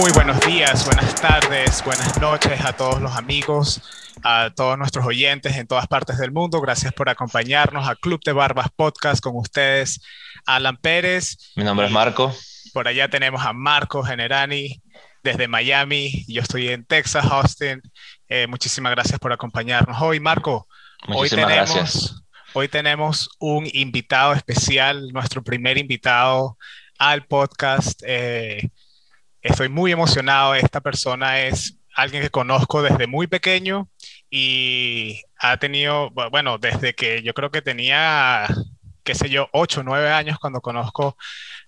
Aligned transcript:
Muy 0.00 0.10
buenos 0.12 0.40
días, 0.46 0.86
buenas 0.86 1.14
tardes, 1.20 1.84
buenas 1.84 2.18
noches 2.18 2.64
a 2.64 2.72
todos 2.72 3.02
los 3.02 3.14
amigos, 3.14 3.82
a 4.24 4.50
todos 4.56 4.78
nuestros 4.78 5.04
oyentes 5.04 5.54
en 5.58 5.66
todas 5.66 5.86
partes 5.86 6.16
del 6.16 6.32
mundo. 6.32 6.62
Gracias 6.62 6.94
por 6.94 7.10
acompañarnos 7.10 7.86
a 7.86 7.94
Club 7.94 8.18
de 8.24 8.32
Barbas 8.32 8.68
Podcast 8.74 9.22
con 9.22 9.36
ustedes, 9.36 10.00
Alan 10.46 10.78
Pérez. 10.78 11.52
Mi 11.56 11.64
nombre 11.64 11.86
es 11.86 11.92
Marco. 11.92 12.34
Por 12.72 12.88
allá 12.88 13.08
tenemos 13.08 13.44
a 13.44 13.52
Marco 13.52 14.02
Generani 14.02 14.80
desde 15.22 15.46
Miami. 15.46 16.24
Yo 16.26 16.40
estoy 16.40 16.68
en 16.68 16.86
Texas, 16.86 17.26
Austin. 17.26 17.82
Eh, 18.30 18.46
muchísimas 18.46 18.92
gracias 18.92 19.20
por 19.20 19.34
acompañarnos 19.34 20.00
hoy, 20.00 20.20
Marco. 20.20 20.68
hoy 21.06 21.28
tenemos, 21.28 22.24
Hoy 22.54 22.68
tenemos 22.68 23.28
un 23.38 23.68
invitado 23.74 24.32
especial, 24.32 25.12
nuestro 25.12 25.42
primer 25.42 25.76
invitado 25.76 26.56
al 26.98 27.26
podcast. 27.26 28.02
Eh, 28.06 28.70
estoy 29.42 29.68
muy 29.68 29.92
emocionado. 29.92 30.54
Esta 30.54 30.80
persona 30.80 31.40
es 31.40 31.78
alguien 31.94 32.22
que 32.22 32.30
conozco 32.30 32.82
desde 32.82 33.06
muy 33.06 33.26
pequeño 33.26 33.88
y 34.30 35.20
ha 35.38 35.58
tenido, 35.58 36.10
bueno, 36.30 36.58
desde 36.58 36.94
que 36.94 37.22
yo 37.22 37.34
creo 37.34 37.50
que 37.50 37.60
tenía, 37.60 38.46
qué 39.04 39.14
sé 39.14 39.28
yo, 39.28 39.48
8 39.52 39.80
o 39.80 39.82
9 39.82 40.10
años 40.10 40.38
cuando 40.38 40.60
conozco 40.60 41.16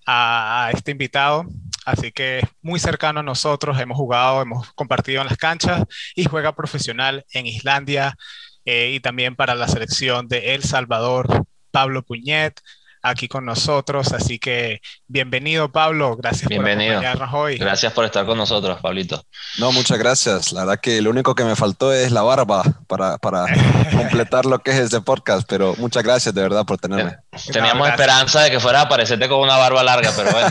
a, 0.07 0.71
este 0.73 0.93
invitado. 0.93 1.47
Así 1.85 2.13
que 2.13 2.47
muy 2.63 2.81
cercano 2.81 3.21
a 3.21 3.23
nosotros, 3.23 3.79
hemos 3.79 3.99
jugado, 3.99 4.41
hemos 4.41 4.73
compartido 4.73 5.21
en 5.21 5.29
las 5.29 5.37
canchas 5.37 5.85
y 6.15 6.25
juega 6.25 6.57
profesional 6.57 7.27
en 7.33 7.47
Islandia 7.47 8.17
eh, 8.65 8.93
y 8.95 9.01
también 9.01 9.37
para 9.37 9.55
la 9.55 9.69
selección 9.69 10.27
de 10.29 10.55
El 10.55 10.63
Salvador, 10.63 11.45
Pablo 11.71 12.03
Puñet 12.03 12.59
aquí 13.05 13.29
con 13.29 13.45
nosotros. 13.45 14.13
Así 14.13 14.39
que 14.39 14.81
bienvenido, 15.07 15.71
Pablo. 15.71 16.17
Gracias 16.17 16.49
por 16.49 16.69
acompañarnos 16.69 17.31
hoy. 17.33 17.59
Gracias 17.59 17.93
por 17.93 18.05
estar 18.05 18.27
con 18.27 18.39
nosotros, 18.39 18.81
Pablito. 18.81 19.23
No, 19.59 19.71
muchas 19.71 19.99
gracias. 19.99 20.53
La 20.53 20.65
verdad 20.65 20.81
que 20.81 21.01
lo 21.03 21.11
único 21.11 21.35
que 21.35 21.45
me 21.45 21.55
faltó 21.55 21.93
es 21.93 22.11
la 22.11 22.23
barba 22.23 22.65
para, 22.89 23.19
para 23.19 23.45
completar 23.97 24.47
lo 24.47 24.59
que 24.59 24.73
es 24.73 24.79
este 24.79 25.01
podcast, 25.03 25.47
pero 25.49 25.75
muchas 25.77 26.03
gracias 26.03 26.35
de 26.35 26.43
verdad 26.43 26.65
por 26.65 26.79
tenerme. 26.79 27.17
Teníamos 27.53 27.89
esperanza 27.89 28.41
de 28.41 28.51
que 28.51 28.59
fuera 28.59 28.81
a 28.81 28.83
aparecerte 28.85 29.29
con 29.29 29.41
una 29.41 29.57
barba 29.57 29.83
larga, 29.83 30.11
pero 30.17 30.31
bueno. 30.33 30.51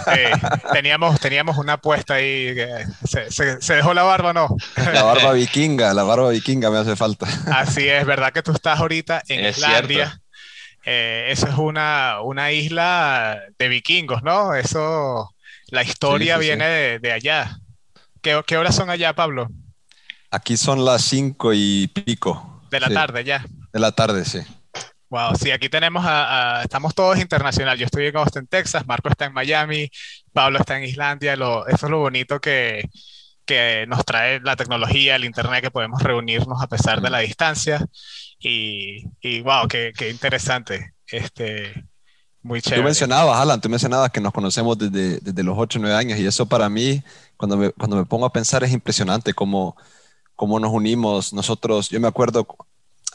teníamos, 0.71 1.19
teníamos 1.19 1.57
una 1.57 1.73
apuesta 1.73 2.15
ahí. 2.15 2.53
Se, 3.03 3.31
se, 3.61 3.73
dejó 3.73 3.93
la 3.93 4.03
barba 4.03 4.31
no? 4.31 4.55
La 4.93 5.03
barba 5.03 5.33
vikinga, 5.33 5.93
la 5.93 6.03
barba 6.03 6.29
vikinga 6.29 6.69
me 6.69 6.77
hace 6.77 6.95
falta. 6.95 7.25
Así 7.51 7.87
es, 7.89 8.05
¿verdad 8.05 8.31
que 8.31 8.43
tú 8.43 8.51
estás 8.51 8.79
ahorita 8.79 9.23
en 9.27 9.45
Islandia? 9.45 10.22
Eh, 10.85 11.27
eso 11.29 11.47
es 11.47 11.57
una, 11.57 12.21
una, 12.21 12.51
isla 12.51 13.39
de 13.57 13.67
vikingos, 13.69 14.21
¿no? 14.23 14.53
Eso, 14.53 15.33
la 15.67 15.83
historia 15.83 16.37
viene 16.37 16.99
de, 16.99 17.11
allá. 17.11 17.57
¿Qué, 18.21 18.41
¿Qué, 18.45 18.57
horas 18.57 18.75
son 18.75 18.89
allá, 18.89 19.13
Pablo? 19.13 19.47
Aquí 20.29 20.57
son 20.57 20.83
las 20.83 21.03
cinco 21.03 21.53
y 21.53 21.87
pico. 21.87 22.61
De 22.69 22.79
la 22.79 22.89
tarde 22.89 23.23
ya. 23.23 23.45
De 23.71 23.79
la 23.79 23.91
tarde, 23.91 24.25
sí. 24.25 24.39
Wow, 25.09 25.35
sí, 25.35 25.51
aquí 25.51 25.69
tenemos 25.69 26.03
a, 26.07 26.61
estamos 26.63 26.95
todos 26.95 27.19
internacional. 27.19 27.77
Yo 27.77 27.85
estoy 27.85 28.07
en 28.07 28.17
Austin, 28.17 28.47
Texas, 28.47 28.85
Marco 28.87 29.09
está 29.09 29.25
en 29.25 29.33
Miami, 29.33 29.89
Pablo 30.33 30.57
está 30.57 30.75
en 30.77 30.85
Islandia. 30.85 31.35
Lo, 31.35 31.67
eso 31.67 31.85
es 31.85 31.91
lo 31.91 31.99
bonito 31.99 32.41
que, 32.41 32.89
que 33.45 33.85
nos 33.87 34.05
trae 34.05 34.39
la 34.39 34.55
tecnología, 34.55 35.15
el 35.15 35.25
Internet, 35.25 35.61
que 35.61 35.71
podemos 35.71 36.01
reunirnos 36.01 36.61
a 36.61 36.67
pesar 36.67 37.01
de 37.01 37.09
la 37.09 37.19
distancia. 37.19 37.85
Y, 38.39 39.05
y 39.21 39.41
wow, 39.41 39.67
qué, 39.67 39.91
qué, 39.97 40.09
interesante. 40.09 40.93
Este, 41.07 41.85
muy 42.41 42.61
chévere. 42.61 42.81
Tú 42.81 42.85
mencionabas, 42.85 43.39
Alan, 43.39 43.61
tú 43.61 43.69
mencionabas 43.69 44.11
que 44.11 44.21
nos 44.21 44.33
conocemos 44.33 44.77
desde, 44.77 45.19
desde 45.19 45.43
los 45.43 45.57
8 45.57 45.79
o 45.79 45.81
9 45.81 45.95
años 45.95 46.19
y 46.19 46.25
eso 46.25 46.45
para 46.45 46.69
mí, 46.69 47.03
cuando 47.37 47.57
me, 47.57 47.71
cuando 47.71 47.97
me 47.97 48.05
pongo 48.05 48.25
a 48.25 48.33
pensar, 48.33 48.63
es 48.63 48.71
impresionante 48.71 49.33
cómo, 49.33 49.75
cómo 50.35 50.59
nos 50.59 50.71
unimos. 50.71 51.33
Nosotros, 51.33 51.89
yo 51.89 51.99
me 51.99 52.07
acuerdo 52.07 52.47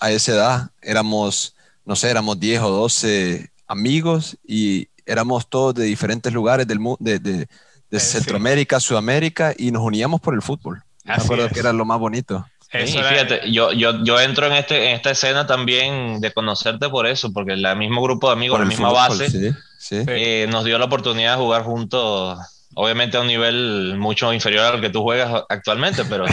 a 0.00 0.10
esa 0.10 0.32
edad, 0.32 0.70
éramos, 0.82 1.54
no 1.84 1.96
sé, 1.96 2.10
éramos 2.10 2.38
10 2.38 2.62
o 2.62 2.70
12 2.70 3.50
amigos 3.66 4.38
y 4.46 4.88
éramos 5.06 5.48
todos 5.48 5.74
de 5.74 5.84
diferentes 5.84 6.32
lugares 6.32 6.66
del 6.66 6.78
mundo, 6.78 6.98
de, 7.00 7.18
de, 7.18 7.48
de 7.90 8.00
Centroamérica, 8.00 8.80
Sudamérica 8.80 9.54
y 9.56 9.70
nos 9.70 9.82
uníamos 9.82 10.20
por 10.20 10.34
el 10.34 10.42
fútbol. 10.42 10.82
me 11.04 11.14
acuerdo 11.14 11.48
que 11.48 11.60
era 11.60 11.72
lo 11.72 11.84
más 11.84 11.98
bonito 11.98 12.46
fíjate, 12.70 13.50
yo, 13.50 13.72
yo, 13.72 14.02
yo 14.04 14.20
entro 14.20 14.46
en, 14.46 14.52
este, 14.52 14.90
en 14.90 14.96
esta 14.96 15.10
escena 15.10 15.46
también 15.46 16.20
de 16.20 16.32
conocerte 16.32 16.88
por 16.88 17.06
eso, 17.06 17.32
porque 17.32 17.52
el 17.52 17.76
mismo 17.76 18.02
grupo 18.02 18.28
de 18.28 18.34
amigos, 18.34 18.58
la 18.58 18.66
misma 18.66 18.92
base, 18.92 19.54
eh, 19.90 20.46
nos 20.50 20.64
dio 20.64 20.78
la 20.78 20.84
oportunidad 20.84 21.36
de 21.36 21.42
jugar 21.42 21.62
juntos, 21.62 22.38
obviamente 22.74 23.16
a 23.16 23.20
un 23.20 23.26
nivel 23.26 23.96
mucho 23.98 24.32
inferior 24.32 24.74
al 24.74 24.80
que 24.80 24.90
tú 24.90 25.02
juegas 25.02 25.44
actualmente, 25.48 26.04
pero... 26.04 26.26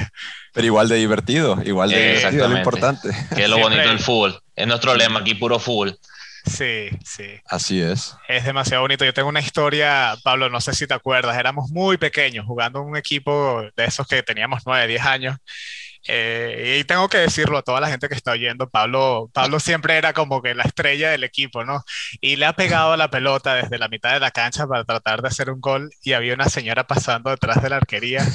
pero 0.52 0.66
igual 0.66 0.88
de 0.88 0.96
divertido, 0.96 1.58
igual 1.64 1.90
de 1.90 2.16
divertido, 2.16 2.48
lo 2.48 2.58
importante. 2.58 3.10
Que 3.34 3.44
es 3.44 3.50
lo 3.50 3.58
bonito 3.58 3.82
del 3.82 3.98
fútbol. 3.98 4.40
Es 4.54 4.66
nuestro 4.66 4.94
lema 4.94 5.20
aquí, 5.20 5.34
puro 5.34 5.58
fútbol. 5.58 5.98
Sí, 6.46 6.90
sí. 7.04 7.40
Así 7.46 7.80
es. 7.80 8.16
Es 8.28 8.44
demasiado 8.44 8.82
bonito. 8.82 9.04
Yo 9.04 9.12
tengo 9.14 9.28
una 9.28 9.40
historia, 9.40 10.16
Pablo, 10.22 10.48
no 10.48 10.60
sé 10.60 10.74
si 10.74 10.86
te 10.86 10.94
acuerdas, 10.94 11.38
éramos 11.38 11.70
muy 11.70 11.96
pequeños 11.96 12.46
jugando 12.46 12.80
en 12.80 12.86
un 12.86 12.96
equipo 12.96 13.62
de 13.76 13.84
esos 13.84 14.06
que 14.06 14.22
teníamos 14.22 14.62
9, 14.66 14.86
10 14.86 15.02
años 15.04 15.36
eh, 16.08 16.78
y 16.80 16.84
tengo 16.84 17.08
que 17.08 17.18
decirlo 17.18 17.58
a 17.58 17.62
toda 17.62 17.80
la 17.80 17.88
gente 17.88 18.08
que 18.08 18.14
está 18.14 18.32
oyendo, 18.32 18.70
Pablo, 18.70 19.30
Pablo 19.34 19.60
siempre 19.60 19.96
era 19.98 20.12
como 20.14 20.40
que 20.40 20.54
la 20.54 20.62
estrella 20.64 21.10
del 21.10 21.24
equipo, 21.24 21.64
¿no? 21.64 21.84
Y 22.20 22.36
le 22.36 22.46
ha 22.46 22.54
pegado 22.54 22.96
la 22.96 23.10
pelota 23.10 23.54
desde 23.54 23.78
la 23.78 23.88
mitad 23.88 24.12
de 24.14 24.20
la 24.20 24.30
cancha 24.30 24.66
para 24.66 24.84
tratar 24.84 25.20
de 25.20 25.28
hacer 25.28 25.50
un 25.50 25.60
gol 25.60 25.90
y 26.02 26.14
había 26.14 26.34
una 26.34 26.48
señora 26.48 26.86
pasando 26.86 27.30
detrás 27.30 27.62
de 27.62 27.68
la 27.68 27.76
arquería 27.76 28.26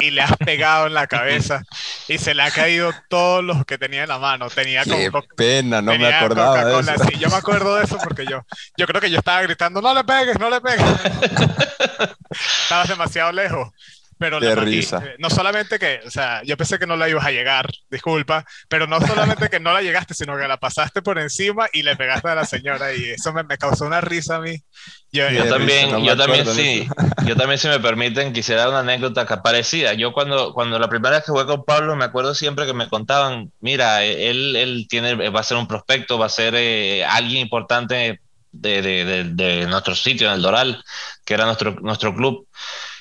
y 0.00 0.10
le 0.10 0.22
has 0.22 0.36
pegado 0.36 0.86
en 0.86 0.94
la 0.94 1.06
cabeza 1.06 1.62
y 2.08 2.18
se 2.18 2.34
le 2.34 2.42
ha 2.42 2.50
caído 2.50 2.92
todos 3.08 3.44
los 3.44 3.64
que 3.64 3.78
tenía 3.78 4.02
en 4.02 4.08
la 4.08 4.18
mano. 4.18 4.48
Tenía 4.50 4.84
Qué 4.84 5.10
pena, 5.36 5.80
no 5.80 5.96
me 5.96 6.06
acordaba 6.06 6.64
de 6.64 6.80
eso. 6.80 7.04
Sí, 7.08 7.18
yo 7.18 7.28
me 7.28 7.36
acuerdo 7.36 7.76
de 7.76 7.84
eso 7.84 7.98
porque 8.02 8.26
yo, 8.26 8.44
yo 8.76 8.86
creo 8.86 9.00
que 9.00 9.10
yo 9.10 9.18
estaba 9.18 9.42
gritando, 9.42 9.80
no 9.80 9.94
le 9.94 10.04
pegues, 10.04 10.38
no 10.38 10.50
le 10.50 10.60
pegues. 10.60 10.84
Estabas 12.62 12.88
demasiado 12.88 13.32
lejos. 13.32 13.70
Pero 14.18 14.40
de 14.40 14.54
risa. 14.54 15.02
Eh, 15.04 15.16
no 15.18 15.30
solamente 15.30 15.78
que, 15.78 16.00
o 16.06 16.10
sea, 16.10 16.42
yo 16.44 16.56
pensé 16.56 16.78
que 16.78 16.86
no 16.86 16.96
la 16.96 17.08
ibas 17.08 17.24
a 17.26 17.30
llegar, 17.30 17.70
disculpa, 17.90 18.44
pero 18.68 18.86
no 18.86 19.00
solamente 19.00 19.48
que 19.48 19.60
no 19.60 19.72
la 19.72 19.82
llegaste, 19.82 20.14
sino 20.14 20.36
que 20.36 20.48
la 20.48 20.56
pasaste 20.56 21.02
por 21.02 21.18
encima 21.18 21.66
y 21.72 21.82
le 21.82 21.96
pegaste 21.96 22.28
a 22.28 22.34
la 22.34 22.44
señora 22.44 22.94
y 22.94 23.10
eso 23.10 23.32
me, 23.32 23.42
me 23.44 23.58
causó 23.58 23.84
una 23.86 24.00
risa 24.00 24.36
a 24.36 24.40
mí. 24.40 24.56
Yo, 25.12 25.26
también, 25.48 26.04
yo 26.04 26.16
también 26.16 26.44
sí, 26.46 26.88
yo 27.26 27.36
también 27.36 27.58
si 27.58 27.68
me 27.68 27.78
permiten 27.78 28.32
quisiera 28.32 28.62
dar 28.62 28.70
una 28.70 28.80
anécdota 28.80 29.26
parecida. 29.42 29.94
Yo 29.94 30.12
cuando, 30.12 30.52
cuando 30.52 30.78
la 30.78 30.88
primera 30.88 31.16
vez 31.16 31.24
que 31.24 31.30
jugué 31.30 31.46
con 31.46 31.64
Pablo 31.64 31.94
me 31.94 32.04
acuerdo 32.04 32.34
siempre 32.34 32.66
que 32.66 32.72
me 32.72 32.88
contaban, 32.88 33.52
mira, 33.60 34.02
él, 34.02 34.56
él 34.56 34.86
tiene, 34.88 35.14
va 35.30 35.40
a 35.40 35.44
ser 35.44 35.56
un 35.56 35.68
prospecto, 35.68 36.18
va 36.18 36.26
a 36.26 36.30
ser 36.30 36.54
eh, 36.56 37.04
alguien 37.04 37.42
importante 37.42 38.20
de, 38.50 38.82
de, 38.82 39.24
de, 39.24 39.66
nuestro 39.66 39.94
sitio, 39.94 40.28
en 40.28 40.34
el 40.34 40.42
Doral, 40.42 40.82
que 41.24 41.34
era 41.34 41.44
nuestro, 41.44 41.72
nuestro 41.80 42.14
club. 42.14 42.46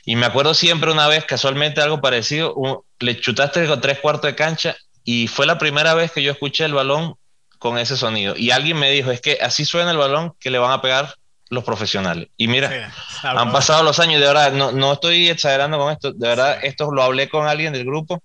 Y 0.05 0.15
me 0.15 0.25
acuerdo 0.25 0.53
siempre 0.53 0.91
una 0.91 1.07
vez, 1.07 1.25
casualmente 1.25 1.81
algo 1.81 2.01
parecido, 2.01 2.83
le 2.99 3.19
chutaste 3.19 3.65
con 3.67 3.79
tres 3.79 3.99
cuartos 3.99 4.29
de 4.29 4.35
cancha 4.35 4.75
y 5.03 5.27
fue 5.27 5.45
la 5.45 5.57
primera 5.57 5.93
vez 5.93 6.11
que 6.11 6.23
yo 6.23 6.31
escuché 6.31 6.65
el 6.65 6.73
balón 6.73 7.15
con 7.57 7.77
ese 7.77 7.95
sonido. 7.95 8.35
Y 8.35 8.51
alguien 8.51 8.77
me 8.77 8.91
dijo, 8.91 9.11
es 9.11 9.21
que 9.21 9.37
así 9.41 9.63
suena 9.63 9.91
el 9.91 9.97
balón 9.97 10.33
que 10.39 10.49
le 10.49 10.59
van 10.59 10.71
a 10.71 10.81
pegar 10.81 11.15
los 11.49 11.63
profesionales. 11.63 12.27
Y 12.35 12.47
mira, 12.47 12.91
han 13.21 13.51
pasado 13.53 13.83
los 13.83 13.99
años, 13.99 14.19
de 14.19 14.27
verdad, 14.27 14.51
no, 14.51 14.71
no, 14.73 14.93
estoy 14.93 15.29
exagerando 15.29 15.77
con 15.77 15.91
esto, 15.91 16.11
de 16.11 16.27
verdad, 16.27 16.59
esto 16.63 16.91
lo 16.91 17.03
hablé 17.03 17.29
con 17.29 17.47
alguien 17.47 17.71
del 17.71 17.85
grupo 17.85 18.21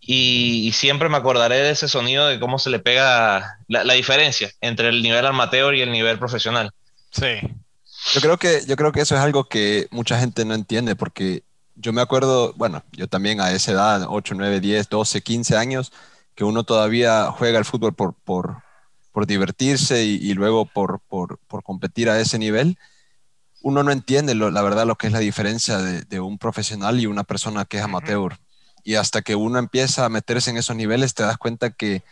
y, 0.00 0.72
siempre 0.72 1.08
me 1.08 1.18
acordaré 1.18 1.56
de 1.56 1.70
ese 1.70 1.88
sonido 1.88 2.26
de 2.26 2.40
cómo 2.40 2.58
se 2.58 2.70
le 2.70 2.78
pega 2.78 3.58
la, 3.68 3.84
la 3.84 3.94
diferencia 3.94 4.50
entre 4.60 4.88
el 4.88 5.02
nivel 5.02 5.26
amateur 5.26 5.74
y 5.74 5.82
el 5.82 5.92
nivel 5.92 6.18
profesional. 6.18 6.70
Sí, 7.10 7.40
yo 8.14 8.20
creo 8.20 8.38
que, 8.38 8.64
yo 8.66 8.76
creo 8.76 8.92
que 8.92 9.00
eso 9.00 9.14
es 9.14 9.20
algo 9.20 9.44
que 9.44 9.88
mucha 9.90 10.18
gente 10.18 10.44
no 10.44 10.54
entiende 10.54 10.96
porque 10.96 11.44
yo 11.74 11.92
me 11.92 12.00
acuerdo, 12.00 12.52
bueno, 12.54 12.82
yo 12.92 13.08
también 13.08 13.40
a 13.40 13.52
esa 13.52 13.72
edad, 13.72 14.06
8, 14.08 14.34
9, 14.36 14.60
10, 14.60 14.88
12, 14.88 15.22
15 15.22 15.56
años, 15.56 15.92
que 16.34 16.44
uno 16.44 16.64
todavía 16.64 17.30
juega 17.30 17.58
el 17.58 17.64
fútbol 17.64 17.94
por, 17.94 18.14
por, 18.14 18.62
por 19.12 19.26
divertirse 19.26 20.04
y, 20.04 20.34
luego 20.34 20.66
por, 20.66 21.00
por, 21.08 21.38
por, 21.46 21.62
competir 21.62 22.10
a 22.10 22.20
ese 22.20 22.38
nivel, 22.38 22.78
uno 23.62 23.82
no 23.82 23.92
entiende 23.92 24.34
la 24.34 24.62
verdad 24.62 24.86
lo 24.86 24.96
que 24.96 25.08
es 25.08 25.12
la 25.12 25.18
diferencia 25.18 25.78
de, 25.78 26.02
de, 26.02 26.20
un 26.20 26.38
profesional 26.38 27.00
y 27.00 27.06
una 27.06 27.24
persona 27.24 27.64
que 27.64 27.78
es 27.78 27.82
amateur. 27.82 28.38
Y 28.84 28.94
hasta 28.94 29.22
que 29.22 29.34
uno 29.34 29.58
empieza 29.58 30.04
a 30.04 30.08
meterse 30.08 30.50
en 30.50 30.56
esos 30.56 30.76
niveles, 30.76 31.14
te 31.14 31.24
das 31.24 31.36
cuenta 31.38 31.70
que, 31.70 32.02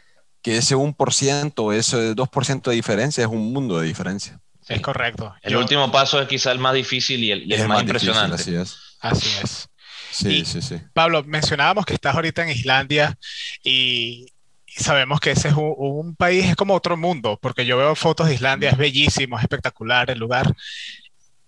que 0.42 0.56
ese 0.58 0.76
1%, 0.76 1.74
ese 1.74 2.14
2% 2.14 2.70
de 2.70 2.74
diferencia 2.74 3.24
es 3.24 3.30
un 3.30 3.52
mundo 3.52 3.78
de 3.78 3.86
diferencia. 3.86 4.40
Es 4.68 4.80
correcto. 4.80 5.34
El 5.42 5.56
último 5.56 5.90
paso 5.92 6.20
es 6.20 6.28
quizá 6.28 6.50
el 6.52 6.58
más 6.58 6.74
difícil 6.74 7.22
y 7.22 7.32
el, 7.32 7.68
más, 7.68 7.82
impresionante. 7.82 8.34
así 8.34 8.54
es. 8.54 8.76
Así 9.00 9.28
es. 9.42 9.68
Sí, 10.10 10.44
sí, 10.44 10.62
sí. 10.62 10.80
Pablo, 10.94 11.22
mencionábamos 11.24 11.84
que 11.84 11.94
estás 11.94 12.14
ahorita 12.14 12.42
en 12.42 12.50
Islandia 12.50 13.16
y, 13.62 14.32
sabemos 14.66 15.20
que 15.20 15.30
ese 15.32 15.48
es 15.48 15.54
un, 15.56 16.16
país, 16.16 16.46
es 16.46 16.56
como 16.56 16.74
otro 16.74 16.96
mundo, 16.96 17.38
porque 17.40 17.66
yo 17.66 17.76
veo 17.76 17.94
fotos 17.94 18.26
de 18.26 18.34
Islandia, 18.34 18.70
es 18.70 18.76
bellísimo, 18.76 19.36
es 19.36 19.44
espectacular 19.44 20.10
el 20.10 20.18
lugar. 20.18 20.54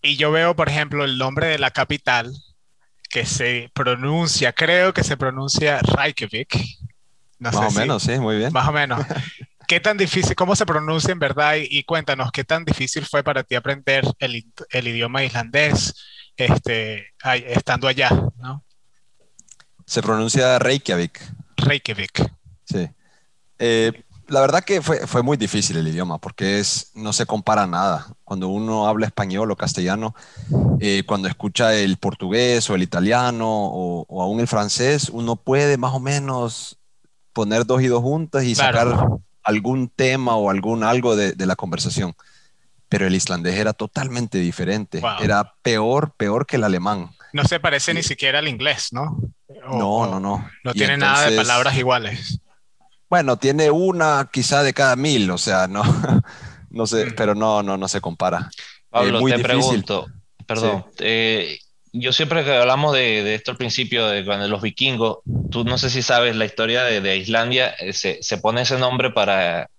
Y 0.03 0.17
yo 0.17 0.31
veo, 0.31 0.55
por 0.55 0.69
ejemplo, 0.69 1.05
el 1.05 1.19
nombre 1.19 1.49
de 1.49 1.59
la 1.59 1.71
capital 1.71 2.33
que 3.11 3.27
se 3.27 3.71
pronuncia, 3.75 4.53
creo 4.53 4.93
que 4.93 5.03
se 5.03 5.17
pronuncia 5.17 5.81
Reykjavik. 5.81 6.57
más 7.39 7.57
o 7.57 7.71
menos, 7.71 8.03
sí, 8.03 8.19
muy 8.19 8.37
bien. 8.37 8.53
Más 8.53 8.69
o 8.69 8.73
menos. 8.73 9.05
¿Qué 9.69 9.81
tan 9.81 9.99
difícil, 9.99 10.35
cómo 10.35 10.57
se 10.57 10.65
pronuncia 10.65 11.13
en 11.13 11.19
verdad? 11.19 11.57
Y, 11.61 11.85
cuéntanos, 11.85 12.33
¿qué 12.33 12.43
tan 12.43 12.65
difícil 12.65 13.05
fue 13.05 13.23
para 13.23 13.45
ti 13.45 13.55
aprender 13.55 14.03
el, 14.19 14.51
el 14.71 14.89
idioma 14.89 15.23
islandés 15.23 15.95
este, 16.39 17.13
estando 17.49 17.87
allá? 17.87 18.09
¿no? 18.39 18.65
Se 19.85 20.01
pronuncia 20.01 20.59
Reykjavik. 20.59 21.21
Reykjavik. 21.59 22.33
Sí. 22.65 22.89
Eh, 23.59 24.05
la 24.29 24.41
verdad 24.41 24.65
que 24.65 24.81
fue, 24.81 25.07
fue 25.07 25.23
muy 25.23 25.37
difícil 25.37 25.77
el 25.77 25.89
idioma 25.89 26.17
porque 26.17 26.61
es, 26.61 26.91
no 26.95 27.13
se 27.13 27.27
compara 27.27 27.67
nada. 27.67 28.07
Cuando 28.25 28.49
uno 28.49 28.89
habla 28.89 29.05
español 29.05 29.51
o 29.51 29.57
castellano, 29.57 30.15
eh, 30.81 31.03
cuando 31.05 31.29
escucha 31.29 31.75
el 31.75 31.99
portugués 31.99 32.71
o 32.71 32.75
el 32.75 32.83
italiano 32.83 33.47
o, 33.47 34.23
aún 34.23 34.41
el 34.41 34.49
francés, 34.49 35.11
uno 35.11 35.37
puede 35.37 35.77
más 35.77 35.93
o 35.93 36.01
menos 36.01 36.79
poner 37.35 37.67
dos 37.67 37.83
y 37.83 37.87
dos 37.89 38.01
juntas 38.01 38.45
y 38.45 38.55
sacar 38.55 39.21
algún 39.49 39.89
tema 39.89 40.37
o 40.37 40.51
algún 40.51 40.85
algo 40.85 41.17
de, 41.17 41.35
la 41.47 41.57
conversación. 41.57 42.15
Pero 42.91 43.07
el 43.07 43.15
islandés 43.15 43.57
era 43.57 43.73
totalmente 43.73 44.39
diferente. 44.39 45.01
Era 45.21 45.55
peor, 45.63 46.13
peor 46.17 46.47
que 46.47 46.57
el 46.57 46.65
alemán. 46.65 47.11
No 47.33 47.45
se 47.45 47.59
parece 47.59 47.95
ni 47.95 48.03
siquiera 48.03 48.41
al 48.41 48.49
inglés, 48.49 48.93
¿no? 48.93 49.19
no, 49.71 50.07
no, 50.07 50.21
no. 50.21 50.51
No 50.65 50.75
tiene 50.75 50.99
nada 50.99 51.31
de 51.31 51.37
palabras 51.37 51.77
iguales. 51.77 52.41
Bueno, 53.09 53.39
tiene 53.39 53.71
una 53.71 54.29
quizá 54.31 54.63
de 54.63 54.75
cada 54.75 54.95
mil, 54.97 55.31
o 55.31 55.39
sea, 55.39 55.67
no, 55.67 55.83
no 56.71 56.87
sé, 56.87 57.07
mm. 57.07 57.15
pero 57.17 57.35
no, 57.35 57.63
no, 57.63 57.79
no 57.79 57.89
se 57.89 58.03
compara. 58.03 58.51
Pablo, 58.91 59.25
te 59.25 59.39
pregunto, 59.39 60.09
perdón, 60.47 60.85
eh, 60.99 61.59
yo 61.99 62.13
siempre 62.13 62.45
que 62.45 62.57
hablamos 62.57 62.93
de, 62.95 63.35
esto 63.35 63.51
al 63.51 63.57
principio, 63.57 64.07
de 64.07 64.25
cuando 64.25 64.49
los 64.49 64.63
vikingos, 64.63 65.19
tú 65.51 65.65
no 65.65 65.79
sé 65.79 65.91
si 65.91 66.03
sabes 66.03 66.37
la 66.37 66.45
historia 66.45 66.85
de, 66.85 67.17
Islandia, 67.17 67.75
eh, 67.79 67.93
se, 67.93 68.39
pone 68.39 68.63
ese 68.63 68.79
nombre 68.79 69.11
para, 69.11 69.71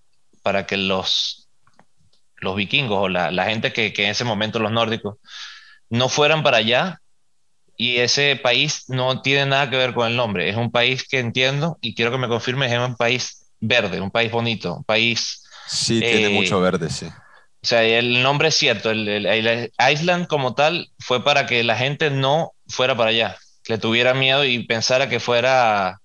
para 0.44 0.66
que 0.66 0.78
los, 0.78 1.48
los 2.38 2.56
vikingos 2.56 2.98
o 2.98 3.10
la, 3.10 3.46
gente 3.46 3.74
que, 3.74 3.94
que 3.94 4.06
en 4.06 4.12
ese 4.12 4.24
momento 4.24 4.60
los 4.60 4.72
nórdicos 4.72 5.18
no 5.90 6.10
fueran 6.10 6.44
para 6.44 6.58
allá 6.58 7.02
y 7.76 7.98
ese 7.98 8.36
país 8.36 8.84
no 8.90 9.22
tiene 9.22 9.46
nada 9.46 9.70
que 9.70 9.78
ver 9.78 9.94
con 9.94 10.08
el 10.08 10.16
nombre. 10.16 10.50
Es 10.50 10.58
un 10.58 10.72
país 10.72 11.08
que 11.08 11.20
entiendo 11.20 11.78
y 11.82 11.96
quiero 11.96 12.12
que 12.12 12.18
me 12.18 12.28
confirmes, 12.28 12.72
es 12.72 12.80
un 12.80 12.96
país 12.96 13.46
verde, 13.60 14.02
un 14.02 14.12
país 14.12 14.32
bonito, 14.32 14.76
un 14.76 14.84
país... 14.84 15.44
Sí, 15.68 16.00
tiene 16.00 16.26
eh, 16.26 16.30
mucho 16.30 16.60
verde, 16.60 16.90
sí. 16.90 17.08
O 17.62 17.68
sea, 17.68 17.84
el 17.84 18.24
nombre 18.24 18.48
es 18.50 18.56
cierto, 18.56 18.90
el, 18.92 19.72
Island 19.92 20.28
como 20.28 20.56
tal 20.56 20.92
fue 21.00 21.24
para 21.24 21.46
que 21.46 21.64
la 21.64 21.76
gente 21.76 22.10
no 22.10 22.54
fuera 22.68 22.96
para 22.96 23.10
allá, 23.10 23.38
le 23.68 23.78
tuviera 23.78 24.14
miedo 24.14 24.46
y 24.46 24.64
pensara 24.64 25.10
que 25.10 25.20
fuera... 25.20 26.00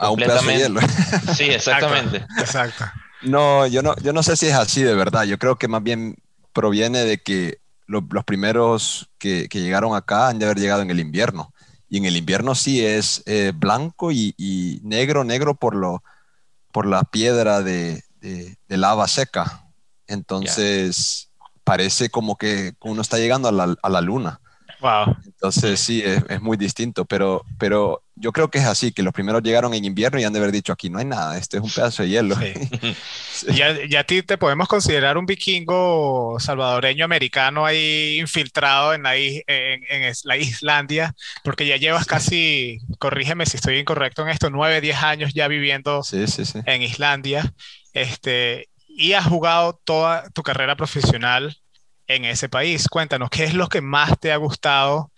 A 0.00 0.10
un 0.10 0.18
pedazo 0.18 0.46
de 0.46 0.58
hielo. 0.58 0.80
Sí, 1.34 1.44
exactamente. 1.44 2.24
Exacto. 2.38 2.84
No, 3.22 3.66
yo 3.66 3.82
no, 3.82 3.96
yo 3.96 4.12
no 4.12 4.22
sé 4.22 4.36
si 4.36 4.46
es 4.46 4.54
así 4.54 4.82
de 4.82 4.94
verdad. 4.94 5.24
Yo 5.24 5.38
creo 5.38 5.56
que 5.56 5.66
más 5.66 5.82
bien 5.82 6.16
proviene 6.52 7.04
de 7.04 7.18
que 7.18 7.58
los 7.88 8.24
primeros 8.24 9.10
que, 9.18 9.48
llegaron 9.50 9.96
acá 9.96 10.28
han 10.28 10.38
de 10.38 10.44
haber 10.44 10.58
llegado 10.58 10.82
en 10.82 10.90
el 10.90 11.00
invierno. 11.00 11.52
Y 11.88 11.96
en 11.96 12.04
el 12.04 12.16
invierno 12.16 12.54
sí 12.54 12.84
es 12.84 13.22
eh, 13.26 13.52
blanco 13.54 14.12
y, 14.12 14.80
negro, 14.84 15.24
negro 15.24 15.54
por, 15.54 15.74
lo, 15.74 16.02
por 16.70 16.86
la 16.86 17.02
piedra 17.04 17.62
de, 17.62 18.04
lava 18.68 19.08
seca. 19.08 19.64
Entonces 20.08 21.30
parece 21.64 22.08
como 22.08 22.36
que 22.36 22.72
uno 22.80 23.02
está 23.02 23.18
llegando 23.18 23.48
a 23.48 23.52
la, 23.52 23.76
a 23.82 23.88
la 23.88 24.00
luna. 24.00 24.40
Wow. 24.80 25.16
Entonces 25.24 25.80
sí, 25.80 26.02
es, 26.04 26.40
muy 26.40 26.56
distinto, 26.56 27.04
pero, 27.04 27.44
pero 27.58 28.02
yo 28.14 28.30
creo 28.32 28.48
que 28.48 28.58
es 28.58 28.64
así, 28.64 28.92
que 28.92 29.02
los 29.02 29.12
primeros 29.12 29.42
llegaron 29.42 29.74
en 29.74 29.84
invierno 29.84 30.20
y 30.20 30.24
han 30.24 30.32
de 30.32 30.38
haber 30.38 30.52
dicho, 30.52 30.72
aquí 30.72 30.88
no 30.88 30.98
hay 30.98 31.04
nada, 31.04 31.36
este 31.36 31.56
es 31.56 31.62
un 31.62 31.70
pedazo 31.70 32.02
de 32.02 32.08
hielo. 32.10 32.36
Ya, 33.54 33.86
ya, 33.86 34.00
a 34.00 34.04
ti 34.04 34.22
te 34.24 34.36
podemos 34.36 34.66
considerar 34.66 35.16
un 35.16 35.24
vikingo 35.24 36.38
salvadoreño 36.40 37.04
americano 37.04 37.64
ahí 37.64 38.18
infiltrado 38.18 38.94
en 38.94 39.04
la, 39.04 39.16
en, 39.16 39.44
en 39.46 40.12
la 40.24 40.36
Islandia, 40.36 41.14
porque 41.44 41.64
ya 41.64 41.76
llevas 41.76 42.04
casi, 42.04 42.80
corrígeme 42.98 43.46
si 43.46 43.56
estoy 43.56 43.78
incorrecto 43.78 44.22
en 44.22 44.30
esto, 44.30 44.50
nueve, 44.50 44.80
diez 44.80 45.00
años 45.04 45.34
ya 45.34 45.46
viviendo 45.46 46.02
en 46.66 46.82
Islandia, 46.82 47.54
este, 47.92 48.68
y 48.98 49.12
has 49.12 49.26
jugado 49.26 49.80
toda 49.84 50.28
tu 50.30 50.42
carrera 50.42 50.74
profesional 50.74 51.56
en 52.08 52.24
ese 52.24 52.48
país. 52.48 52.88
Cuéntanos, 52.88 53.30
¿qué 53.30 53.44
es 53.44 53.54
lo 53.54 53.68
que 53.68 53.80
más 53.80 54.18
te 54.18 54.32
ha 54.32 54.36
gustado 54.36 55.12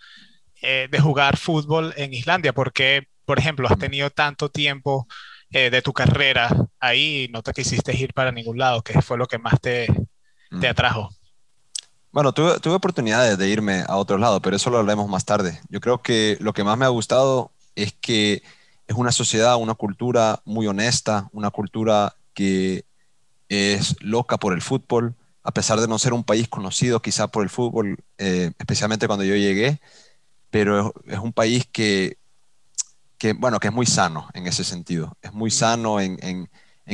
eh, 0.61 0.87
de 0.91 0.99
jugar 0.99 1.35
fútbol 1.35 1.91
en 1.97 2.13
Islandia? 2.13 2.53
Porque, 2.53 3.07
por 3.25 3.39
ejemplo, 3.39 3.67
has 3.67 3.79
tenido 3.79 4.11
tanto 4.11 4.49
tiempo 4.49 5.07
eh, 5.49 5.71
de 5.71 5.81
tu 5.81 5.93
carrera 5.93 6.55
ahí 6.79 7.23
y 7.23 7.27
no 7.29 7.41
te 7.41 7.53
quisiste 7.53 7.97
ir 7.97 8.13
para 8.13 8.31
ningún 8.31 8.59
lado. 8.59 8.83
¿Qué 8.83 9.01
fue 9.01 9.17
lo 9.17 9.25
que 9.25 9.39
más 9.39 9.59
te, 9.59 9.87
te 9.87 10.67
mm. 10.67 10.69
atrajo? 10.69 11.09
Bueno, 12.11 12.33
tuve, 12.33 12.59
tuve 12.59 12.75
oportunidades 12.75 13.35
de 13.39 13.49
irme 13.49 13.83
a 13.87 13.95
otro 13.95 14.19
lado, 14.19 14.43
pero 14.43 14.57
eso 14.57 14.69
lo 14.69 14.77
hablaremos 14.77 15.09
más 15.09 15.25
tarde. 15.25 15.59
Yo 15.69 15.79
creo 15.79 16.03
que 16.03 16.37
lo 16.39 16.53
que 16.53 16.63
más 16.63 16.77
me 16.77 16.85
ha 16.85 16.89
gustado 16.89 17.51
es 17.73 17.93
que 17.93 18.43
es 18.85 18.95
una 18.95 19.11
sociedad, 19.11 19.55
una 19.55 19.73
cultura 19.73 20.39
muy 20.45 20.67
honesta, 20.67 21.29
una 21.31 21.49
cultura 21.49 22.13
que 22.35 22.85
es 23.51 23.97
loca 24.01 24.37
por 24.37 24.53
el 24.53 24.61
fútbol, 24.61 25.15
a 25.43 25.51
pesar 25.51 25.81
de 25.81 25.87
no 25.89 25.99
ser 25.99 26.13
un 26.13 26.23
país 26.23 26.47
conocido 26.47 27.01
quizá 27.01 27.27
por 27.27 27.43
el 27.43 27.49
fútbol, 27.49 27.97
eh, 28.17 28.53
especialmente 28.57 29.07
cuando 29.07 29.25
yo 29.25 29.35
llegué, 29.35 29.81
pero 30.49 30.93
es, 31.05 31.19
un 31.19 31.33
país 31.33 31.67
que, 31.69 32.17
que, 33.17 33.33
bueno, 33.33 33.59
que 33.59 33.67
es 33.67 33.73
muy 33.73 33.85
sano 33.85 34.29
en 34.33 34.47
ese 34.47 34.63
sentido, 34.63 35.17
es 35.21 35.33
muy 35.33 35.51
sano 35.51 35.99
en, 35.99 36.17
en, 36.21 36.49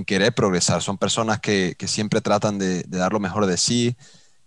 querer 0.06 0.34
progresar, 0.34 0.82
son 0.82 0.98
personas 0.98 1.40
que, 1.40 1.76
que 1.78 1.88
siempre 1.88 2.22
tratan 2.22 2.58
de, 2.58 2.84
dar 2.84 3.14
lo 3.14 3.20
mejor 3.20 3.46
de 3.46 3.58
sí, 3.58 3.96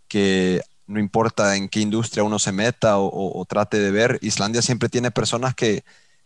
que 0.09 0.63
no 0.87 0.99
importa 0.99 1.57
en 1.57 1.69
qué 1.69 1.81
industria 1.81 2.25
uno 2.25 2.41
se 2.41 2.51
meta 2.51 2.99
o, 2.99 3.45
trate 3.49 3.79
de 3.79 3.91
ver, 3.93 4.19
Islandia 4.23 4.63
siempre 4.63 4.89
tiene 4.89 5.13
personas 5.13 5.55
que, 5.55 5.85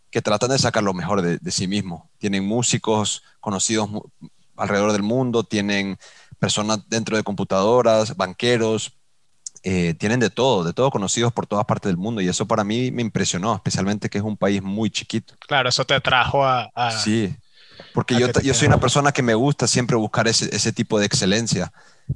que 0.09 0.21
tratan 0.23 0.49
de 0.49 0.57
sacar 0.59 0.81
lo 0.81 0.93
mejor 0.95 1.21
de, 1.21 1.37
de 1.37 1.51
sí 1.51 1.67
mismo, 1.67 2.09
tienen 2.17 2.45
músicos 2.45 3.23
conocidos 3.39 3.89
alrededor 4.57 4.91
del 4.91 5.03
mundo, 5.03 5.43
tienen 5.43 5.97
personas 6.39 6.79
dentro 6.89 7.17
de 7.17 7.23
computadoras, 7.23 8.15
banqueros, 8.17 8.93
eh, 9.63 9.95
tienen 9.95 10.19
de 10.19 10.29
todo, 10.29 10.63
de 10.63 10.73
todo 10.73 10.91
conocidos 10.91 11.33
por 11.33 11.47
todas 11.47 11.65
partes 11.65 11.89
del 11.89 11.97
mundo 11.97 12.21
y 12.21 12.27
eso 12.27 12.45
para 12.45 12.63
mí 12.63 12.91
me 12.91 13.01
impresionó, 13.01 13.55
especialmente 13.55 14.09
que 14.09 14.19
es 14.19 14.23
un 14.23 14.37
país 14.37 14.61
muy 14.61 14.91
chiquito. 14.91 15.33
Claro, 15.39 15.69
eso 15.69 15.85
te 15.85 15.99
trajo 16.01 16.45
a... 16.45 16.69
sí, 17.03 17.35
porque 17.93 18.19
yo, 18.19 18.27
yo 18.43 18.53
soy 18.53 18.67
una 18.67 18.79
persona 18.79 19.11
que 19.11 19.23
me 19.23 19.33
gusta 19.33 19.67
siempre 19.67 19.95
buscar 19.95 20.27
ese, 20.27 20.55
ese, 20.55 20.71
tipo 20.71 20.99
de 20.99 21.05
excelencia. 21.05 21.73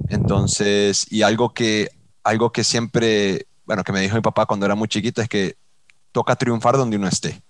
Entonces, 0.08 1.06
y 1.10 1.22
algo 1.22 1.52
que, 1.52 1.90
algo 2.22 2.52
que 2.52 2.64
siempre, 2.64 3.46
bueno, 3.64 3.82
que 3.82 3.92
me 3.92 4.00
dijo 4.00 4.14
mi 4.14 4.22
papá 4.22 4.46
cuando 4.46 4.66
era 4.66 4.74
muy 4.74 4.88
chiquito 4.88 5.20
es 5.20 5.28
que 5.28 5.56
toca 6.12 6.36
triunfar 6.36 6.76
donde 6.76 6.96
uno 6.96 7.08
esté. 7.08 7.42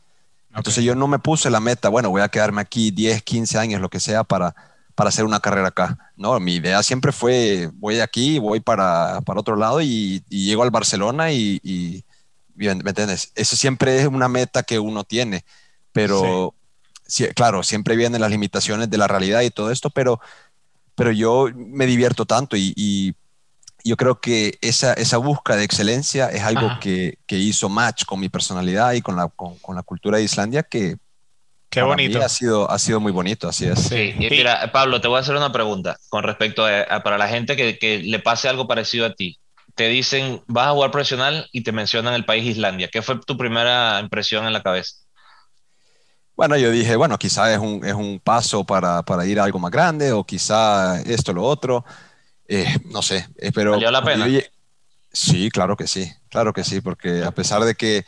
Entonces 0.55 0.83
yo 0.83 0.95
no 0.95 1.07
me 1.07 1.19
puse 1.19 1.49
la 1.51 1.61
meta, 1.61 1.89
bueno, 1.89 2.11
voy 2.11 2.23
a 2.23 2.29
quedarme 2.29 2.61
aquí 2.61 2.91
10, 2.91 3.23
15 3.23 3.59
años, 3.59 3.81
lo 3.81 3.89
que 3.89 4.01
sea, 4.01 4.25
para, 4.25 4.55
para 4.95 5.09
hacer 5.09 5.25
una 5.25 5.41
carrera 5.41 5.69
acá. 5.69 5.99
No, 6.17 6.39
mi 6.41 6.57
idea 6.57 6.83
siempre 6.83 7.13
fue, 7.13 7.71
voy 7.75 8.01
aquí, 8.01 8.39
voy 8.39 8.61
para, 8.61 9.21
para 9.23 9.41
otro 9.41 9.57
lado 9.57 9.81
y, 9.81 10.23
llego 10.29 10.63
al 10.63 10.71
Barcelona 10.71 11.33
y, 11.33 12.05
¿me 12.55 12.71
entiendes? 12.71 13.33
Eso 13.35 13.57
siempre 13.57 14.01
es 14.01 14.07
una 14.07 14.29
meta 14.29 14.63
que 14.63 14.79
uno 14.79 15.05
tiene, 15.05 15.45
pero 15.93 16.55
claro, 17.35 17.63
siempre 17.63 17.97
vienen 17.97 18.21
las 18.21 18.31
limitaciones 18.31 18.91
de 18.91 18.99
la 18.99 19.09
realidad 19.09 19.41
y 19.43 19.51
todo 19.51 19.71
esto, 19.71 19.91
pero, 19.91 20.21
pero 20.95 21.11
yo 21.13 21.49
me 21.55 21.87
divierto 21.87 22.27
tanto 22.27 22.57
y, 22.57 23.15
yo 23.83 23.97
creo 23.97 24.21
que 24.21 24.59
esa, 24.61 24.93
esa 24.93 25.17
búsqueda 25.17 25.57
de 25.57 25.65
excelencia 25.65 26.29
es 26.29 26.43
algo 26.43 26.69
que, 26.83 27.17
que, 27.27 27.39
hizo 27.39 27.71
match 27.71 28.05
con 28.05 28.21
mi 28.21 28.29
personalidad 28.29 28.93
y 28.93 29.01
con 29.01 29.17
la, 29.17 29.29
con, 29.29 29.57
con 29.61 29.75
la 29.75 29.83
cultura 29.83 30.19
de 30.19 30.25
Islandia 30.25 30.63
que 30.63 30.99
Qué 31.71 31.83
bonito. 31.83 32.21
ha 32.21 32.29
sido, 32.29 32.69
ha 32.69 32.79
sido 32.79 32.99
muy 32.99 33.13
bonito, 33.13 33.49
así 33.49 33.67
es. 33.67 33.79
Sí, 33.79 34.15
y 34.19 34.29
mira, 34.29 34.73
Pablo, 34.73 35.01
te 35.01 35.07
voy 35.07 35.19
a 35.19 35.21
hacer 35.21 35.37
una 35.37 35.53
pregunta 35.53 35.97
con 36.09 36.25
respecto 36.25 36.67
a, 36.67 37.03
para 37.03 37.17
la 37.17 37.29
gente 37.29 37.57
que, 37.57 37.79
que, 37.79 37.99
le 37.99 38.19
pase 38.19 38.49
algo 38.49 38.67
parecido 38.67 39.07
a 39.07 39.15
ti. 39.15 39.39
Te 39.77 39.87
dicen, 39.87 40.43
vas 40.49 40.67
a 40.67 40.73
jugar 40.73 40.91
profesional 40.91 41.49
y 41.53 41.63
te 41.63 41.71
mencionan 41.71 42.15
el 42.15 42.25
país 42.25 42.45
Islandia. 42.45 42.89
¿Qué 42.89 43.03
fue 43.03 43.21
tu 43.25 43.39
primera 43.39 44.01
impresión 44.01 44.45
en 44.47 44.53
la 44.53 44.63
cabeza? 44.63 44.97
Bueno, 46.41 46.57
yo 46.57 46.71
dije, 46.71 46.97
bueno, 46.97 47.19
quizá 47.19 47.53
es 47.53 47.59
un, 47.59 47.85
es 47.85 47.93
un 47.93 48.19
paso 48.19 48.65
para, 48.65 49.03
para, 49.03 49.27
ir 49.27 49.39
a 49.39 49.45
algo 49.45 49.59
más 49.59 49.71
grande 49.71 50.11
o 50.11 50.25
quizá 50.25 51.01
esto, 51.03 51.33
lo 51.33 51.45
otro. 51.45 51.85
Eh, 52.49 52.67
no 52.87 53.03
sé, 53.03 53.29
eh, 53.37 53.53
pero... 53.55 53.73
¿Valió 53.73 53.91
la 53.91 54.03
pena? 54.03 54.27
sí, 55.13 55.51
claro 55.51 55.77
que 55.77 55.87
sí, 55.87 56.11
claro 56.31 56.53
que 56.53 56.65
sí, 56.65 56.81
porque 56.81 57.23
a 57.23 57.31
pesar 57.31 57.63
de 57.63 57.75
que... 57.75 58.07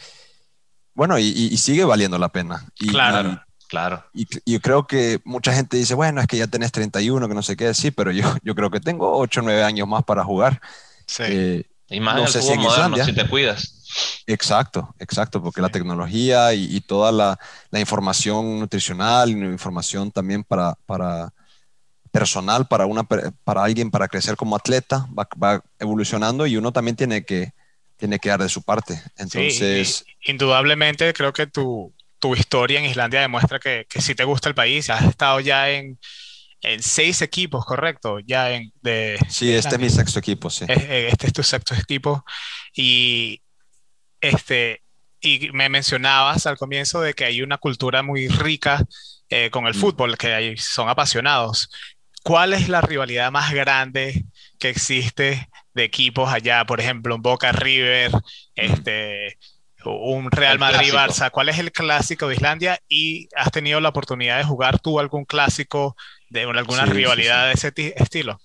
Bueno, 0.95 1.19
y, 1.19 1.57
sigue 1.59 1.85
valiendo 1.85 2.17
la 2.19 2.31
pena. 2.31 2.67
Y, 2.81 2.89
claro. 2.89 3.39
Claro. 3.73 4.05
Y, 4.13 4.27
yo 4.45 4.61
creo 4.61 4.87
que 4.87 5.19
mucha 5.25 5.55
gente 5.55 5.79
dice, 5.79 5.95
bueno, 5.95 6.21
es 6.21 6.27
que 6.27 6.37
ya 6.37 6.47
tenés 6.47 6.73
31, 6.73 7.27
que 7.27 7.35
no 7.35 7.43
sé 7.43 7.57
qué, 7.57 7.73
sí, 7.73 7.91
pero 7.91 8.13
yo, 8.13 8.23
yo 8.45 8.55
creo 8.55 8.71
que 8.71 8.81
tengo 8.81 9.17
8 9.17 9.41
o 9.41 9.45
9 9.45 9.65
años 9.65 9.89
más 9.89 10.05
para 10.05 10.23
jugar. 10.25 10.61
Sí. 11.07 11.23
Eh, 11.27 11.65
Y 11.89 11.99
más 11.99 12.17
no 12.17 12.27
sé 12.27 12.43
si 12.43 12.53
en 12.53 12.61
Islandia. 12.61 13.03
si 13.07 13.15
te 13.15 13.27
cuidas. 13.27 14.23
Exacto, 14.27 14.95
exacto, 14.99 15.43
porque 15.43 15.63
la 15.63 15.71
tecnología 15.71 16.53
y, 16.53 16.83
toda 16.83 17.11
la, 17.13 17.39
información 17.81 18.61
nutricional, 18.61 19.31
y 19.31 19.33
información 19.33 20.11
también 20.11 20.45
para, 20.45 20.75
para 20.85 21.33
personal, 22.11 22.67
para, 22.67 22.85
una, 22.85 23.05
para 23.05 23.65
alguien 23.65 23.91
para 23.91 24.07
crecer 24.07 24.37
como 24.37 24.55
atleta, 24.55 25.09
va, 25.19 25.63
evolucionando 25.79 26.47
y 26.47 26.59
uno 26.59 26.73
también 26.73 26.95
tiene 26.95 27.25
que, 27.25 27.55
tiene 27.97 28.19
que 28.19 28.29
dar 28.29 28.43
de 28.43 28.51
su 28.51 28.61
parte. 28.61 29.01
Entonces... 29.17 30.05
indudablemente 30.27 31.11
creo 31.15 31.33
que 31.33 31.47
tu, 31.47 31.91
tu, 32.23 32.35
historia 32.35 32.79
en 32.79 32.87
Islandia 32.87 33.21
demuestra 33.21 33.59
que, 33.59 33.87
que 33.89 34.01
sí 34.01 34.15
te 34.15 34.25
gusta 34.25 34.49
el 34.49 34.55
país, 34.55 34.89
has 34.91 35.05
estado 35.05 35.41
ya 35.41 35.71
en, 35.71 35.99
en 36.63 36.83
seis 36.83 37.21
equipos, 37.23 37.65
¿correcto? 37.65 38.21
Ya 38.21 38.53
en, 38.53 38.73
de, 38.81 39.19
sí, 39.29 39.53
este 39.53 39.75
es 39.75 39.81
mi 39.81 39.91
sexto 39.91 40.21
equipo, 40.21 40.49
sí. 40.49 40.65
Este 40.69 41.27
es 41.27 41.33
tu 41.33 41.43
sexto 41.43 41.75
equipo. 41.75 42.25
Y, 42.75 43.43
este, 44.21 44.83
y 45.21 45.51
me 45.53 45.69
mencionabas 45.69 46.47
al 46.47 46.57
comienzo 46.57 47.01
de 47.01 47.15
que 47.15 47.25
hay 47.25 47.43
una 47.43 47.59
cultura 47.59 48.03
muy 48.03 48.29
rica 48.29 48.85
eh, 49.29 49.51
con 49.51 49.67
el 49.67 49.75
mm. 49.75 49.81
fútbol, 49.81 50.17
que 50.17 50.33
hay, 50.33 50.57
son 50.57 50.89
apasionados. 50.89 51.69
¿Cuál 52.23 52.53
es 52.53 52.69
la 52.69 52.81
rivalidad 52.81 53.33
más 53.33 53.53
grande 53.53 54.25
que 54.61 54.69
existe 54.69 55.49
de 55.75 55.85
equipos 55.85 56.33
allá? 56.33 56.65
Por 56.65 56.81
ejemplo, 56.81 57.17
un 57.17 57.23
Boca 57.23 57.51
River, 57.51 58.13
mm. 58.13 58.21
este, 58.55 59.39
un 59.85 60.31
Real 60.31 60.59
Madrid-Barça. 60.59 61.31
¿Cuál 61.31 61.49
es 61.49 61.59
el 61.59 61.73
clásico 61.73 62.29
de 62.29 62.35
Islandia? 62.35 62.79
¿Y 62.89 63.29
has 63.37 63.51
tenido 63.51 63.81
la 63.81 63.89
oportunidad 63.89 64.39
de 64.39 64.45
jugar 64.45 64.79
tú 64.79 64.99
algún 64.99 65.25
clásico 65.25 65.97
de 66.31 66.43
alguna 66.43 66.87
rivalidad 66.87 67.47
de 67.47 67.53
ese 67.53 67.73
estilo? 67.97 68.41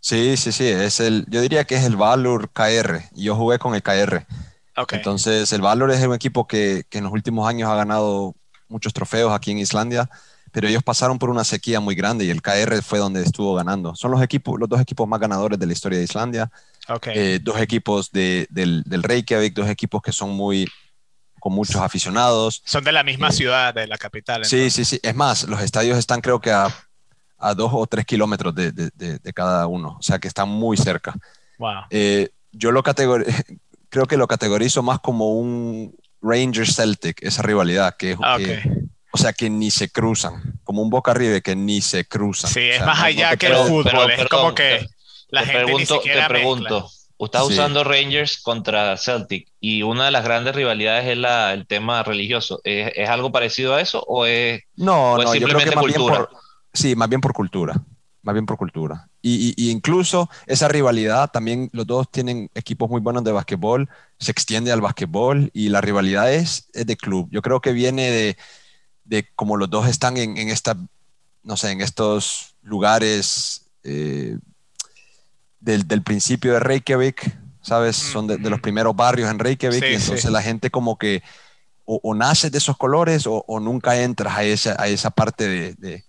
Sí, 0.00 0.36
sí, 0.36 0.52
sí. 0.52 0.66
Es 0.66 1.00
el, 1.00 1.26
yo 1.28 1.40
diría 1.40 1.64
que 1.64 1.76
es 1.76 1.84
el 1.84 1.96
Valur 1.96 2.50
KR. 2.52 3.02
Yo 3.14 3.34
jugué 3.36 3.58
con 3.58 3.74
el 3.74 3.82
KR. 3.82 4.26
Entonces, 4.92 5.52
el 5.52 5.60
Valor 5.60 5.90
es 5.90 6.04
un 6.04 6.14
equipo 6.14 6.46
que, 6.46 6.84
en 6.90 7.04
los 7.04 7.12
últimos 7.12 7.48
años 7.48 7.68
ha 7.68 7.74
ganado 7.74 8.34
muchos 8.68 8.92
trofeos 8.92 9.32
aquí 9.32 9.50
en 9.50 9.58
Islandia, 9.58 10.08
pero 10.52 10.68
ellos 10.68 10.82
pasaron 10.82 11.18
por 11.18 11.30
una 11.30 11.44
sequía 11.44 11.80
muy 11.80 11.94
grande 11.94 12.24
y 12.24 12.30
el 12.30 12.42
KR 12.42 12.80
fue 12.82 12.98
donde 12.98 13.22
estuvo 13.22 13.54
ganando. 13.54 13.94
Son 13.94 14.10
los, 14.10 14.22
equipos, 14.22 14.58
los 14.58 14.68
dos 14.68 14.80
equipos 14.80 15.08
más 15.08 15.20
ganadores 15.20 15.58
de 15.58 15.66
la 15.66 15.72
historia 15.72 15.98
de 15.98 16.04
Islandia. 16.04 16.50
Eh, 17.06 17.38
dos 17.42 17.60
equipos 17.60 18.10
del, 18.10 18.46
del, 18.50 19.02
Reykjavik, 19.02 19.54
dos 19.54 19.68
equipos 19.68 20.00
que 20.00 20.12
son 20.12 20.30
muy 20.30 20.66
con 21.38 21.52
muchos 21.52 21.76
aficionados. 21.76 22.62
Son 22.64 22.82
de 22.82 22.92
la 22.92 23.04
misma 23.04 23.28
eh, 23.28 23.32
ciudad, 23.32 23.74
de 23.74 23.86
la 23.86 23.98
capital. 23.98 24.44
Sí, 24.44 24.70
sí, 24.70 24.84
sí. 24.84 24.98
Es 25.02 25.14
más, 25.14 25.44
los 25.44 25.60
estadios 25.60 25.98
están 25.98 26.20
creo 26.20 26.40
que 26.40 26.50
a, 26.50 26.68
a 27.38 27.54
dos 27.54 27.70
o 27.74 27.86
tres 27.86 28.06
kilómetros 28.06 28.54
de, 28.54 28.72
de, 28.72 28.90
de, 28.94 29.32
cada 29.32 29.66
uno, 29.66 29.96
o 29.98 30.02
sea 30.02 30.18
que 30.18 30.28
están 30.28 30.48
muy 30.48 30.76
cerca. 30.76 31.14
Wow. 31.58 31.84
Eh, 31.90 32.30
yo 32.52 32.72
lo 32.72 32.82
categorizo, 32.82 33.30
creo 33.88 34.06
que 34.06 34.16
lo 34.16 34.26
categorizo 34.26 34.82
más 34.82 34.98
como 35.00 35.34
un 35.34 35.94
Rangers 36.20 36.74
Celtic, 36.74 37.22
esa 37.22 37.42
rivalidad, 37.42 37.96
que, 37.96 38.16
ah, 38.22 38.38
o 39.12 39.18
sea, 39.18 39.32
que 39.32 39.48
ni 39.48 39.70
se 39.70 39.90
cruzan, 39.90 40.60
como 40.64 40.82
un 40.82 40.90
Boca 40.90 41.14
River 41.14 41.42
que 41.42 41.54
ni 41.54 41.80
se 41.80 42.04
cruzan. 42.06 42.50
Sí, 42.50 42.60
es 42.60 42.84
más 42.84 43.00
allá 43.00 43.36
que 43.36 43.46
el 43.46 43.56
fútbol, 43.56 44.10
es 44.10 44.28
como 44.28 44.54
que 44.54 44.86
la 45.28 45.44
gente 45.44 45.64
pregunto, 45.64 45.94
ni 45.94 46.00
siquiera 46.00 46.28
Te 46.28 46.34
pregunto, 46.34 46.90
usted 47.16 47.40
usando 47.40 47.84
Rangers 47.84 48.40
contra 48.40 48.96
Celtic 48.96 49.48
y 49.60 49.82
una 49.82 50.06
de 50.06 50.10
las 50.10 50.24
grandes 50.24 50.54
rivalidades 50.54 51.06
es 51.06 51.18
la, 51.18 51.52
el 51.52 51.66
tema 51.66 52.02
religioso. 52.02 52.60
¿Es, 52.64 53.08
algo 53.08 53.32
parecido 53.32 53.74
a 53.74 53.80
eso 53.80 54.02
o 54.06 54.26
es, 54.26 54.62
no, 54.76 55.16
no, 55.16 55.32
simplemente 55.32 55.40
yo 55.40 55.70
creo 55.72 55.86
que 55.86 55.94
cultura? 55.94 56.28
sí, 56.72 56.94
más 56.96 57.08
bien 57.08 57.20
por 57.20 57.32
cultura 57.32 57.74
más 58.28 58.34
bien 58.34 58.44
por 58.44 58.58
cultura. 58.58 59.08
Y, 59.22 59.70
incluso 59.70 60.28
esa 60.46 60.68
rivalidad, 60.68 61.30
también 61.30 61.70
los 61.72 61.86
dos 61.86 62.10
tienen 62.10 62.50
equipos 62.54 62.90
muy 62.90 63.00
buenos 63.00 63.24
de 63.24 63.32
básquetbol, 63.32 63.88
se 64.18 64.30
extiende 64.30 64.70
al 64.70 64.82
básquetbol 64.82 65.50
y 65.54 65.70
la 65.70 65.80
rivalidad 65.80 66.30
es, 66.30 66.68
de 66.74 66.96
club. 66.98 67.28
Yo 67.30 67.40
creo 67.40 67.62
que 67.62 67.72
viene 67.72 68.10
de, 68.10 68.36
de 69.04 69.26
como 69.34 69.56
los 69.56 69.70
dos 69.70 69.88
están 69.88 70.18
en, 70.18 70.36
en, 70.36 70.50
esta, 70.50 70.76
no 71.42 71.56
sé, 71.56 71.70
en 71.70 71.80
estos 71.80 72.54
lugares 72.62 73.70
eh, 73.82 74.36
del, 75.60 75.86
del, 75.86 76.02
principio 76.02 76.52
de 76.52 76.60
Reykjavik, 76.60 77.36
¿sabes? 77.60 77.96
Son 77.96 78.26
de, 78.26 78.38
los 78.38 78.60
primeros 78.60 78.94
barrios 78.94 79.30
en 79.30 79.38
Reykjavik 79.38 79.82
y 79.82 79.94
entonces 79.94 80.30
la 80.30 80.42
gente 80.42 80.70
como 80.70 80.98
que 80.98 81.22
o, 81.84 82.00
o 82.02 82.14
nace 82.14 82.50
de 82.50 82.58
esos 82.58 82.76
colores 82.76 83.26
o, 83.26 83.44
o, 83.46 83.60
nunca 83.60 84.00
entras 84.00 84.36
a 84.36 84.44
esa, 84.44 84.80
a 84.80 84.88
esa 84.88 85.10
parte 85.10 85.48
de, 85.48 86.04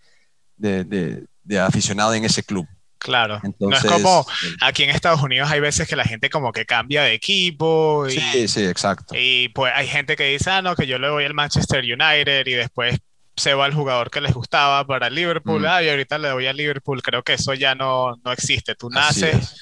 de 0.58 1.28
de 1.50 1.60
aficionado 1.60 2.14
en 2.14 2.24
ese 2.24 2.44
club. 2.44 2.68
Claro, 3.00 3.42
no 3.60 3.72
es 3.72 3.84
como 3.86 4.26
eh, 4.44 4.56
aquí 4.62 4.84
en 4.84 4.90
Estados 4.90 5.24
Unidos 5.24 5.50
hay 5.50 5.62
veces 5.62 5.88
que 5.88 5.96
la 5.96 6.04
gente 6.04 6.30
como 6.30 6.52
que 6.52 6.66
cambia 6.66 7.02
de 7.04 7.14
equipo. 7.14 8.08
Y, 8.08 8.20
sí, 8.20 8.48
sí, 8.48 8.66
exacto. 8.66 9.16
Y 9.18 9.50
pues 9.50 9.72
hay 9.74 9.88
gente 9.88 10.16
que 10.16 10.26
dice, 10.26 10.52
ah, 10.52 10.62
no, 10.62 10.76
que 10.76 10.86
yo 10.86 11.00
le 11.00 11.10
voy 11.10 11.24
al 11.24 11.34
Manchester 11.34 11.82
United 11.82 12.46
y 12.46 12.54
después 12.54 13.00
se 13.40 13.54
va 13.54 13.66
al 13.66 13.74
jugador 13.74 14.12
que 14.12 14.22
les 14.22 14.34
gustaba 14.34 14.86
para 14.86 15.10
Liverpool, 15.10 15.62
mm. 15.62 15.68
ah, 15.68 15.84
y 15.84 15.90
ahorita 15.90 16.18
le 16.18 16.32
voy 16.34 16.48
a 16.48 16.54
Liverpool. 16.54 17.02
Creo 17.02 17.24
que 17.24 17.34
eso 17.34 17.54
ya 17.54 17.76
no, 17.76 18.16
no 18.24 18.32
existe. 18.32 18.76
Tú 18.76 18.90
naces 18.90 19.56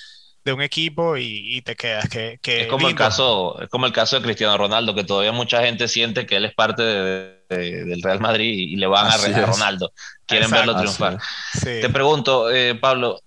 de 0.44 0.54
un 0.54 0.62
equipo 0.62 1.18
y, 1.18 1.62
te 1.62 1.76
quedas. 1.76 2.08
Que, 2.10 2.40
es, 2.42 2.68
como 2.68 2.88
el 2.88 2.96
caso, 2.96 3.62
es 3.62 3.70
como 3.70 3.86
el 3.86 3.92
caso 3.92 4.16
de 4.16 4.24
Cristiano 4.24 4.58
Ronaldo, 4.58 4.96
que 4.96 5.04
todavía 5.04 5.32
mucha 5.32 5.62
gente 5.62 5.88
siente 5.88 6.26
que 6.26 6.38
él 6.38 6.46
es 6.46 6.54
parte 6.54 6.84
del 6.84 8.02
Real 8.02 8.20
Madrid 8.20 8.54
y, 8.54 8.76
le 8.78 8.88
van 8.88 9.08
a, 9.08 9.14
a 9.14 9.46
Ronaldo. 9.46 9.92
Quieren 10.26 10.50
verlo 10.50 10.76
triunfar. 10.78 11.18
Te 11.62 11.90
pregunto, 11.90 12.50
eh, 12.50 12.76
Pablo, 12.76 13.22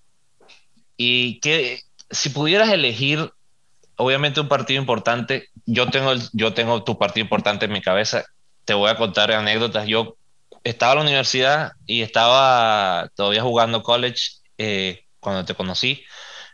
¿y 0.97 1.39
qué, 1.39 1.81
si 2.09 2.29
pudieras 2.29 2.69
elegir, 2.69 3.31
obviamente 3.95 4.41
un 4.41 4.47
partido 4.47 4.79
importante, 4.79 5.49
yo 5.65 5.89
tengo, 5.89 6.13
yo 6.33 6.53
tengo 6.53 6.83
tu 6.83 6.97
partido 6.97 7.23
importante 7.23 7.65
en 7.65 7.71
mi 7.71 7.81
cabeza, 7.81 8.25
te 8.65 8.73
voy 8.73 8.89
a 8.89 8.97
contar 8.97 9.31
anécdotas. 9.31 9.87
Yo 9.87 10.17
estaba 10.63 10.93
en 10.93 10.99
la 10.99 11.05
universidad 11.05 11.71
y 11.85 12.01
estaba 12.01 13.09
todavía 13.15 13.41
jugando 13.41 13.83
college 13.83 14.21
eh, 14.57 15.05
cuando 15.19 15.45
te 15.45 15.55
conocí 15.55 16.03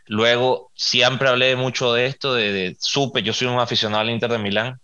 Luego, 0.08 0.72
siempre 0.74 1.28
hablé 1.28 1.54
mucho 1.54 1.92
de 1.92 2.06
esto, 2.06 2.32
de, 2.32 2.74
supe, 2.80 3.22
yo 3.22 3.34
soy 3.34 3.46
un 3.46 3.60
aficionado 3.60 4.00
al 4.00 4.10
Inter 4.10 4.30
de 4.30 4.38
Milán. 4.38 4.80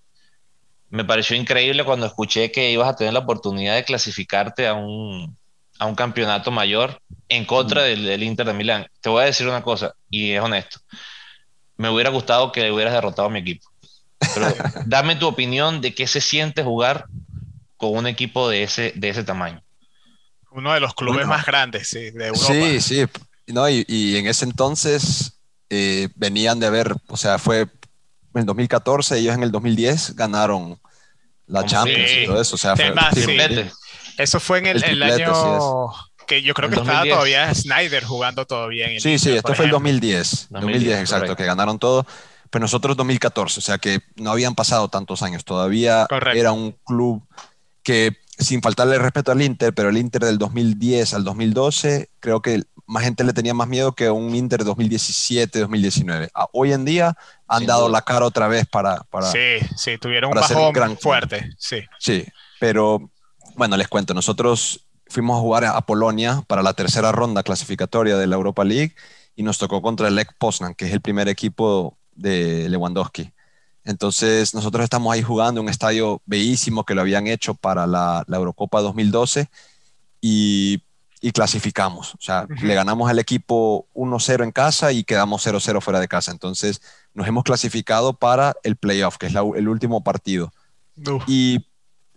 Me 0.90 1.04
pareció 1.04 1.34
increíble 1.34 1.82
cuando 1.82 2.04
escuché 2.04 2.52
que 2.52 2.70
ibas 2.70 2.90
a 2.90 2.94
tener 2.94 3.14
la 3.14 3.20
oportunidad 3.20 3.74
de 3.74 3.84
clasificarte 3.84 4.66
a 4.66 4.74
un, 4.74 5.34
a 5.78 5.86
un 5.86 5.94
campeonato 5.94 6.50
mayor 6.50 7.00
en 7.30 7.46
contra 7.46 7.82
mm. 7.82 7.84
del, 7.84 8.22
Inter 8.22 8.46
de 8.46 8.52
Milán. 8.52 8.86
Te 9.00 9.08
voy 9.08 9.22
a 9.22 9.26
decir 9.26 9.48
una 9.48 9.62
cosa, 9.62 9.94
y 10.10 10.32
es 10.32 10.42
honesto. 10.42 10.80
Me 11.78 11.88
hubiera 11.88 12.10
gustado 12.10 12.52
que 12.52 12.70
hubieras 12.70 12.92
derrotado 12.92 13.28
a 13.28 13.30
mi 13.30 13.38
equipo. 13.38 13.66
Pero 14.34 14.54
dame 14.84 15.16
tu 15.16 15.26
opinión 15.26 15.80
de 15.80 15.94
qué 15.94 16.06
se 16.06 16.20
siente 16.20 16.62
jugar 16.62 17.06
con 17.76 17.96
un 17.96 18.06
equipo 18.06 18.48
de 18.48 18.62
ese, 18.62 18.92
de 18.96 19.08
ese 19.08 19.24
tamaño. 19.24 19.62
Uno 20.50 20.72
de 20.72 20.80
los 20.80 20.94
clubes 20.94 21.26
más 21.26 21.44
grandes 21.44 21.90
de 21.90 22.08
Europa. 22.08 22.46
Sí, 22.46 22.80
sí, 22.80 23.04
no, 23.48 23.68
y, 23.68 24.16
en 24.16 24.26
ese 24.26 24.44
entonces 24.44 25.38
eh, 25.68 26.08
venían 26.14 26.60
de 26.60 26.70
ver, 26.70 26.94
o 27.08 27.16
sea, 27.16 27.38
fue 27.38 27.60
en 27.62 28.40
el 28.40 28.46
2014, 28.46 29.18
ellos 29.18 29.34
en 29.34 29.42
el 29.42 29.50
2010 29.50 30.16
ganaron 30.16 30.78
la 31.46 31.64
Champions 31.64 32.10
y 32.10 32.26
todo 32.26 32.40
eso. 32.40 32.54
O 32.54 32.58
sea, 32.58 32.76
fue, 32.76 32.92
Eso 34.18 34.40
fue 34.40 34.58
en 34.58 34.66
el, 34.66 35.02
año 35.02 35.90
que 36.26 36.42
yo 36.42 36.54
creo 36.54 36.70
que 36.70 36.76
estaba 36.76 37.04
todavía 37.04 37.54
Snyder 37.54 38.04
jugando 38.04 38.46
todavía. 38.46 38.90
En 38.90 39.00
sí, 39.00 39.18
sí, 39.18 39.32
esto 39.32 39.54
fue 39.54 39.66
el 39.66 39.70
2010. 39.70 40.48
2010, 40.50 41.00
exacto, 41.00 41.36
que 41.36 41.44
ganaron 41.44 41.78
todo. 41.78 42.06
Pero 42.50 42.62
nosotros 42.62 42.96
2014, 42.96 43.58
o 43.58 43.62
sea 43.62 43.78
que 43.78 44.00
no 44.16 44.30
habían 44.30 44.54
pasado 44.54 44.88
tantos 44.88 45.22
años. 45.22 45.44
Todavía 45.44 46.06
era 46.34 46.52
un 46.52 46.72
club 46.84 47.22
que, 47.84 48.16
sin 48.38 48.62
faltarle 48.62 48.98
respeto 48.98 49.30
al 49.30 49.42
Inter, 49.42 49.72
pero 49.72 49.90
el 49.90 49.96
Inter 49.96 50.24
del 50.24 50.38
2010 50.38 51.14
al 51.14 51.22
2012, 51.22 52.10
creo 52.18 52.42
que 52.42 52.64
más 52.86 53.04
gente 53.04 53.22
le 53.22 53.32
tenía 53.32 53.54
más 53.54 53.68
miedo 53.68 53.94
que 53.94 54.10
un 54.10 54.34
Inter 54.34 54.64
2017-2019. 54.64 56.30
Ah, 56.34 56.48
hoy 56.52 56.72
en 56.72 56.84
día 56.84 57.16
han 57.46 57.66
dado 57.66 57.88
la 57.88 58.02
cara 58.02 58.26
otra 58.26 58.48
vez 58.48 58.66
para... 58.66 59.04
para 59.04 59.30
sí, 59.30 59.58
sí, 59.76 59.96
tuvieron 59.98 60.30
un 60.30 60.40
bajón 60.40 60.72
gran... 60.72 60.98
fuerte, 60.98 61.50
sí. 61.58 61.84
Sí, 61.98 62.24
pero 62.58 63.10
bueno, 63.54 63.76
les 63.76 63.88
cuento, 63.88 64.14
nosotros 64.14 64.86
fuimos 65.06 65.38
a 65.38 65.40
jugar 65.40 65.64
a 65.64 65.80
Polonia 65.82 66.42
para 66.46 66.62
la 66.62 66.74
tercera 66.74 67.12
ronda 67.12 67.42
clasificatoria 67.42 68.16
de 68.16 68.26
la 68.26 68.36
Europa 68.36 68.64
League 68.64 68.94
y 69.36 69.42
nos 69.42 69.58
tocó 69.58 69.80
contra 69.80 70.08
el 70.08 70.16
Lech 70.16 70.32
Poznan, 70.38 70.74
que 70.74 70.86
es 70.86 70.92
el 70.92 71.00
primer 71.00 71.28
equipo 71.28 71.96
de 72.14 72.68
Lewandowski. 72.68 73.32
Entonces 73.84 74.54
nosotros 74.54 74.84
estamos 74.84 75.12
ahí 75.12 75.22
jugando 75.22 75.60
un 75.60 75.68
estadio 75.68 76.22
bellísimo 76.26 76.84
que 76.84 76.94
lo 76.94 77.02
habían 77.02 77.26
hecho 77.26 77.54
para 77.54 77.86
la, 77.86 78.24
la 78.26 78.36
Eurocopa 78.36 78.80
2012 78.80 79.48
y 80.20 80.82
y 81.24 81.32
clasificamos. 81.32 82.14
O 82.16 82.20
sea, 82.20 82.46
le 82.60 82.74
ganamos 82.74 83.08
al 83.08 83.18
equipo 83.18 83.86
1-0 83.94 84.44
en 84.44 84.52
casa 84.52 84.92
y 84.92 85.04
quedamos 85.04 85.46
0-0 85.46 85.80
fuera 85.80 85.98
de 85.98 86.06
casa. 86.06 86.30
Entonces, 86.30 86.82
nos 87.14 87.26
hemos 87.26 87.44
clasificado 87.44 88.12
para 88.12 88.54
el 88.62 88.76
playoff, 88.76 89.16
que 89.16 89.28
es 89.28 89.34
el 89.34 89.68
último 89.68 90.04
partido. 90.04 90.52
Y 91.26 91.64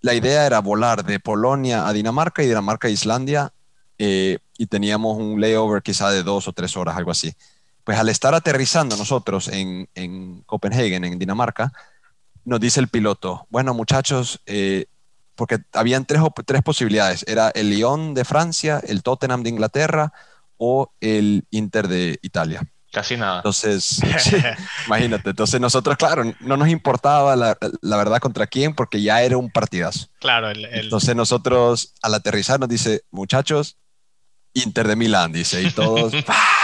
la 0.01 0.13
idea 0.13 0.45
era 0.45 0.59
volar 0.59 1.05
de 1.05 1.21
Polonia 1.21 1.87
a 1.87 1.93
Dinamarca 1.93 2.43
y 2.43 2.47
Dinamarca 2.47 2.89
a 2.89 2.91
Islandia. 2.91 3.53
Eh, 3.97 4.39
y 4.57 4.65
teníamos 4.65 5.17
un 5.17 5.39
layover 5.39 5.81
quizá 5.81 6.11
de 6.11 6.23
dos 6.23 6.49
o 6.49 6.51
tres 6.51 6.75
horas, 6.75 6.97
algo 6.97 7.11
así. 7.11 7.33
Pues 7.87 7.97
al 7.97 8.09
estar 8.09 8.35
aterrizando 8.35 8.97
nosotros 8.97 9.47
en, 9.47 9.87
en 9.95 10.41
Copenhagen, 10.41 11.05
en 11.05 11.17
Dinamarca, 11.17 11.71
nos 12.43 12.59
dice 12.59 12.81
el 12.81 12.89
piloto, 12.89 13.47
bueno 13.49 13.73
muchachos, 13.73 14.41
eh, 14.45 14.87
porque 15.35 15.59
habían 15.71 16.03
tres, 16.03 16.21
tres 16.45 16.63
posibilidades, 16.63 17.23
era 17.29 17.47
el 17.51 17.69
Lyon 17.69 18.13
de 18.13 18.25
Francia, 18.25 18.81
el 18.85 19.03
Tottenham 19.03 19.41
de 19.41 19.51
Inglaterra 19.51 20.11
o 20.57 20.91
el 20.99 21.45
Inter 21.49 21.87
de 21.87 22.19
Italia. 22.23 22.61
Casi 22.91 23.15
nada. 23.15 23.37
Entonces, 23.37 24.01
imagínate, 24.87 25.29
entonces 25.29 25.61
nosotros, 25.61 25.95
claro, 25.95 26.25
no 26.41 26.57
nos 26.57 26.67
importaba 26.67 27.37
la, 27.37 27.57
la, 27.79 27.95
verdad 27.95 28.19
contra 28.19 28.47
quién, 28.47 28.75
porque 28.75 29.01
ya 29.01 29.21
era 29.21 29.37
un 29.37 29.49
partidazo. 29.49 30.07
Claro, 30.19 30.51
entonces 30.51 31.15
nosotros 31.15 31.93
al 32.01 32.15
aterrizar 32.15 32.59
nos 32.59 32.67
dice, 32.67 33.03
muchachos, 33.11 33.77
Inter 34.53 34.89
de 34.89 34.97
Milán, 34.97 35.31
dice, 35.31 35.61
y 35.61 35.71
todos, 35.71 36.11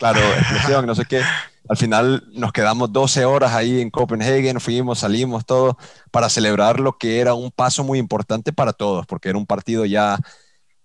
claro, 0.00 0.20
explosión, 0.38 0.86
no 0.86 0.94
sé 0.94 1.04
qué. 1.04 1.22
Al 1.68 1.76
final 1.76 2.24
nos 2.32 2.52
quedamos 2.52 2.92
12 2.92 3.24
horas 3.26 3.52
ahí 3.52 3.80
en 3.80 3.90
Copenhagen, 3.90 4.58
fuimos, 4.60 5.00
salimos, 5.00 5.46
todo, 5.46 5.78
para 6.10 6.28
celebrar 6.28 6.80
lo 6.80 6.98
que 6.98 7.20
era 7.20 7.34
un 7.34 7.52
paso 7.52 7.84
muy 7.84 7.98
importante 7.98 8.52
para 8.52 8.72
todos, 8.72 9.06
porque 9.06 9.28
era 9.28 9.38
un 9.38 9.46
partido 9.46 9.84
ya 9.84 10.18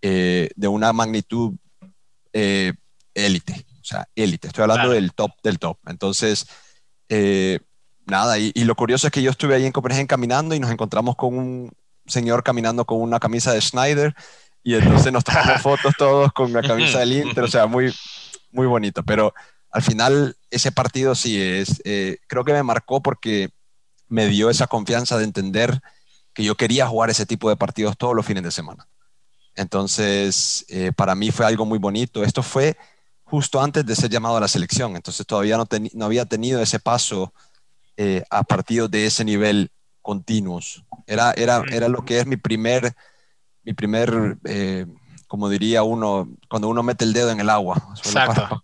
eh, 0.02 0.52
de 0.56 0.68
una 0.68 0.94
magnitud 0.94 1.56
eh, 2.34 2.74
élite, 3.16 3.66
o 3.82 3.86
sea, 3.86 4.08
élite. 4.14 4.48
Estoy 4.48 4.64
hablando 4.64 4.92
del 4.92 5.14
top 5.14 5.32
del 5.42 5.58
top. 5.58 5.80
Entonces, 5.88 6.46
eh, 7.10 7.60
nada, 8.06 8.38
y, 8.38 8.52
y, 8.54 8.66
lo 8.66 8.76
curioso 8.76 9.08
es 9.08 9.14
que 9.14 9.24
yo 9.24 9.32
estuve 9.32 9.56
ahí 9.56 9.66
en 9.66 9.72
Copenhagen 9.72 10.08
caminando 10.08 10.54
y 10.54 10.60
nos 10.60 10.72
encontramos 10.72 11.16
con 11.16 11.36
un 11.36 11.72
señor 12.06 12.44
caminando 12.44 12.86
con 12.86 13.02
una 13.02 13.20
camisa 13.20 13.54
de 13.54 13.62
Schneider 13.62 14.14
y 14.62 14.76
entonces 14.76 15.14
nos 15.14 15.24
tomamos 15.24 15.62
fotos 15.62 15.94
todos 15.98 16.34
con 16.34 16.52
la 16.52 16.62
camisa 16.62 17.00
del 17.00 17.14
Inter, 17.14 17.44
o 17.44 17.48
sea, 17.48 17.68
muy, 17.68 17.94
muy 18.56 18.68
bonito, 18.68 19.04
pero 19.04 19.34
al 19.72 19.82
final 19.84 20.38
ese 20.50 20.72
partido 20.72 21.16
sí 21.16 21.42
es, 21.42 21.82
eh, 21.84 22.18
creo 22.28 22.46
que 22.46 22.54
me 22.54 22.64
marcó 22.64 23.02
porque 23.02 23.50
me 24.08 24.28
dio 24.28 24.50
esa 24.50 24.68
confianza 24.68 25.18
de 25.18 25.26
entender 25.26 25.82
que 26.34 26.44
yo 26.44 26.56
quería 26.56 26.88
jugar 26.88 27.10
ese 27.10 27.26
tipo 27.26 27.50
de 27.50 27.58
partidos 27.58 27.98
todos 27.98 28.16
los 28.16 28.26
fines 28.26 28.44
de 28.44 28.52
semana. 28.52 28.88
Entonces, 29.56 30.66
eh, 30.70 30.92
para 30.96 31.16
mí 31.16 31.32
fue 31.32 31.46
algo 31.46 31.66
muy 31.66 31.80
bonito. 31.80 32.24
Esto 32.24 32.44
fue 32.44 32.78
justo 33.24 33.62
antes 33.62 33.86
de 33.86 33.96
ser 33.96 34.10
llamado 34.10 34.38
a 34.38 34.40
la 34.42 34.48
selección, 34.48 34.96
entonces 34.96 35.26
todavía 35.26 35.58
no, 35.58 35.68
no 35.94 36.06
había 36.06 36.26
tenido 36.26 36.62
ese 36.62 36.80
paso 36.80 37.34
eh, 37.98 38.24
a 38.30 38.44
partidos 38.44 38.92
de 38.92 39.06
ese 39.06 39.26
nivel 39.26 39.72
continuos. 40.02 40.84
Era, 41.08 41.32
era, 41.32 41.64
era 41.72 41.90
lo 41.90 42.06
que 42.06 42.20
es 42.20 42.28
mi 42.28 42.38
primer, 42.38 42.96
mi 43.64 43.74
primer 43.74 44.38
como 45.36 45.50
diría 45.50 45.84
uno, 45.84 46.30
cuando 46.48 46.70
uno 46.70 46.82
mete 46.82 47.04
el 47.04 47.12
dedo 47.12 47.30
en 47.30 47.42
el 47.42 47.50
agua. 47.50 47.76
Exacto. 47.98 48.64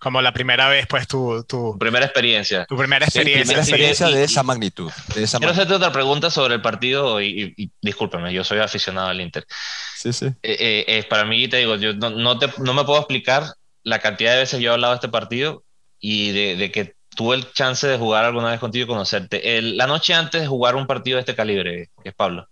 Como 0.00 0.20
la 0.20 0.32
primera 0.32 0.68
vez, 0.68 0.88
pues, 0.88 1.06
tu... 1.06 1.44
tu 1.44 1.78
primera 1.78 2.04
experiencia. 2.04 2.64
Tu 2.64 2.76
primera 2.76 3.04
experiencia. 3.04 3.44
primera 3.44 3.60
experiencia 3.60 4.08
de 4.08 4.24
esa 4.24 4.42
magnitud. 4.42 4.90
quiero 5.14 5.52
hacerte 5.52 5.74
otra 5.74 5.92
pregunta 5.92 6.28
sobre 6.28 6.56
el 6.56 6.62
partido 6.62 7.20
y, 7.20 7.54
y, 7.56 7.70
discúlpeme, 7.80 8.32
yo 8.32 8.42
soy 8.42 8.58
aficionado 8.58 9.06
al 9.06 9.20
Inter. 9.20 9.46
Sí, 9.94 10.12
sí. 10.12 10.26
Eh, 10.42 10.84
eh, 10.88 11.06
para 11.08 11.24
mí, 11.24 11.46
te 11.46 11.58
digo, 11.58 11.76
yo 11.76 11.92
no, 11.92 12.10
no, 12.10 12.40
te, 12.40 12.48
no, 12.58 12.74
me 12.74 12.82
puedo 12.82 12.98
explicar 12.98 13.44
la 13.84 14.00
cantidad 14.00 14.32
de 14.32 14.38
veces 14.38 14.60
yo 14.60 14.70
he 14.70 14.74
hablado 14.74 14.94
de 14.94 14.96
este 14.96 15.08
partido 15.10 15.62
y 16.00 16.32
de, 16.32 16.56
de 16.56 16.72
que 16.72 16.96
tuve 17.14 17.36
el 17.36 17.52
chance 17.52 17.86
de 17.86 17.98
jugar 17.98 18.24
alguna 18.24 18.50
vez 18.50 18.58
contigo 18.58 18.84
y 18.84 18.88
conocerte. 18.88 19.62
la 19.62 19.86
noche 19.86 20.14
antes 20.14 20.40
de 20.40 20.48
jugar 20.48 20.74
un 20.74 20.88
partido 20.88 21.18
de 21.18 21.20
este 21.20 21.36
calibre, 21.36 21.90
que 22.02 22.08
es 22.08 22.14
Pablo, 22.16 22.48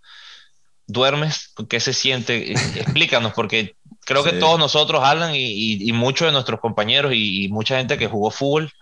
¿duermes? 0.88 1.54
¿Qué 1.68 1.78
se 1.78 1.92
siente? 1.92 2.52
Explícanos, 2.52 3.32
porque 3.34 3.76
creo 4.04 4.24
que 4.24 4.32
todos 4.32 4.58
nosotros, 4.58 5.04
Alan, 5.04 5.32
y, 5.34 5.92
muchos 5.92 6.26
de 6.26 6.32
nuestros 6.32 6.58
compañeros 6.58 7.12
y, 7.14 7.48
mucha 7.50 7.76
gente 7.76 7.96
que 7.96 8.08
jugó 8.08 8.32
fútbol, 8.32 8.72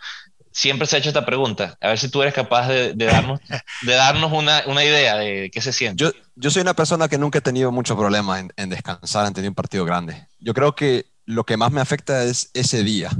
siempre 0.52 0.86
se 0.86 0.96
ha 0.96 0.98
hecho 1.00 1.10
esta 1.10 1.26
pregunta. 1.26 1.76
A 1.82 1.88
ver 1.88 1.98
si 1.98 2.08
tú 2.08 2.22
eres 2.22 2.32
capaz 2.32 2.68
de, 2.68 2.94
darnos, 2.94 3.40
de 3.82 3.92
darnos 3.92 4.32
una, 4.32 4.62
una, 4.66 4.82
idea 4.82 5.16
de 5.16 5.50
qué 5.52 5.60
se 5.60 5.72
siente. 5.72 6.02
Yo, 6.02 6.12
yo 6.36 6.50
soy 6.50 6.62
una 6.62 6.74
persona 6.74 7.08
que 7.08 7.18
nunca 7.18 7.38
he 7.38 7.42
tenido 7.42 7.70
mucho 7.70 7.96
problema 7.96 8.40
en, 8.40 8.52
en 8.56 8.70
descansar 8.70 9.26
ante 9.26 9.46
un 9.46 9.54
partido 9.54 9.84
grande. 9.84 10.26
Yo 10.38 10.54
creo 10.54 10.74
que 10.74 11.06
lo 11.26 11.44
que 11.44 11.56
más 11.56 11.72
me 11.72 11.80
afecta 11.80 12.22
es 12.22 12.50
ese 12.54 12.84
día, 12.84 13.10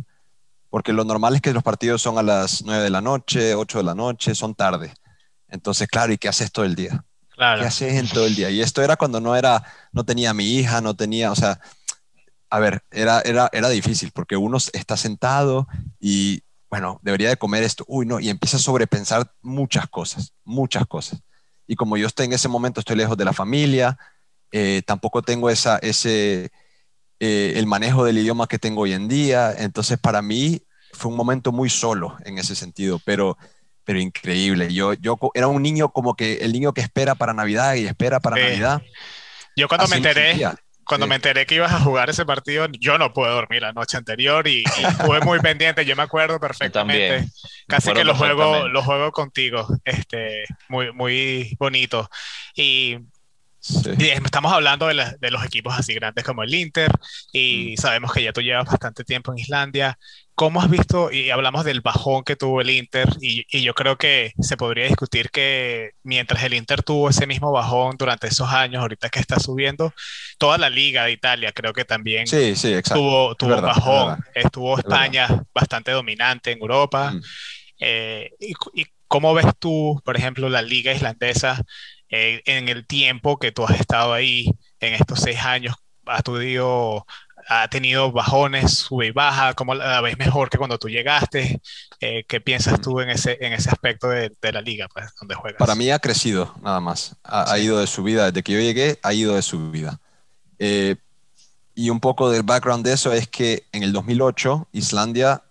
porque 0.71 0.93
lo 0.93 1.05
normal 1.05 1.35
es 1.35 1.43
que 1.43 1.53
los 1.53 1.65
partidos 1.65 2.01
son 2.01 2.19
a 2.19 2.23
las 2.23 2.63
9 2.65 2.85
de 2.85 2.91
la 2.91 3.01
noche, 3.01 3.55
8 3.55 3.79
de 3.79 3.85
la 3.85 3.95
noche, 3.95 4.35
son 4.35 4.55
tarde. 4.55 4.95
Entonces, 5.49 5.89
claro, 5.89 6.13
¿y 6.13 6.19
qué 6.19 6.29
haces 6.29 6.53
todo 6.53 6.65
el 6.65 6.75
día? 6.75 7.05
Claro. 7.37 7.61
¿Qué 7.61 7.69
haces 7.69 7.95
en 7.95 8.09
todo 8.09 8.27
el 8.27 8.35
día? 8.35 8.51
Y 8.51 8.63
esto 8.63 8.83
era 8.83 8.97
cuando 8.97 9.21
no 9.21 9.37
era, 9.37 9.63
no 9.93 10.05
tenía 10.05 10.33
mi 10.33 10.57
hija, 10.57 10.81
no 10.81 10.97
tenía, 10.97 11.31
o 11.31 11.37
sea, 11.37 11.61
a 12.49 12.59
ver, 12.59 12.83
era, 12.91 13.21
era, 13.21 13.51
era 13.53 13.69
difícil 13.69 14.11
porque 14.13 14.37
uno 14.37 14.57
está 14.73 14.97
sentado 14.97 15.69
y, 16.01 16.43
bueno, 16.71 16.99
debería 17.03 17.29
de 17.29 17.37
comer 17.37 17.63
esto, 17.63 17.85
uy, 17.89 18.07
no, 18.07 18.21
y 18.21 18.31
empieza 18.31 18.57
a 18.57 18.61
sobrepensar 18.61 19.31
muchas 19.43 19.87
cosas, 19.89 20.33
muchas 20.45 20.87
cosas. 20.87 21.21
Y 21.67 21.77
como 21.77 21.97
yo 21.97 22.07
estoy 22.07 22.27
en 22.27 22.33
ese 22.33 22.49
momento, 22.49 22.81
estoy 22.81 22.97
lejos 22.97 23.19
de 23.19 23.25
la 23.27 23.35
familia, 23.35 23.99
eh, 24.51 24.83
tampoco 24.87 25.21
tengo 25.21 25.51
esa, 25.51 25.77
ese, 25.79 26.53
eh, 27.21 27.53
el 27.57 27.67
manejo 27.67 28.05
del 28.05 28.19
idioma 28.19 28.47
que 28.47 28.59
tengo 28.59 28.83
hoy 28.83 28.95
en 28.95 29.09
día, 29.09 29.53
entonces 29.59 29.99
para 29.99 30.23
mí 30.23 30.63
fue 30.93 31.11
un 31.11 31.17
momento 31.17 31.53
muy 31.53 31.69
solo 31.69 32.17
en 32.25 32.39
ese 32.39 32.55
sentido, 32.55 32.99
pero 33.05 33.37
pero 33.87 34.01
increíble. 34.01 34.75
Yo, 34.75 34.95
yo 34.95 35.17
era 35.33 35.47
un 35.47 35.63
niño 35.63 35.91
como 35.91 36.17
que 36.17 36.39
el 36.39 36.53
niño 36.53 36.75
que 36.75 36.81
espera 36.81 37.15
para 37.15 37.33
Navidad 37.33 37.77
y 37.77 37.87
espera 37.87 38.19
para 38.19 38.37
Navidad. 38.37 38.83
Yo 39.55 39.69
cuando 39.69 39.87
me 39.87 39.97
enteré, 39.97 40.37
cuando 40.85 41.07
me 41.07 41.15
enteré 41.15 41.47
que 41.47 41.55
ibas 41.55 41.73
a 41.73 41.79
jugar 41.79 42.11
ese 42.11 42.27
partido, 42.27 42.67
yo 42.81 42.99
no 42.99 43.13
pude 43.13 43.31
dormir 43.31 43.63
la 43.63 43.73
noche 43.73 43.97
anterior 43.97 44.47
y, 44.49 44.65
estuve 44.65 45.21
muy 45.21 45.39
pendiente. 45.39 45.85
Yo 45.87 45.95
me 45.95 46.03
acuerdo 46.03 46.41
perfectamente. 46.41 47.29
Casi 47.69 47.93
que 47.93 48.03
lo 48.03 48.17
juego, 48.17 48.67
lo 48.69 48.83
juego 48.83 49.13
contigo. 49.13 49.69
Este, 49.85 50.45
muy, 50.69 50.93
muy 50.93 51.57
bonito. 51.61 52.11
Y 52.57 52.99
estamos 53.99 54.53
hablando 54.53 54.87
de, 54.87 55.17
de, 55.21 55.31
los 55.31 55.45
equipos 55.45 55.75
así 55.77 55.95
grandes 55.95 56.25
como 56.25 56.43
el 56.43 56.55
Inter 56.55 56.91
y 57.33 57.75
mm. 57.75 57.81
sabemos 57.81 58.13
que 58.13 58.23
ya 58.23 58.33
tú 58.33 58.41
llevas 58.41 58.67
bastante 58.67 59.05
tiempo 59.05 59.33
en 59.33 59.39
Islandia. 59.39 59.99
¿Cómo 60.35 60.61
has 60.61 60.69
visto, 60.69 61.11
y 61.11 61.31
hablamos 61.31 61.65
del 61.65 61.81
bajón 61.81 62.23
que 62.23 62.37
tuvo 62.37 62.61
el 62.61 62.69
Inter, 62.69 63.09
y, 63.23 63.47
y, 63.49 63.63
yo 63.63 63.73
creo 63.73 63.97
que 63.97 64.35
se 64.39 64.59
podría 64.59 64.85
discutir 64.85 65.31
que 65.31 65.93
mientras 66.03 66.43
el 66.45 66.53
Inter 66.53 66.83
tuvo 66.83 67.09
ese 67.09 67.27
mismo 67.27 67.53
bajón 67.53 67.97
durante 67.99 68.27
esos 68.27 68.51
años, 68.51 68.83
ahorita 68.83 69.09
que 69.09 69.19
está 69.19 69.41
subiendo, 69.41 69.95
toda 70.37 70.59
la 70.59 70.69
liga 70.69 71.05
de 71.05 71.13
Italia 71.13 71.53
creo 71.53 71.73
que 71.73 71.87
también 71.87 72.27
sí, 72.27 72.55
sí, 72.55 72.75
tuvo, 72.83 73.35
tuvo 73.35 73.63
bajón. 73.63 74.19
Estuvo 74.35 74.79
España 74.79 75.27
bastante 75.55 75.93
dominante 75.93 76.53
en 76.53 76.59
Europa. 76.59 77.13
Mm. 77.13 77.21
Eh, 77.81 78.31
y, 78.39 78.53
y, 78.75 78.87
cómo 79.09 79.33
ves 79.33 79.47
tú, 79.59 80.03
por 80.05 80.17
ejemplo, 80.17 80.51
la 80.51 80.63
liga 80.63 80.93
islandesa 80.93 81.63
eh, 82.11 82.43
en 82.47 82.69
el 82.69 82.87
tiempo 82.87 83.39
que 83.39 83.53
tú 83.53 83.65
has 83.65 83.79
estado 83.79 84.13
ahí, 84.13 84.51
en 84.81 84.95
estos 84.95 85.21
seis 85.21 85.39
años? 85.41 85.75
¿Has 86.07 86.23
tenido 86.23 87.05
ha 87.49 87.69
tenido 87.69 88.11
bajones, 88.11 88.73
sube 88.73 89.07
y 89.07 89.11
baja, 89.13 89.55
como 89.55 89.75
la 89.75 90.01
ves 90.01 90.19
mejor 90.19 90.51
que 90.51 90.59
cuando 90.59 90.79
tú 90.79 90.89
llegaste. 90.89 91.61
Eh, 92.01 92.25
¿Qué 92.27 92.41
piensas 92.41 92.81
tú 92.81 93.01
en 93.01 93.11
ese, 93.11 93.39
en 93.41 93.53
ese 93.53 93.71
aspecto 93.71 94.09
de, 94.09 94.33
de, 94.41 94.53
la 94.53 94.61
liga, 94.61 94.89
pues, 94.93 95.07
donde 95.21 95.35
juegas? 95.35 95.59
Para 95.59 95.75
mí 95.75 95.91
ha 95.91 95.99
crecido, 95.99 96.55
nada 96.63 96.81
más. 96.81 97.17
Ha, 97.23 97.59
ido 97.59 97.79
de 97.79 97.87
subida, 97.87 98.27
desde 98.27 98.43
que 98.43 98.53
yo 98.53 98.61
llegué, 98.61 98.99
ha 99.03 99.13
ido 99.15 99.35
de 99.35 99.43
subida. 99.43 100.01
Eh, 100.59 100.97
y 101.75 101.91
un 101.91 102.01
poco 102.01 102.31
del 102.31 102.43
background 102.43 102.85
de 102.85 102.95
eso 102.95 103.13
es 103.13 103.29
que 103.29 103.65
en 103.73 103.83
el 103.83 103.93
2008 103.93 104.69
Islandia 104.73 105.43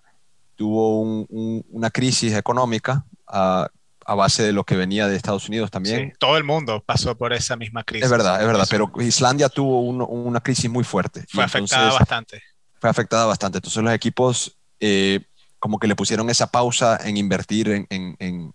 tuvo 0.55 1.01
una 1.01 1.91
crisis 1.91 2.33
económica 2.33 3.05
uh, 3.27 3.65
a 4.05 4.15
base 4.15 4.43
de 4.43 4.53
lo 4.53 4.63
que 4.63 4.75
venía 4.75 5.07
de 5.07 5.15
Estados 5.15 5.49
Unidos 5.49 5.71
también. 5.71 6.11
Sí, 6.11 6.17
todo 6.19 6.37
el 6.37 6.43
mundo 6.43 6.83
pasó 6.85 7.17
por 7.17 7.33
esa 7.33 7.55
misma 7.55 7.83
crisis. 7.83 8.05
Es 8.05 8.11
verdad, 8.11 8.39
es 8.39 8.47
verdad, 8.47 8.67
pero 8.69 8.91
Islandia 8.99 9.49
tuvo 9.49 9.81
una 9.81 10.39
crisis 10.41 10.69
muy 10.69 10.83
fuerte. 10.83 11.25
Fue 11.27 11.43
afectada 11.43 11.91
bastante. 11.91 12.41
Fue 12.79 12.89
afectada 12.89 13.25
bastante. 13.25 13.57
Entonces 13.57 13.81
los 13.81 13.93
equipos 13.93 14.57
eh, 14.79 15.21
como 15.57 15.79
que 15.79 15.87
le 15.87 15.95
pusieron 15.95 16.29
esa 16.29 16.51
pausa 16.51 16.99
en 17.03 17.17
invertir 17.17 17.69
en, 17.69 17.87
en, 17.89 18.53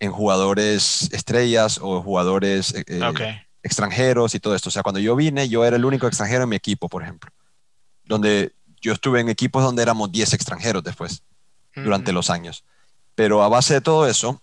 en, 0.00 0.10
jugadores 0.10 1.08
estrellas 1.12 1.78
o 1.80 2.02
jugadores 2.02 2.74
eh, 2.74 2.84
eh, 2.88 3.42
extranjeros 3.62 4.34
y 4.34 4.40
todo 4.40 4.56
esto. 4.56 4.68
O 4.68 4.72
sea, 4.72 4.82
cuando 4.82 4.98
yo 4.98 5.14
vine, 5.14 5.48
yo 5.48 5.64
era 5.64 5.76
el 5.76 5.84
único 5.84 6.08
extranjero 6.08 6.42
en 6.42 6.48
mi 6.48 6.56
equipo, 6.56 6.88
por 6.88 7.04
ejemplo. 7.04 7.30
Donde 8.04 8.52
yo 8.80 8.92
estuve 8.92 9.20
en 9.20 9.28
equipos 9.28 9.62
donde 9.62 9.82
éramos 9.82 10.10
10 10.10 10.32
extranjeros 10.32 10.82
después, 10.82 11.22
durante 11.76 12.12
los 12.12 12.30
años. 12.30 12.64
Pero 13.14 13.44
a 13.44 13.48
base 13.48 13.74
de 13.74 13.80
todo 13.80 14.08
eso, 14.08 14.42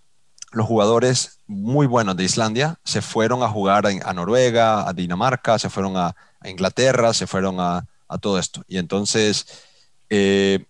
los 0.55 0.65
jugadores 0.67 1.41
muy 1.47 1.85
buenos 1.85 2.15
de 2.15 2.23
Islandia 2.23 2.79
se 2.85 3.01
fueron 3.01 3.43
a 3.43 3.49
jugar 3.49 3.85
a, 3.85 4.13
Noruega, 4.13 4.87
a 4.87 4.93
Dinamarca, 4.93 5.59
se 5.59 5.69
fueron 5.69 5.97
a, 5.97 6.15
Inglaterra, 6.45 7.13
se 7.13 7.27
fueron 7.27 7.59
a, 7.59 7.85
todo 8.21 8.39
esto. 8.39 8.63
Y 8.69 8.77
entonces, 8.77 9.45
eh, 10.09 10.65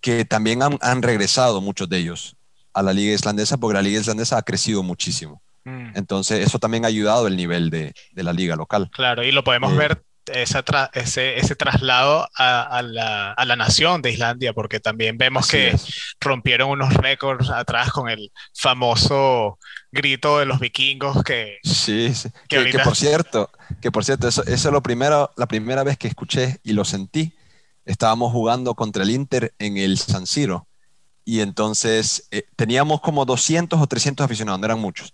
que 0.00 0.24
también 0.24 0.60
han, 0.62 1.02
regresado 1.02 1.60
muchos 1.60 1.88
de 1.88 1.98
ellos 1.98 2.36
a 2.74 2.82
la 2.82 2.92
liga 2.92 3.14
islandesa, 3.14 3.58
porque 3.58 3.74
la 3.74 3.82
liga 3.82 4.00
islandesa 4.00 4.38
ha 4.38 4.42
crecido 4.42 4.82
muchísimo. 4.82 5.40
Mm. 5.64 5.92
Entonces, 5.94 6.44
eso 6.44 6.58
también 6.58 6.84
ha 6.84 6.88
ayudado 6.88 7.28
el 7.28 7.36
nivel 7.36 7.70
de, 7.70 7.94
la 8.14 8.32
liga 8.32 8.56
local. 8.56 8.90
Claro, 8.92 9.22
y 9.22 9.30
lo 9.30 9.44
podemos 9.44 9.72
eh, 9.74 9.76
ver 9.76 10.02
ese, 10.32 11.38
ese, 11.38 11.56
traslado 11.56 12.28
a, 12.36 12.82
la, 12.82 13.32
a, 13.32 13.44
la, 13.44 13.56
nación 13.56 14.02
de 14.02 14.12
Islandia, 14.12 14.52
porque 14.52 14.80
también 14.80 15.18
vemos 15.18 15.48
que 15.48 15.74
rompieron 16.20 16.70
unos 16.70 16.94
récords 16.94 17.50
atrás 17.50 17.90
con 17.90 18.08
el 18.08 18.30
famoso 18.54 19.58
grito 19.90 20.38
de 20.38 20.46
los 20.46 20.60
vikingos 20.60 21.22
que... 21.22 21.58
Sí, 21.62 22.14
sí. 22.14 22.30
Que, 22.48 22.78
por 22.84 22.96
cierto, 22.96 23.50
que 23.80 23.90
por 23.90 24.04
cierto, 24.04 24.28
eso, 24.28 24.42
eso 24.44 24.68
es 24.68 24.72
lo 24.72 24.82
primero, 24.82 25.30
la 25.36 25.46
primera 25.46 25.82
vez 25.82 25.98
que 25.98 26.08
escuché 26.08 26.58
y 26.62 26.72
lo 26.72 26.84
sentí, 26.84 27.34
estábamos 27.84 28.32
jugando 28.32 28.74
contra 28.74 29.02
el 29.02 29.10
Inter 29.10 29.54
en 29.58 29.76
el 29.76 29.98
San 29.98 30.26
Siro, 30.26 30.68
y 31.28 31.42
entonces 31.42 32.26
eh, 32.30 32.44
teníamos 32.56 33.02
como 33.02 33.26
200 33.26 33.78
o 33.78 33.86
300 33.86 34.24
aficionados, 34.24 34.60
no 34.60 34.64
eran 34.64 34.78
muchos. 34.78 35.12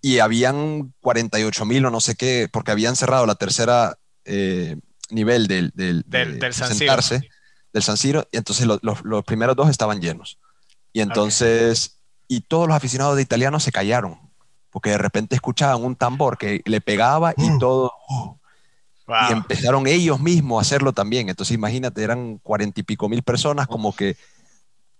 Y 0.00 0.20
habían 0.20 0.94
48 1.00 1.64
mil 1.64 1.84
o 1.84 1.90
no 1.90 2.00
sé 2.00 2.14
qué, 2.14 2.48
porque 2.52 2.70
habían 2.70 2.94
cerrado 2.94 3.26
la 3.26 3.34
tercera 3.34 3.98
eh, 4.24 4.76
nivel 5.10 5.46
del, 5.46 5.72
del, 5.74 6.04
del, 6.06 6.54
San 6.54 6.74
sentarse, 6.74 7.20
Siro. 7.20 7.34
del 7.72 7.82
San 7.82 7.96
Siro, 7.96 8.28
y 8.32 8.36
entonces 8.36 8.66
los 8.66 9.24
primeros 9.24 9.56
dos 9.56 9.70
estaban 9.70 10.00
llenos. 10.00 10.38
Y 10.92 11.00
entonces, 11.00 11.98
y 12.28 12.40
todos 12.42 12.68
los 12.68 12.76
aficionados 12.76 13.16
de 13.16 13.22
italianos 13.22 13.62
se 13.62 13.72
callaron, 13.72 14.18
porque 14.70 14.90
de 14.90 14.98
repente 14.98 15.34
escuchaban 15.34 15.82
un 15.82 15.96
tambor 15.96 16.38
que 16.38 16.62
le 16.64 16.80
pegaba 16.80 17.34
y 17.36 17.50
uh. 17.50 17.58
todo... 17.58 17.92
Uh, 18.08 18.36
y 19.28 19.32
empezaron 19.32 19.86
ellos 19.88 20.20
mismos 20.20 20.58
a 20.58 20.62
hacerlo 20.62 20.92
también. 20.92 21.28
Entonces, 21.28 21.54
imagínate, 21.54 22.02
eran 22.02 22.38
cuarenta 22.38 22.80
y 22.80 22.82
pico 22.84 23.08
mil 23.10 23.22
personas, 23.22 23.66
como 23.66 23.94
que 23.94 24.16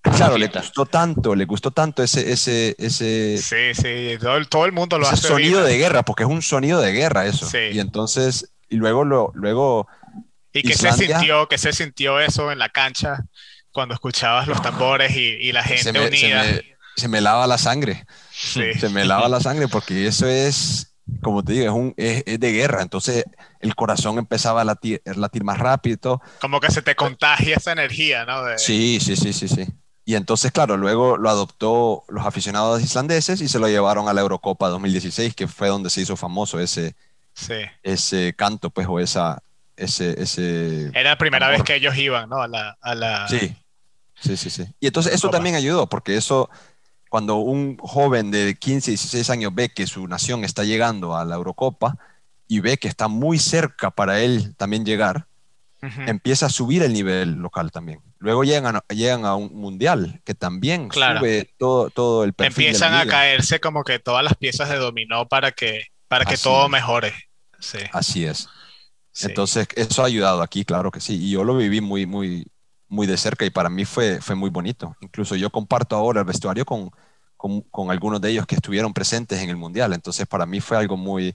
Claro, 0.02 0.36
le 0.36 0.48
gustó 0.48 0.84
tanto, 0.84 1.34
le 1.36 1.44
gustó 1.44 1.70
tanto 1.70 2.02
ese, 2.02 2.32
ese, 2.32 2.74
ese. 2.78 3.38
Sí, 3.38 3.74
sí, 3.74 4.18
todo 4.20 4.36
el, 4.36 4.48
todo 4.48 4.66
el 4.66 4.72
mundo 4.72 4.98
lo 4.98 5.06
hace. 5.06 5.28
sonido 5.28 5.62
de 5.62 5.78
guerra, 5.78 6.02
porque 6.02 6.24
es 6.24 6.28
un 6.28 6.42
sonido 6.42 6.80
de 6.80 6.92
guerra 6.92 7.26
eso. 7.26 7.48
Y 7.70 7.78
entonces, 7.78 8.51
y 8.72 8.76
luego 8.76 9.04
lo, 9.04 9.30
luego. 9.34 9.86
Y 10.52 10.62
que 10.62 10.74
se 10.74 10.92
sintió, 10.92 11.46
que 11.46 11.58
se 11.58 11.72
sintió 11.72 12.18
eso 12.20 12.50
en 12.50 12.58
la 12.58 12.70
cancha 12.70 13.24
cuando 13.70 13.94
escuchabas 13.94 14.48
los 14.48 14.60
tambores 14.62 15.14
y, 15.14 15.52
la 15.52 15.62
gente 15.62 15.90
unida. 15.90 16.44
Se 16.96 17.08
me, 17.08 17.20
lava 17.20 17.46
la 17.46 17.58
sangre. 17.58 18.04
Se 18.32 18.88
me 18.88 19.04
lava 19.04 19.28
la 19.28 19.40
sangre 19.40 19.68
porque 19.68 20.06
eso 20.06 20.26
es, 20.26 20.94
como 21.22 21.42
te 21.42 21.52
digo, 21.52 21.64
es, 21.64 21.70
un, 21.70 21.94
es, 21.96 22.24
de 22.24 22.52
guerra. 22.52 22.82
Entonces 22.82 23.24
el 23.60 23.74
corazón 23.74 24.18
empezaba 24.18 24.62
a 24.62 24.64
latir, 24.64 25.00
latir 25.04 25.44
más 25.44 25.58
rápido. 25.58 26.20
Como 26.40 26.60
que 26.60 26.70
se 26.70 26.82
te 26.82 26.94
contagia 26.94 27.56
esa 27.56 27.72
energía, 27.72 28.24
¿no? 28.24 28.42
Sí, 28.58 28.98
sí, 29.00 29.16
sí, 29.16 29.32
sí, 29.32 29.48
sí. 29.48 29.66
Y 30.04 30.16
entonces, 30.16 30.50
claro, 30.50 30.76
luego 30.76 31.16
lo 31.16 31.30
adoptó 31.30 32.04
los 32.08 32.26
aficionados 32.26 32.82
islandeses 32.82 33.40
y 33.40 33.48
se 33.48 33.58
lo 33.58 33.68
llevaron 33.68 34.08
a 34.08 34.12
la 34.12 34.20
Eurocopa 34.20 34.68
2016, 34.68 35.34
que 35.34 35.46
fue 35.46 35.68
donde 35.68 35.90
se 35.90 36.00
hizo 36.00 36.16
famoso 36.16 36.58
ese, 36.58 36.94
ese 37.82 38.34
canto, 38.34 38.70
pues, 38.70 38.86
o 38.88 39.00
esa, 39.00 39.42
ese, 39.76 40.20
ese... 40.20 40.86
Era 40.94 41.10
la 41.10 41.18
primera 41.18 41.48
vez 41.48 41.62
que 41.62 41.74
ellos 41.74 41.96
iban, 41.96 42.28
¿no? 42.28 42.42
A 42.42 42.48
la, 42.48 42.76
a 42.80 42.94
la... 42.94 43.28
Sí, 43.28 43.54
sí, 44.14 44.36
sí, 44.36 44.50
sí. 44.50 44.66
Y 44.80 44.86
entonces 44.86 45.14
eso 45.14 45.30
también 45.30 45.54
ayudó, 45.54 45.88
porque 45.88 46.16
eso, 46.16 46.50
cuando 47.08 47.36
un 47.36 47.76
joven 47.78 48.30
de 48.30 48.54
15, 48.54 48.90
16 48.92 49.30
años 49.30 49.54
ve 49.54 49.68
que 49.68 49.86
su 49.86 50.06
nación 50.06 50.44
está 50.44 50.64
llegando 50.64 51.16
a 51.16 51.24
la 51.24 51.36
Eurocopa 51.36 51.96
y 52.48 52.60
ve 52.60 52.76
que 52.76 52.88
está 52.88 53.08
muy 53.08 53.38
cerca 53.38 53.90
para 53.90 54.20
él 54.20 54.54
también 54.56 54.84
llegar, 54.84 55.26
empieza 56.06 56.46
a 56.46 56.50
subir 56.50 56.82
el 56.82 56.92
nivel 56.92 57.34
local 57.34 57.72
también. 57.72 58.00
Luego 58.18 58.44
llegan 58.44 58.76
a, 58.76 58.84
llegan 58.88 59.24
a 59.24 59.34
un 59.34 59.52
mundial 59.52 60.20
que 60.24 60.34
también 60.34 60.88
sube 60.92 61.50
todo, 61.58 61.90
todo 61.90 62.22
el 62.22 62.34
perfil 62.34 62.66
Empiezan 62.66 62.94
a 62.94 63.04
caerse 63.04 63.58
como 63.58 63.82
que 63.82 63.98
todas 63.98 64.22
las 64.22 64.36
piezas 64.36 64.68
de 64.68 64.76
dominó 64.76 65.28
para 65.28 65.50
que, 65.50 65.86
para 66.12 66.26
que 66.26 66.36
todo 66.36 66.68
mejore. 66.68 67.14
Sí. 67.58 67.78
Así 67.90 68.26
es. 68.26 68.46
Entonces, 69.22 69.66
eso 69.76 70.02
ha 70.02 70.06
ayudado 70.06 70.42
aquí, 70.42 70.62
claro 70.62 70.90
que 70.90 71.00
sí. 71.00 71.14
Y 71.14 71.30
yo 71.30 71.42
lo 71.42 71.56
viví 71.56 71.80
muy, 71.80 72.04
muy, 72.04 72.46
muy 72.86 73.06
de 73.06 73.16
cerca 73.16 73.46
y 73.46 73.50
para 73.50 73.70
mí 73.70 73.86
fue, 73.86 74.20
fue 74.20 74.34
muy 74.34 74.50
bonito. 74.50 74.94
Incluso 75.00 75.36
yo 75.36 75.48
comparto 75.48 75.96
ahora 75.96 76.20
el 76.20 76.26
vestuario 76.26 76.66
con, 76.66 76.90
con, 77.38 77.62
con, 77.62 77.90
algunos 77.90 78.20
de 78.20 78.28
ellos 78.28 78.44
que 78.44 78.56
estuvieron 78.56 78.92
presentes 78.92 79.40
en 79.40 79.48
el 79.48 79.56
Mundial. 79.56 79.94
Entonces, 79.94 80.26
para 80.26 80.44
mí 80.44 80.60
fue 80.60 80.76
algo 80.76 80.98
muy, 80.98 81.34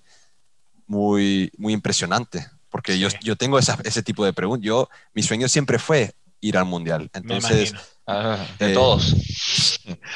muy, 0.86 1.52
muy 1.58 1.74
impresionante. 1.74 2.46
Porque 2.70 3.00
yo, 3.00 3.08
yo 3.24 3.36
tengo 3.36 3.58
ese 3.58 4.04
tipo 4.04 4.26
de 4.26 4.34
preguntas. 4.34 4.64
Yo, 4.64 4.90
mi 5.16 5.24
sueño 5.24 5.48
siempre 5.48 5.80
fue 5.80 6.14
ir 6.40 6.56
al 6.56 6.66
mundial. 6.66 7.10
Entonces, 7.14 7.74
ah, 8.08 8.46
de 8.60 8.72
eh, 8.72 8.74
todos. 8.74 9.16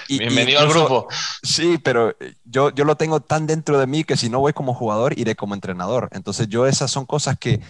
Bienvenido 0.08 0.60
al 0.60 0.70
grupo. 0.70 1.08
Sí, 1.44 1.78
pero 1.84 2.16
yo, 2.46 2.74
yo 2.74 2.84
lo 2.86 2.96
tengo 2.96 3.20
tan 3.22 3.48
dentro 3.48 3.80
de 3.80 3.88
mí 3.88 4.04
que 4.04 4.18
si 4.18 4.30
no 4.30 4.40
voy 4.40 4.54
como 4.54 4.74
jugador, 4.74 5.18
iré 5.18 5.36
como 5.36 5.54
entrenador. 5.54 6.10
Entonces, 6.12 6.48
yo 6.48 6.66
esas 6.66 6.90
son 6.90 7.06
cosas 7.06 7.38
que, 7.38 7.62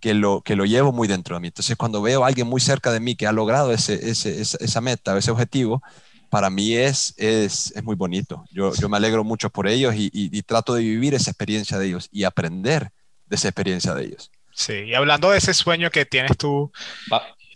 que, 0.00 0.14
lo, 0.14 0.42
que 0.42 0.56
lo 0.56 0.64
llevo 0.64 0.92
muy 0.92 1.08
dentro 1.08 1.36
de 1.36 1.40
mí. 1.40 1.48
Entonces, 1.48 1.76
cuando 1.76 2.02
veo 2.02 2.24
a 2.24 2.28
alguien 2.28 2.46
muy 2.46 2.60
cerca 2.60 2.92
de 2.92 3.00
mí 3.00 3.16
que 3.16 3.26
ha 3.26 3.32
logrado 3.32 3.72
ese, 3.72 4.10
ese, 4.10 4.40
esa, 4.40 4.80
meta, 4.80 5.16
ese 5.16 5.30
objetivo, 5.30 5.82
para 6.30 6.50
mí 6.50 6.74
es, 6.74 7.14
es, 7.16 7.72
es, 7.74 7.84
muy 7.84 7.96
bonito. 7.96 8.44
Yo, 8.50 8.74
yo 8.74 8.88
me 8.88 8.96
alegro 8.96 9.24
mucho 9.24 9.50
por 9.50 9.68
ellos 9.68 9.94
y, 9.94 10.10
y, 10.12 10.42
trato 10.42 10.74
de 10.74 10.82
vivir 10.82 11.14
esa 11.14 11.30
experiencia 11.30 11.78
de 11.78 11.86
ellos 11.86 12.08
y 12.10 12.24
aprender 12.24 12.90
de 13.26 13.36
esa 13.36 13.48
experiencia 13.48 13.94
de 13.94 14.04
ellos. 14.04 14.30
Sí, 14.54 14.72
y 14.72 14.94
hablando 14.94 15.30
de 15.30 15.38
ese 15.38 15.54
sueño 15.54 15.90
que 15.90 16.04
tienes 16.04 16.36
tú, 16.36 16.70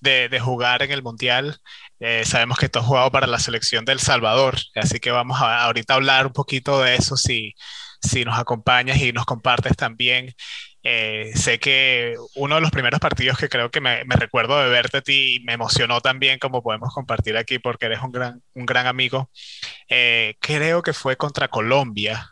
de, 0.00 0.40
jugar 0.40 0.82
en 0.82 0.92
el 0.92 1.02
Mundial. 1.02 1.60
Eh, 2.00 2.24
sabemos 2.24 2.58
que 2.58 2.68
tú 2.68 2.78
has 2.78 2.84
jugado 2.84 3.10
para 3.10 3.26
la 3.26 3.38
selección 3.38 3.84
del 3.84 4.00
Salvador, 4.00 4.56
así 4.74 5.00
que 5.00 5.10
vamos 5.10 5.40
a 5.40 5.64
ahorita 5.64 5.94
hablar 5.94 6.26
un 6.26 6.32
poquito 6.32 6.82
de 6.82 6.96
eso 6.96 7.16
si, 7.16 7.54
si 8.02 8.24
nos 8.24 8.38
acompañas 8.38 8.98
y 8.98 9.12
nos 9.12 9.24
compartes 9.24 9.76
también. 9.76 10.34
Eh, 10.82 11.32
sé 11.34 11.58
que 11.58 12.14
uno 12.36 12.54
de 12.54 12.60
los 12.60 12.70
primeros 12.70 13.00
partidos 13.00 13.38
que 13.38 13.48
creo 13.48 13.70
que 13.70 13.80
me, 13.80 14.04
recuerdo 14.04 14.62
de 14.62 14.68
verte 14.68 14.98
a 14.98 15.02
ti 15.02 15.36
y 15.36 15.40
me 15.40 15.54
emocionó 15.54 16.00
también, 16.00 16.38
como 16.38 16.62
podemos 16.62 16.94
compartir 16.94 17.36
aquí, 17.36 17.58
porque 17.58 17.86
eres 17.86 18.02
un 18.02 18.12
gran, 18.12 18.42
un 18.54 18.66
gran 18.66 18.86
amigo, 18.86 19.30
eh, 19.88 20.36
creo 20.38 20.82
que 20.82 20.92
fue 20.92 21.16
contra 21.16 21.48
Colombia. 21.48 22.30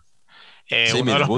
sí, 0.69 1.01
uno 1.01 1.15
de 1.15 1.19
los 1.19 1.29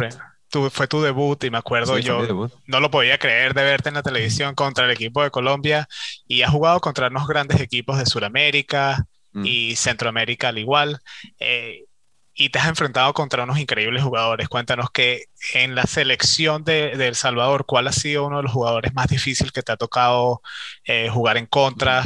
fue 0.71 0.87
tu 0.89 1.03
debut 1.03 1.43
y 1.45 1.51
me 1.51 1.59
acuerdo 1.59 1.99
yo 1.99 2.49
no 2.67 2.81
lo 2.81 2.91
podía 2.91 3.19
creer 3.19 3.55
de 3.55 3.65
verte 3.65 3.89
en 3.89 3.97
la 3.97 4.03
televisión 4.03 4.55
contra 4.55 4.85
el 4.85 4.91
equipo 4.91 5.23
de 5.23 5.31
Colombia 5.31 5.89
y 6.27 6.43
has 6.43 6.51
jugado 6.51 6.81
contra 6.81 7.09
unos 7.09 7.27
grandes 7.27 7.61
equipos 7.61 7.99
de 7.99 8.07
Sudamérica 8.07 9.07
mm. 9.33 9.45
y 9.45 9.77
Centroamérica 9.77 10.49
al 10.49 10.59
igual 10.59 11.01
eh, 11.39 11.85
y 12.39 12.51
te 12.51 12.59
has 12.59 12.69
enfrentado 12.69 13.15
contra 13.15 13.45
unos 13.45 13.59
increíbles 13.59 14.03
jugadores. 14.03 14.49
Cuéntanos 14.49 14.91
que 14.91 15.25
en 15.55 15.75
la 15.75 15.85
selección 15.85 16.65
de, 16.65 16.93
El 16.93 17.15
Salvador, 17.15 17.65
¿cuál 17.65 17.89
ha 17.89 17.93
sido 17.93 18.27
uno 18.27 18.37
de 18.37 18.43
los 18.43 18.53
jugadores 18.53 18.93
más 18.93 19.09
difíciles 19.09 19.53
que 19.53 19.63
te 19.63 19.73
ha 19.73 19.79
tocado 19.79 20.43
eh, 20.85 21.09
jugar 21.09 21.39
en 21.39 21.47
contra? 21.47 22.05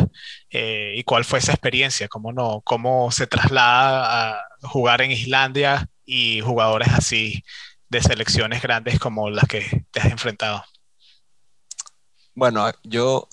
Eh, 0.49 0.95
¿Y 0.97 1.03
cuál 1.03 1.25
fue 1.25 1.41
esa 1.41 1.51
experiencia? 1.51 2.07
¿Cómo, 2.07 2.33
no, 2.33 2.63
¿Cómo 2.65 3.11
se 3.11 3.27
traslada 3.27 4.31
a 4.31 4.41
jugar 4.63 5.03
en 5.03 5.11
Islandia 5.11 5.89
y 6.07 6.41
jugadores 6.43 6.89
así 6.89 7.43
de 7.91 8.03
selecciones 8.03 8.63
grandes 8.63 8.99
como 8.99 9.29
las 9.31 9.45
que 9.45 9.85
te 9.91 10.01
has 10.01 10.11
enfrentado? 10.11 10.65
Bueno, 12.35 12.71
yo 12.85 13.29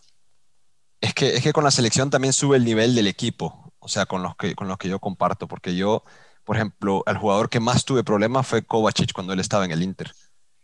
es 1.00 1.14
que, 1.14 1.36
es 1.36 1.44
que 1.44 1.54
con 1.54 1.64
la 1.64 1.72
selección 1.72 2.10
también 2.10 2.34
sube 2.34 2.58
el 2.58 2.66
nivel 2.66 2.96
del 2.96 3.08
equipo, 3.08 3.74
o 3.80 3.88
sea, 3.88 4.06
con 4.06 4.24
los 4.24 4.36
que, 4.36 4.56
con 4.56 4.68
los 4.68 4.78
que 4.78 4.90
yo 4.90 5.00
comparto, 5.00 5.48
porque 5.48 5.76
yo, 5.76 6.04
por 6.44 6.56
ejemplo, 6.56 7.04
el 7.06 7.18
jugador 7.18 7.50
que 7.50 7.60
más 7.60 7.86
tuve 7.86 8.04
problemas 8.04 8.48
fue 8.48 8.64
Kovacic 8.64 9.14
cuando 9.14 9.34
él 9.34 9.40
estaba 9.40 9.64
en 9.66 9.72
el 9.72 9.84
Inter. 9.84 10.14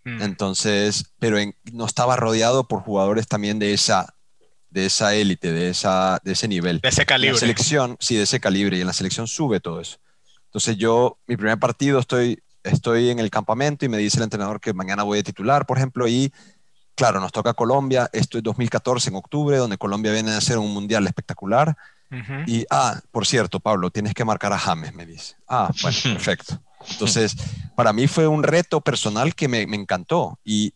Mm. 0.04 0.22
Entonces, 0.22 1.14
pero 1.20 1.38
no 1.72 1.86
estaba 1.86 2.16
rodeado 2.16 2.68
por 2.68 2.82
jugadores 2.82 3.28
también 3.28 3.60
de 3.60 3.74
esa 3.74 4.14
de 4.70 4.88
esa 4.88 5.14
élite, 5.14 5.54
de, 5.54 5.70
esa, 5.70 6.20
de 6.24 6.32
ese 6.32 6.48
nivel. 6.48 6.80
De 6.82 6.90
ese 6.90 7.06
calibre. 7.06 7.34
la 7.34 7.40
selección, 7.40 7.96
sí, 8.00 8.16
de 8.16 8.24
ese 8.24 8.40
calibre, 8.40 8.76
y 8.76 8.82
en 8.82 8.88
la 8.88 8.94
selección 8.94 9.28
sube 9.28 9.60
todo 9.60 9.80
eso. 9.80 10.00
Entonces 10.46 10.78
yo, 10.78 11.20
mi 11.28 11.38
primer 11.38 11.60
partido 11.60 12.00
estoy 12.00 12.42
estoy 12.64 13.10
en 13.10 13.20
el 13.20 13.30
campamento 13.30 13.86
y 13.86 13.90
me 13.90 13.98
dice 13.98 14.18
el 14.18 14.24
entrenador 14.24 14.60
que 14.60 14.74
mañana 14.74 15.04
voy 15.04 15.20
a 15.20 15.24
titular, 15.24 15.66
por 15.66 15.78
ejemplo, 15.78 16.08
y 16.08 16.32
claro, 16.96 17.20
nos 17.20 17.32
toca 17.32 17.54
Colombia, 17.54 18.10
esto 18.14 18.38
es 18.38 18.44
2014 18.44 19.10
en 19.10 19.16
octubre, 19.16 19.58
donde 19.58 19.78
Colombia 19.78 20.12
viene 20.12 20.32
a 20.32 20.38
hacer 20.38 20.58
un 20.58 20.74
mundial 20.74 21.06
espectacular. 21.08 21.76
Y, 22.46 22.64
ah, 22.70 23.02
por 23.10 23.26
cierto, 23.26 23.60
Pablo, 23.60 23.90
tienes 23.90 24.14
que 24.14 24.24
marcar 24.24 24.54
a 24.54 24.60
James, 24.60 24.94
me 24.94 25.04
dice. 25.04 25.36
Ah, 25.48 25.72
bueno, 25.82 25.98
perfecto. 26.04 26.62
Entonces, 26.92 27.36
para 27.76 27.92
mí 27.92 28.08
fue 28.08 28.28
un 28.28 28.44
reto 28.44 28.82
personal 28.82 29.34
que 29.34 29.48
me, 29.48 29.66
me 29.66 29.78
encantó 29.78 30.38
y 30.46 30.74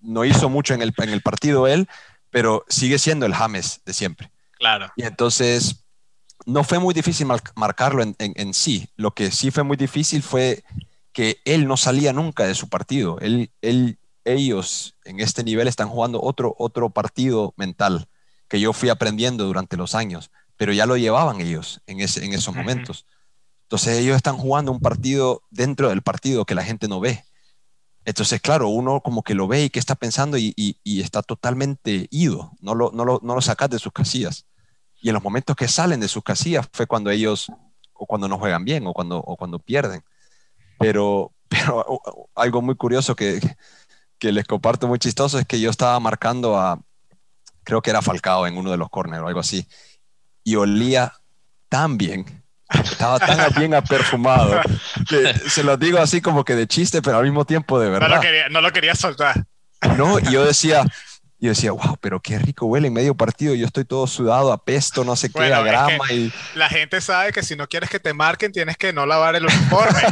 no 0.00 0.24
hizo 0.24 0.48
mucho 0.48 0.74
en 0.74 0.82
el, 0.82 0.94
en 0.98 1.08
el 1.08 1.20
partido 1.20 1.66
él, 1.66 1.88
pero 2.30 2.64
sigue 2.68 3.00
siendo 3.00 3.26
el 3.26 3.34
James 3.34 3.80
de 3.84 3.92
siempre. 3.92 4.30
Claro. 4.52 4.92
Y 4.94 5.02
entonces, 5.02 5.84
no 6.46 6.62
fue 6.62 6.78
muy 6.78 6.94
difícil 6.94 7.26
marcarlo 7.56 8.04
en, 8.04 8.14
en, 8.20 8.32
en, 8.36 8.54
sí. 8.54 8.88
Lo 8.94 9.10
que 9.12 9.32
sí 9.32 9.50
fue 9.50 9.64
muy 9.64 9.76
difícil 9.76 10.22
fue 10.22 10.62
que 11.12 11.40
él 11.44 11.66
no 11.66 11.76
salía 11.76 12.12
nunca 12.12 12.44
de 12.44 12.54
su 12.54 12.68
partido. 12.68 13.18
Él, 13.20 13.52
él, 13.60 13.98
ellos 14.24 14.96
en 15.04 15.20
este 15.20 15.44
nivel 15.44 15.68
están 15.68 15.88
jugando 15.88 16.22
otro, 16.22 16.54
otro 16.58 16.90
partido 16.90 17.54
mental 17.56 18.08
que 18.48 18.60
yo 18.60 18.72
fui 18.72 18.88
aprendiendo 18.88 19.46
durante 19.46 19.76
los 19.76 19.94
años, 19.94 20.30
pero 20.56 20.72
ya 20.72 20.86
lo 20.86 20.96
llevaban 20.96 21.40
ellos 21.40 21.80
en, 21.86 22.00
ese, 22.00 22.24
en 22.24 22.34
esos 22.34 22.54
momentos. 22.54 23.06
Entonces 23.62 23.98
ellos 23.98 24.16
están 24.16 24.36
jugando 24.36 24.70
un 24.70 24.80
partido 24.80 25.42
dentro 25.50 25.88
del 25.88 26.02
partido 26.02 26.44
que 26.44 26.54
la 26.54 26.62
gente 26.62 26.88
no 26.88 27.00
ve. 27.00 27.24
Entonces, 28.04 28.40
claro, 28.40 28.68
uno 28.68 29.00
como 29.00 29.22
que 29.22 29.34
lo 29.34 29.46
ve 29.46 29.64
y 29.64 29.70
qué 29.70 29.78
está 29.78 29.94
pensando 29.94 30.36
y, 30.36 30.76
está 30.84 31.22
totalmente 31.22 32.08
ido, 32.10 32.52
no 32.60 32.74
lo, 32.74 32.90
no, 32.92 33.04
lo, 33.04 33.20
no 33.22 33.34
lo 33.34 33.40
sacas 33.40 33.70
de 33.70 33.78
sus 33.78 33.92
casillas. 33.92 34.44
Y 35.00 35.08
en 35.08 35.14
los 35.14 35.22
momentos 35.22 35.56
que 35.56 35.68
salen 35.68 36.00
de 36.00 36.08
sus 36.08 36.22
casillas 36.22 36.68
fue 36.72 36.86
cuando 36.86 37.10
ellos, 37.10 37.50
o 37.94 38.06
cuando 38.06 38.28
no 38.28 38.38
juegan 38.38 38.64
bien, 38.64 38.86
o 38.86 38.92
cuando, 38.92 39.18
o 39.18 39.36
cuando 39.36 39.58
pierden. 39.58 40.02
Pero, 40.82 41.32
pero 41.48 41.84
algo 42.34 42.62
muy 42.62 42.74
curioso 42.74 43.16
que, 43.16 43.40
que 44.18 44.32
les 44.32 44.46
comparto 44.46 44.86
muy 44.88 44.98
chistoso 44.98 45.38
es 45.38 45.46
que 45.46 45.60
yo 45.60 45.70
estaba 45.70 45.98
marcando 46.00 46.58
a, 46.58 46.78
creo 47.64 47.82
que 47.82 47.90
era 47.90 48.02
Falcao 48.02 48.46
en 48.46 48.56
uno 48.56 48.70
de 48.70 48.76
los 48.76 48.90
corners 48.90 49.22
o 49.22 49.28
algo 49.28 49.40
así, 49.40 49.66
y 50.44 50.56
olía 50.56 51.12
tan 51.68 51.96
bien, 51.96 52.44
estaba 52.68 53.18
tan 53.18 53.52
bien 53.56 53.74
aperfumado, 53.74 54.60
que 55.08 55.32
se 55.48 55.62
lo 55.62 55.76
digo 55.76 55.98
así 55.98 56.20
como 56.20 56.44
que 56.44 56.54
de 56.54 56.66
chiste, 56.66 57.02
pero 57.02 57.18
al 57.18 57.24
mismo 57.24 57.44
tiempo 57.44 57.80
de 57.80 57.90
verdad. 57.90 58.08
No 58.08 58.16
lo 58.16 58.20
quería, 58.20 58.48
no 58.48 58.60
lo 58.60 58.72
quería 58.72 58.94
soltar. 58.94 59.44
No, 59.96 60.18
y 60.18 60.30
yo 60.30 60.44
decía, 60.44 60.84
y 61.42 61.46
yo 61.46 61.50
decía, 61.50 61.72
wow, 61.72 61.96
pero 62.00 62.20
qué 62.20 62.38
rico 62.38 62.66
huele 62.66 62.86
en 62.86 62.94
medio 62.94 63.16
partido. 63.16 63.52
Yo 63.56 63.66
estoy 63.66 63.84
todo 63.84 64.06
sudado, 64.06 64.52
apesto, 64.52 65.02
no 65.02 65.16
sé 65.16 65.28
qué, 65.28 65.52
a 65.52 65.60
grama. 65.60 66.04
y... 66.12 66.32
La 66.54 66.68
gente 66.68 67.00
sabe 67.00 67.32
que 67.32 67.42
si 67.42 67.56
no 67.56 67.66
quieres 67.66 67.90
que 67.90 67.98
te 67.98 68.14
marquen, 68.14 68.52
tienes 68.52 68.76
que 68.76 68.92
no 68.92 69.06
lavar 69.06 69.34
el 69.34 69.46
uniforme. 69.46 69.98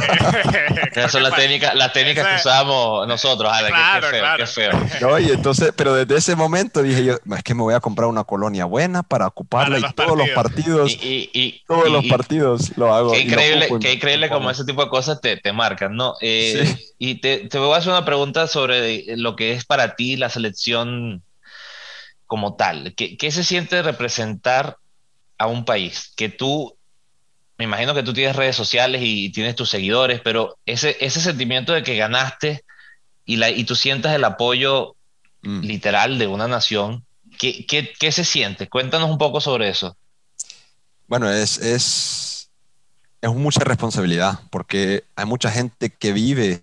Esa 0.91 1.17
es 1.19 1.23
la 1.23 1.31
técnica, 1.31 1.73
la 1.73 1.93
técnica 1.93 2.29
que 2.29 2.35
usamos 2.35 3.07
nosotros. 3.07 3.49
claro, 3.65 4.07
qué, 4.11 4.45
feo, 4.45 4.71
qué 4.71 4.87
feo. 4.87 5.09
No, 5.09 5.19
y 5.19 5.29
entonces, 5.29 5.71
pero 5.73 5.93
desde 5.93 6.17
ese 6.17 6.35
momento 6.35 6.83
dije 6.83 7.05
yo, 7.05 7.13
es 7.13 7.43
que 7.43 7.53
me 7.53 7.61
voy 7.61 7.75
a 7.75 7.79
comprar 7.79 8.09
una 8.09 8.25
colonia 8.25 8.65
buena 8.65 9.01
para 9.01 9.27
ocuparla 9.27 9.79
y 9.79 9.93
todos 9.93 10.17
los 10.17 10.27
partidos, 10.31 10.91
y, 11.01 11.63
todos 11.65 11.89
los 11.89 12.07
partidos 12.07 12.77
lo 12.77 12.93
hago. 12.93 13.13
Qué 13.13 13.21
increíble, 13.21 13.69
qué 13.79 13.93
increíble 13.93 14.27
como 14.27 14.51
ese 14.51 14.65
tipo 14.65 14.83
de 14.83 14.89
cosas 14.89 15.21
te, 15.21 15.37
te 15.37 15.53
marcan, 15.53 15.95
¿no? 15.95 16.15
Eh, 16.19 16.75
y 16.99 17.21
te, 17.21 17.47
te 17.47 17.57
voy 17.57 17.73
a 17.73 17.77
hacer 17.77 17.93
una 17.93 18.03
pregunta 18.03 18.47
sobre 18.47 19.15
lo 19.15 19.37
que 19.37 19.53
es 19.53 19.63
para 19.63 19.95
ti 19.95 20.17
la 20.17 20.29
selección 20.29 21.20
como 22.31 22.55
tal. 22.55 22.93
¿Qué, 22.95 23.17
¿Qué, 23.17 23.29
se 23.29 23.43
siente 23.43 23.81
representar 23.81 24.77
a 25.37 25.47
un 25.47 25.65
país? 25.65 26.13
Que 26.15 26.29
tú, 26.29 26.77
me 27.57 27.65
imagino 27.65 27.93
que 27.93 28.03
tú 28.03 28.13
tienes 28.13 28.37
redes 28.37 28.55
sociales 28.55 29.01
y 29.03 29.33
tienes 29.33 29.57
tus 29.57 29.69
seguidores, 29.69 30.21
pero 30.21 30.57
ese, 30.65 30.95
ese 31.01 31.19
sentimiento 31.19 31.73
de 31.73 31.83
que 31.83 31.97
ganaste 31.97 32.63
y, 33.25 33.35
la, 33.35 33.49
y 33.49 33.65
tú 33.65 33.75
sientas 33.75 34.15
el 34.15 34.23
apoyo 34.23 34.95
mm. 35.41 35.59
literal 35.59 36.19
de 36.19 36.27
una 36.27 36.47
nación, 36.47 37.03
¿qué, 37.37 37.65
¿qué, 37.65 37.91
qué, 37.99 38.13
se 38.13 38.23
siente? 38.23 38.69
Cuéntanos 38.69 39.09
un 39.09 39.17
poco 39.17 39.41
sobre 39.41 39.67
eso. 39.67 39.97
Bueno, 41.09 41.29
es, 41.29 41.57
es, 41.57 42.49
es 43.19 43.29
mucha 43.29 43.65
responsabilidad 43.65 44.39
porque 44.51 45.03
hay 45.17 45.25
mucha 45.25 45.51
gente 45.51 45.89
que 45.89 46.13
vive 46.13 46.61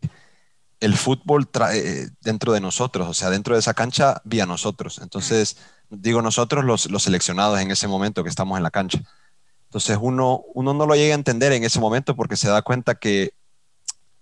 el 0.80 0.96
fútbol 0.96 1.48
eh, 1.72 2.08
dentro 2.20 2.52
de 2.52 2.60
nosotros, 2.60 3.08
o 3.08 3.14
sea, 3.14 3.30
dentro 3.30 3.54
de 3.54 3.60
esa 3.60 3.74
cancha, 3.74 4.20
vía 4.24 4.46
nosotros. 4.46 5.00
Entonces, 5.02 5.56
digo 5.90 6.22
nosotros 6.22 6.64
los, 6.64 6.90
los, 6.90 7.02
seleccionados 7.02 7.60
en 7.60 7.70
ese 7.70 7.88
momento 7.88 8.22
que 8.22 8.30
estamos 8.30 8.56
en 8.56 8.62
la 8.62 8.70
cancha. 8.70 9.02
Entonces, 9.64 9.98
uno, 10.00 10.42
uno 10.54 10.74
no 10.74 10.86
lo 10.86 10.94
llega 10.94 11.14
a 11.14 11.18
entender 11.18 11.52
en 11.52 11.64
ese 11.64 11.80
momento 11.80 12.14
porque 12.16 12.36
se 12.36 12.48
da 12.48 12.62
cuenta 12.62 12.94
que, 12.94 13.32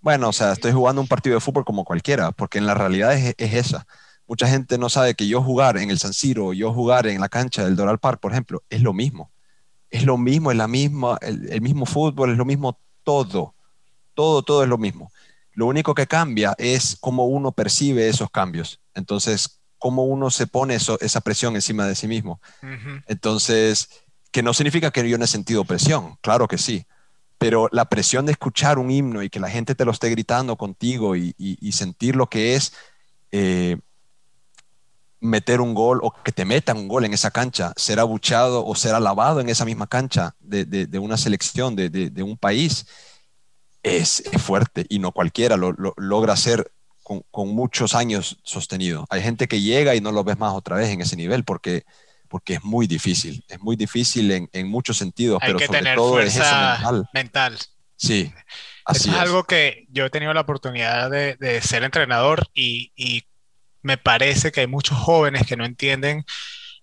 bueno, 0.01 0.29
o 0.31 0.33
sea, 0.33 0.53
estoy 0.53 0.73
jugando 0.73 1.01
un 1.01 1.09
partido 1.09 1.35
de 1.35 1.41
fútbol 1.41 1.65
como 1.65 1.85
cualquiera, 1.85 2.33
porque 2.33 2.59
en 2.59 2.67
la 2.67 2.75
realidad 2.75 3.15
es, 3.15 3.35
esa. 3.39 3.87
Mucha 4.27 4.49
gente 4.49 4.79
no 4.79 4.89
sabe 4.89 5.15
que 5.15 5.29
yo 5.29 5.43
jugar 5.43 5.77
en 5.77 5.91
el 5.91 5.99
San 5.99 6.13
Siro, 6.13 6.53
yo 6.53 6.73
jugar 6.73 7.07
en 7.07 7.21
la 7.21 7.29
cancha 7.29 7.65
del 7.65 7.77
Doral 7.77 7.99
Park, 7.99 8.21
por 8.21 8.33
ejemplo, 8.33 8.63
es 8.71 8.83
lo 8.83 8.93
mismo. 8.93 9.31
Es 9.91 10.05
lo 10.05 10.19
mismo, 10.19 10.51
es 10.51 10.57
la 10.57 10.67
misma, 10.67 11.17
el 11.21 11.61
mismo 11.61 11.87
fútbol, 11.87 12.33
es 12.33 12.39
lo 12.39 12.45
mismo 12.45 12.79
todo. 13.05 13.55
Todo, 14.15 14.43
todo 14.43 14.63
es 14.65 14.69
lo 14.69 14.79
mismo. 14.79 15.13
Lo 15.57 15.67
único 15.67 15.95
que 15.95 16.07
cambia 16.07 16.55
es 16.59 16.97
cómo 17.01 17.25
uno 17.25 17.51
percibe 17.51 18.09
esos 18.09 18.31
cambios. 18.31 18.81
Entonces, 18.95 19.63
cómo 19.79 20.05
uno 20.05 20.31
se 20.31 20.47
pone 20.47 20.75
esa 20.77 21.21
presión 21.23 21.55
encima 21.55 21.87
de 21.87 21.95
sí 21.95 22.07
mismo. 22.07 22.41
Entonces, 23.07 23.89
que 24.31 24.43
no 24.43 24.53
significa 24.53 24.91
que 24.91 25.09
yo 25.09 25.17
no 25.17 25.25
he 25.25 25.29
sentido 25.29 25.65
presión, 25.65 26.19
claro 26.21 26.47
que 26.47 26.59
sí, 26.59 26.87
pero 27.39 27.71
la 27.73 27.87
presión 27.87 28.27
de 28.27 28.33
escuchar 28.33 28.79
un 28.79 28.91
himno 28.91 29.23
y 29.23 29.31
que 29.31 29.41
la 29.41 29.49
gente 29.49 29.75
te 29.75 29.87
lo 29.87 29.93
esté 29.93 30.11
gritando 30.11 30.57
contigo 30.57 31.17
y, 31.17 31.35
sentir 31.73 32.17
lo 32.17 32.29
que 32.29 32.55
es 32.55 32.75
eh, 33.33 33.79
meter 35.21 35.63
un 35.63 35.73
gol 35.73 36.01
o 36.03 36.13
que 36.23 36.33
te 36.33 36.45
metan 36.45 36.77
un 36.77 36.89
gol 36.89 37.07
en 37.07 37.15
esa 37.15 37.31
cancha, 37.31 37.73
ser 37.77 37.99
abuchado 37.99 38.67
o 38.67 38.75
ser 38.75 38.95
alabado 38.95 39.41
en 39.41 39.49
esa 39.49 39.65
misma 39.65 39.87
cancha 39.87 40.35
de, 40.41 40.99
una 40.99 41.17
selección, 41.17 41.77
de, 41.77 42.23
un 42.23 42.37
país, 42.37 42.87
es, 43.87 44.23
fuerte 44.39 44.85
y 44.89 44.99
no 44.99 45.13
cualquiera 45.13 45.57
lo, 45.57 45.75
logra 45.97 46.33
hacer 46.33 46.73
con, 47.03 47.49
muchos 47.49 47.95
años 47.95 48.39
sostenido. 48.43 49.07
Hay 49.11 49.23
gente 49.23 49.47
que 49.47 49.61
llega 49.61 49.95
y 49.95 50.01
no 50.01 50.11
lo 50.11 50.25
ves 50.25 50.39
más 50.39 50.53
otra 50.53 50.77
vez 50.77 50.91
en 50.91 51.01
ese 51.01 51.17
nivel 51.17 51.45
porque, 51.45 51.85
porque 52.29 52.55
es 52.55 52.65
muy 52.65 52.89
difícil, 52.89 53.45
es 53.49 53.61
muy 53.61 53.77
difícil 53.77 54.31
en, 54.33 54.49
en 54.53 54.67
muchos 54.67 54.97
sentidos, 54.97 55.39
Hay 55.41 55.49
pero 55.49 55.59
que 55.59 55.67
sobre 55.67 55.79
tener 55.79 55.97
todo 55.97 56.13
fuerza 56.13 56.75
es 56.75 56.81
mental. 56.81 57.09
mental. 57.15 57.59
Sí. 57.97 58.33
Así 58.85 59.11
es, 59.11 59.17
algo 59.17 59.45
que 59.45 59.87
yo 59.89 60.07
he 60.07 60.11
tenido 60.11 60.35
la 60.35 60.41
oportunidad 60.41 61.11
de, 61.11 61.37
de 61.37 61.61
ser 61.61 61.85
entrenador 61.85 62.49
y, 62.53 62.93
y 62.97 63.25
me 63.83 63.99
parece 63.99 64.51
que 64.51 64.61
hay 64.61 64.67
muchos 64.67 64.99
jóvenes 64.99 65.47
que 65.47 65.57
no 65.57 65.65
entienden 65.65 66.25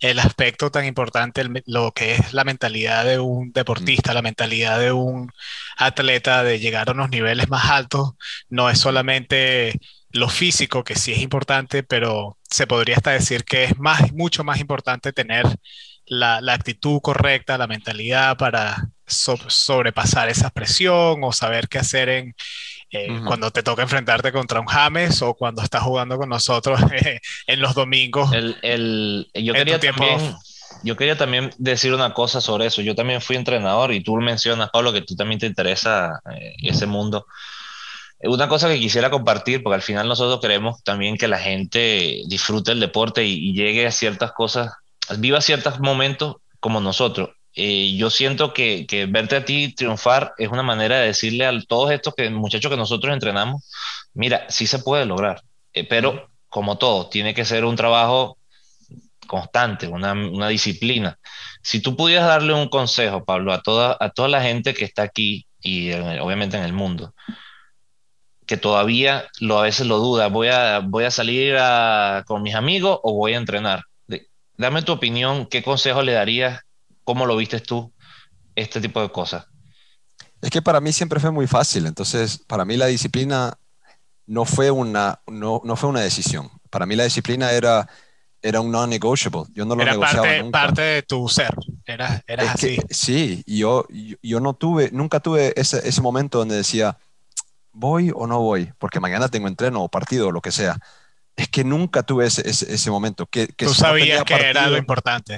el 0.03 0.19
aspecto 0.19 0.69
tan 0.69 0.85
importante, 0.85 1.45
lo 1.65 1.93
que 1.93 2.15
es 2.15 2.33
la 2.33 2.43
mentalidad 2.43 3.05
de 3.05 3.19
un 3.19 3.53
deportista, 3.53 4.13
la 4.13 4.21
mentalidad 4.21 4.77
de 4.79 4.91
un 4.91 5.31
atleta 5.77 6.43
de 6.43 6.59
llegar 6.59 6.89
a 6.89 6.91
unos 6.91 7.09
niveles 7.09 7.49
más 7.49 7.69
altos, 7.71 8.11
no 8.49 8.69
es 8.69 8.79
solamente 8.79 9.79
lo 10.11 10.27
físico, 10.27 10.83
que 10.83 10.95
sí 10.95 11.13
es 11.13 11.19
importante, 11.19 11.83
pero 11.83 12.37
se 12.43 12.67
podría 12.67 12.97
hasta 12.97 13.11
decir 13.11 13.45
que 13.45 13.63
es 13.63 13.79
más, 13.79 14.11
mucho 14.11 14.43
más 14.43 14.59
importante 14.59 15.13
tener 15.13 15.45
la, 16.05 16.39
actitud 16.53 16.99
correcta, 17.01 17.57
la 17.57 17.67
mentalidad 17.67 18.37
para 18.37 18.89
sobrepasar 19.07 20.27
esa 20.27 20.49
presión 20.49 21.23
o 21.23 21.31
saber 21.31 21.69
qué 21.69 21.79
hacer 21.79 22.09
en, 22.09 22.35
eh, 22.93 23.21
cuando 23.25 23.49
te 23.49 23.63
toca 23.63 23.81
enfrentarte 23.81 24.31
contra 24.31 24.59
un 24.59 24.67
James 24.67 25.21
o 25.23 25.33
cuando 25.33 25.63
estás 25.63 25.81
jugando 25.81 26.15
con 26.17 26.29
nosotros 26.29 26.79
en 27.47 27.59
los 27.59 27.73
domingos. 27.73 28.31
El, 28.33 29.27
yo, 29.33 29.53
quería 29.53 29.79
también, 29.79 30.35
yo 30.83 30.95
quería 30.95 31.17
también 31.17 31.49
decir 31.57 31.91
una 31.93 32.13
cosa 32.13 32.39
sobre 32.39 32.67
eso. 32.67 32.83
Yo 32.83 32.93
también 32.93 33.19
fui 33.19 33.35
entrenador 33.35 33.91
y 33.93 34.03
tú 34.03 34.15
mencionas, 34.17 34.69
Pablo, 34.71 34.93
que 34.93 35.01
tú 35.01 35.15
también 35.15 35.39
te 35.39 35.47
interesa 35.47 36.21
eh, 36.35 36.53
ese 36.61 36.85
mundo. 36.85 37.25
Una 38.21 38.47
cosa 38.47 38.69
que 38.69 38.79
quisiera 38.79 39.09
compartir, 39.09 39.63
porque 39.63 39.75
al 39.75 39.81
final 39.81 40.07
nosotros 40.07 40.39
queremos 40.39 40.83
también 40.83 41.17
que 41.17 41.27
la 41.27 41.39
gente 41.39 42.21
disfrute 42.27 42.71
el 42.71 42.79
deporte 42.79 43.25
y, 43.25 43.49
y 43.49 43.53
llegue 43.53 43.87
a 43.87 43.91
ciertas 43.91 44.33
cosas, 44.33 44.71
viva 45.17 45.41
ciertos 45.41 45.79
momentos 45.79 46.35
como 46.59 46.79
nosotros. 46.79 47.31
Eh, 47.55 47.95
yo 47.95 48.09
siento 48.09 48.51
que, 48.53 48.87
que, 48.87 49.05
verte 49.05 49.35
a 49.35 49.45
ti 49.45 49.73
triunfar 49.73 50.33
es 50.37 50.49
una 50.49 50.63
manera 50.63 50.99
de 50.99 51.07
decirle 51.07 51.45
a 51.45 51.53
todos 51.67 51.91
estos 51.91 52.15
que, 52.15 52.29
muchachos 52.31 52.71
que 52.71 52.77
nosotros 52.77 53.13
entrenamos, 53.13 53.69
mira, 54.13 54.45
sí 54.49 54.65
se 54.65 54.79
puede 54.79 55.05
lograr, 55.05 55.43
eh, 55.73 55.87
pero 55.87 56.29
como 56.49 56.77
todo, 56.77 57.09
tiene 57.09 57.33
que 57.33 57.45
ser 57.45 57.65
un 57.65 57.75
trabajo 57.75 58.37
constante, 59.27 59.87
una, 59.87 60.13
una, 60.13 60.47
disciplina. 60.47 61.19
Si 61.61 61.79
tú 61.79 61.95
pudieras 61.95 62.27
darle 62.27 62.53
un 62.53 62.69
consejo, 62.69 63.23
Pablo, 63.23 63.53
a 63.53 63.61
toda, 63.61 63.97
a 63.99 64.09
toda 64.09 64.27
la 64.27 64.41
gente 64.41 64.73
que 64.73 64.85
está 64.85 65.03
aquí 65.03 65.47
y 65.61 65.93
obviamente 65.93 66.57
en 66.57 66.63
el 66.63 66.73
mundo, 66.73 67.13
que 68.45 68.57
todavía 68.57 69.27
lo, 69.39 69.59
a 69.59 69.63
veces 69.63 69.87
lo 69.87 69.97
duda, 69.97 70.27
voy 70.27 70.49
a, 70.49 70.79
voy 70.79 71.05
a 71.05 71.11
salir 71.11 71.57
con 72.25 72.43
mis 72.43 72.55
amigos 72.55 72.99
o 73.03 73.13
voy 73.13 73.33
a 73.33 73.37
entrenar. 73.37 73.83
Dame 74.57 74.83
tu 74.83 74.91
opinión, 74.91 75.47
¿qué 75.47 75.63
consejo 75.63 76.01
le 76.03 76.13
darías 76.13 76.61
¿Cómo 77.03 77.25
lo 77.25 77.35
viste 77.35 77.59
tú, 77.59 77.93
este 78.55 78.79
tipo 78.81 79.01
de 79.01 79.09
cosas? 79.09 79.45
Es 80.41 80.49
que 80.49 80.61
para 80.61 80.81
mí 80.81 80.91
siempre 80.91 81.19
fue 81.19 81.31
muy 81.31 81.47
fácil, 81.47 81.85
entonces 81.85 82.37
para 82.47 82.65
mí 82.65 82.75
la 82.75 82.87
disciplina 82.87 83.57
no 84.25 84.45
fue 84.45 84.71
una, 84.71 85.21
no, 85.27 85.61
no 85.63 85.75
fue 85.75 85.89
una 85.89 86.01
decisión. 86.01 86.49
Para 86.69 86.85
mí 86.85 86.95
la 86.95 87.03
disciplina 87.05 87.51
era, 87.51 87.87
era 88.41 88.61
un 88.61 88.71
non-negotiable. 88.71 89.43
Yo 89.53 89.65
no 89.65 89.75
lo 89.75 89.83
era 89.83 89.91
negociaba 89.91 90.27
parte, 90.27 90.51
parte 90.51 90.81
de 90.81 91.01
tu 91.03 91.27
ser. 91.29 91.55
Era, 91.85 92.21
era 92.27 92.51
así. 92.51 92.77
sí, 92.89 93.43
yo, 93.45 93.85
yo, 94.21 94.39
no 94.39 94.53
tuve, 94.53 94.89
nunca 94.91 95.19
tuve 95.19 95.53
ese, 95.55 95.87
ese 95.87 96.01
momento 96.01 96.39
donde 96.39 96.55
decía, 96.55 96.97
voy 97.71 98.11
o 98.13 98.27
no 98.27 98.39
voy, 98.39 98.71
porque 98.79 98.99
mañana 98.99 99.27
tengo 99.29 99.47
entreno 99.47 99.83
o 99.83 99.89
partido 99.89 100.27
o 100.27 100.31
lo 100.31 100.41
que 100.41 100.51
sea. 100.51 100.77
Es 101.35 101.47
que 101.49 101.63
nunca 101.63 102.03
tuve 102.03 102.27
ese, 102.27 102.47
ese, 102.47 102.91
momento. 102.91 103.25
Que, 103.25 103.47
que 103.47 103.65
Tú 103.65 103.73
sabías 103.73 104.23
que 104.23 104.35
era 104.35 104.67
lo 104.67 104.77
importante. 104.77 105.37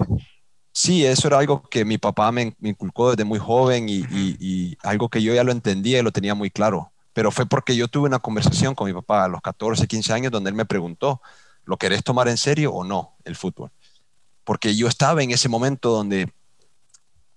Sí, 0.78 1.06
eso 1.06 1.30
era 1.30 1.40
algo 1.40 1.64
que 1.70 1.86
mi 1.86 1.98
papá 1.98 2.34
me, 2.34 2.54
inculcó 2.62 3.12
desde 3.12 3.24
muy 3.24 3.40
joven 3.40 3.88
y, 3.88 4.78
algo 4.84 5.08
que 5.08 5.24
yo 5.24 5.34
ya 5.34 5.46
lo 5.46 5.54
entendía 5.54 6.00
y 6.00 6.02
lo 6.02 6.12
tenía 6.12 6.36
muy 6.36 6.52
claro. 6.52 6.92
Pero 7.14 7.32
fue 7.32 7.46
porque 7.46 7.78
yo 7.78 7.88
tuve 7.88 8.08
una 8.08 8.20
conversación 8.20 8.76
con 8.76 8.88
mi 8.88 8.94
papá 8.94 9.24
a 9.24 9.28
los 9.30 9.42
14, 9.42 9.88
15 9.88 10.12
años 10.12 10.34
donde 10.34 10.50
él 10.50 10.56
me 10.56 10.66
preguntó, 10.66 11.22
¿lo 11.64 11.78
querés 11.78 12.04
tomar 12.04 12.28
en 12.28 12.36
serio 12.36 12.74
o 12.74 12.84
no 12.84 13.16
el 13.24 13.38
fútbol? 13.38 13.72
Porque 14.44 14.76
yo 14.76 14.90
estaba 14.90 15.24
en 15.24 15.32
ese 15.32 15.48
momento 15.48 15.92
donde 15.92 16.30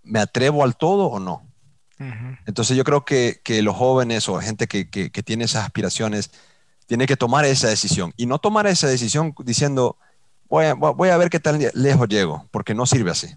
me 0.03 0.18
atrevo 0.18 0.64
al 0.64 0.77
todo 0.77 1.07
o 1.07 1.20
no. 1.20 1.46
Entonces 2.44 2.77
yo 2.77 2.83
creo 2.83 3.05
que, 3.05 3.40
los 3.62 3.77
jóvenes 3.77 4.29
o 4.29 4.40
gente 4.40 4.66
que, 4.66 4.90
que, 4.90 5.22
tiene 5.22 5.44
esas 5.44 5.64
aspiraciones 5.64 6.33
tiene 6.87 7.07
que 7.07 7.16
tomar 7.16 7.44
esa 7.44 7.68
decisión 7.68 8.12
y 8.16 8.27
no 8.27 8.40
tomar 8.40 8.66
esa 8.66 8.88
decisión 8.88 9.33
diciendo, 9.44 9.96
voy 10.48 10.66
a, 10.66 10.74
voy 10.74 11.08
a 11.08 11.16
ver 11.16 11.30
qué 11.30 11.40
tan 11.40 11.61
lejos 11.74 12.08
llego, 12.08 12.46
porque 12.50 12.74
no 12.74 12.87
sirve 12.87 13.11
así. 13.11 13.28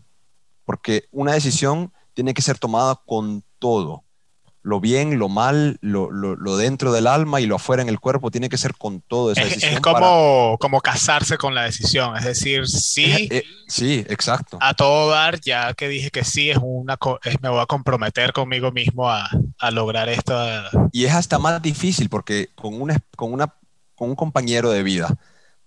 Porque 0.65 1.05
una 1.11 1.33
decisión 1.33 1.91
tiene 2.13 2.33
que 2.33 2.41
ser 2.41 2.57
tomada 2.59 2.99
con 3.05 3.43
todo 3.59 4.03
lo 4.63 4.79
bien, 4.79 5.17
lo 5.17 5.27
mal, 5.27 5.77
lo, 5.81 6.11
lo, 6.11 6.57
dentro 6.57 6.91
del 6.91 7.07
alma 7.07 7.41
y 7.41 7.47
lo 7.47 7.55
afuera 7.55 7.81
en 7.81 7.89
el 7.89 7.99
cuerpo, 7.99 8.29
tiene 8.29 8.47
que 8.47 8.57
ser 8.57 8.75
con 8.75 9.01
todo 9.01 9.31
esa 9.31 9.43
decisión. 9.43 9.73
Es, 9.73 9.79
como, 9.79 10.57
como 10.59 10.81
casarse 10.81 11.37
con 11.37 11.55
la 11.55 11.63
decisión, 11.63 12.15
es 12.15 12.25
decir, 12.25 12.67
sí. 12.67 13.27
Eh, 13.31 13.43
sí, 13.67 14.05
exacto. 14.07 14.59
A 14.61 14.73
todo 14.75 15.09
dar, 15.09 15.39
ya 15.41 15.73
que 15.73 15.87
dije 15.87 16.11
que 16.11 16.23
sí, 16.23 16.51
es 16.51 16.59
una, 16.61 16.97
me 17.41 17.49
voy 17.49 17.59
a 17.59 17.65
comprometer 17.65 18.33
conmigo 18.33 18.71
mismo 18.71 19.09
a, 19.09 19.29
a 19.57 19.71
lograr 19.71 20.09
esto. 20.09 20.39
Y 20.91 21.05
es 21.05 21.13
hasta 21.13 21.39
más 21.39 21.61
difícil 21.61 22.09
porque 22.09 22.49
con, 22.53 22.79
una, 22.79 22.99
con, 23.15 23.33
una, 23.33 23.55
con 23.95 24.09
un 24.09 24.15
compañero 24.15 24.69
de 24.69 24.83
vida, 24.83 25.15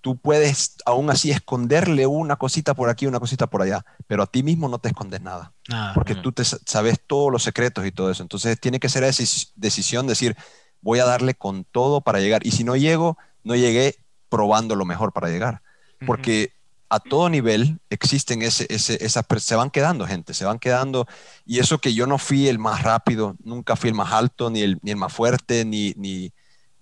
tú 0.04 0.18
puedes 0.18 0.76
aún 0.84 1.08
así 1.08 1.30
esconderle 1.30 2.06
una 2.06 2.36
cosita 2.36 2.74
por 2.74 2.90
aquí, 2.90 3.06
una 3.06 3.20
cosita 3.20 3.46
por 3.46 3.62
allá, 3.62 3.86
pero 4.06 4.22
a 4.22 4.26
ti 4.26 4.42
mismo 4.42 4.68
no 4.68 4.78
te 4.78 4.88
escondes 4.88 5.22
nada, 5.22 5.54
porque 5.94 6.14
tú 6.14 6.30
te 6.30 6.44
sabes 6.44 7.00
todos 7.06 7.32
los 7.32 7.42
secretos 7.42 7.86
y 7.86 7.90
todo 7.90 8.10
eso. 8.10 8.22
Entonces 8.22 8.60
tiene 8.60 8.78
que 8.78 8.90
ser 8.90 9.02
esa 9.02 9.24
decisión, 9.56 10.06
decir, 10.06 10.36
voy 10.82 10.98
a 10.98 11.06
darle 11.06 11.32
con 11.32 11.64
todo 11.64 12.02
para 12.02 12.20
llegar. 12.20 12.46
Y 12.46 12.50
si 12.50 12.64
no 12.64 12.76
llego, 12.76 13.16
no 13.44 13.56
llegué 13.56 13.96
probando 14.28 14.76
lo 14.76 14.84
mejor 14.84 15.14
para 15.14 15.30
llegar. 15.30 15.62
Porque 16.06 16.52
a 16.90 17.00
todo 17.00 17.30
nivel 17.30 17.80
existen 17.88 18.42
ese, 18.42 18.66
ese, 18.68 19.02
esas, 19.02 19.24
se 19.38 19.56
van 19.56 19.70
quedando 19.70 20.06
gente, 20.06 20.34
se 20.34 20.44
van 20.44 20.58
quedando. 20.58 21.06
Y 21.46 21.60
eso 21.60 21.78
que 21.78 21.94
yo 21.94 22.06
no 22.06 22.18
fui 22.18 22.46
el 22.48 22.58
más 22.58 22.82
rápido, 22.82 23.36
nunca 23.42 23.74
fui 23.74 23.88
el 23.88 23.96
más 23.96 24.12
alto, 24.12 24.50
ni 24.50 24.60
el, 24.60 24.78
ni 24.82 24.90
el 24.90 24.98
más 24.98 25.14
fuerte, 25.14 25.64
ni, 25.64 25.94
ni, 25.96 26.30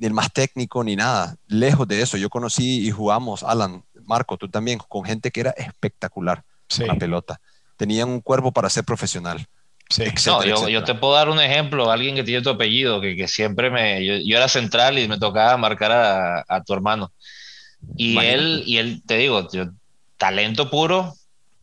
ni 0.02 0.08
el 0.08 0.12
más 0.12 0.32
técnico, 0.32 0.82
ni 0.82 0.96
nada. 0.96 1.36
Lejos 1.46 1.86
de 1.86 2.02
eso. 2.02 2.16
Yo 2.16 2.28
conocí 2.28 2.84
y 2.84 2.90
jugamos, 2.90 3.44
Alan, 3.44 3.84
Marco, 4.04 4.36
tú 4.36 4.48
también, 4.48 4.80
con 4.80 5.04
gente 5.04 5.30
que 5.30 5.40
era 5.40 5.50
espectacular 5.52 6.42
la 6.78 6.96
pelota. 6.96 7.40
Tenían 7.76 8.08
un 8.08 8.20
cuerpo 8.20 8.50
para 8.50 8.68
ser 8.68 8.82
profesional. 8.82 9.46
Sí. 9.88 10.04
yo, 10.26 10.82
te 10.82 10.94
puedo 10.94 11.14
dar 11.14 11.28
un 11.28 11.38
ejemplo, 11.38 11.88
alguien 11.88 12.16
que 12.16 12.24
tiene 12.24 12.42
tu 12.42 12.50
apellido, 12.50 13.00
que, 13.00 13.14
que 13.14 13.28
siempre 13.28 13.70
me... 13.70 14.04
Yo, 14.04 14.36
era 14.36 14.48
central 14.48 14.98
y 14.98 15.06
me 15.06 15.20
tocaba 15.20 15.56
marcar 15.56 15.92
a, 15.92 16.44
a 16.48 16.64
tu 16.64 16.72
hermano. 16.72 17.12
Y 17.96 18.18
él, 18.18 18.64
y 18.66 18.78
él, 18.78 19.02
te 19.06 19.18
digo, 19.18 19.46
talento 20.16 20.68
puro, 20.68 21.14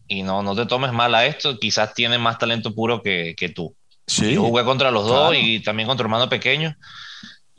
y 0.08 0.24
no, 0.24 0.44
no 0.44 0.56
te 0.56 0.66
tomes 0.66 0.94
mal 0.94 1.14
a 1.14 1.26
esto, 1.26 1.60
quizás 1.60 1.94
tiene 1.94 2.18
más 2.18 2.38
talento 2.38 2.74
puro 2.74 3.02
que, 3.02 3.36
que 3.38 3.50
tú. 3.50 3.76
Sí, 4.08 4.34
yo 4.34 4.44
jugué 4.44 4.64
contra 4.64 4.92
los 4.92 5.06
dos 5.06 5.36
y 5.38 5.60
también 5.60 5.88
contra 5.88 6.06
hermano 6.06 6.30
pequeño. 6.30 6.74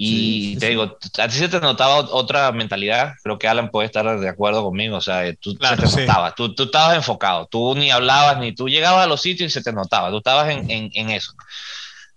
Y 0.02 0.56
te 0.56 0.70
digo, 0.70 0.96
a 1.18 1.28
ti 1.28 1.34
se 1.36 1.50
te 1.50 1.60
notaba 1.60 1.96
otra 1.98 2.50
mentalidad, 2.52 3.16
creo 3.22 3.38
que 3.38 3.46
Alan 3.46 3.70
puede 3.70 3.84
estar 3.84 4.18
de 4.18 4.28
acuerdo 4.30 4.64
conmigo, 4.64 4.96
o 4.96 5.00
sea, 5.02 5.30
tú 5.34 5.52
se 5.52 5.76
te 5.76 6.00
notaba, 6.00 6.34
tú, 6.34 6.54
tú, 6.54 6.62
estabas 6.62 6.96
enfocado, 6.96 7.46
tú 7.50 7.74
ni 7.74 7.90
hablabas, 7.90 8.38
ni 8.38 8.54
tú 8.54 8.66
llegabas 8.66 9.04
a 9.04 9.06
los 9.06 9.20
sitios 9.20 9.50
y 9.50 9.52
se 9.52 9.62
te 9.62 9.74
notaba, 9.74 10.08
tú 10.08 10.16
estabas 10.16 10.48
en, 10.48 10.70
en, 10.70 10.90
en 10.94 11.10
eso. 11.10 11.34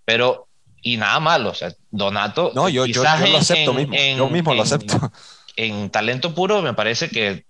Pero, 0.05 0.47
y 0.81 0.95
nada 0.95 1.19
malo, 1.19 1.49
o 1.49 1.53
sea, 1.53 1.73
Donato. 1.91 2.53
No, 2.55 2.69
yo, 2.69 2.85
yo, 2.85 3.03
lo 3.03 3.37
acepto 3.37 3.73
mismo, 3.73 3.93
yo 3.93 4.29
mismo 4.29 4.53
lo 4.53 4.61
acepto. 4.61 5.11
En 5.57 5.89
talento 5.89 6.33
puro 6.33 6.61
me 6.61 6.73
parece 6.73 7.09
que 7.09 7.45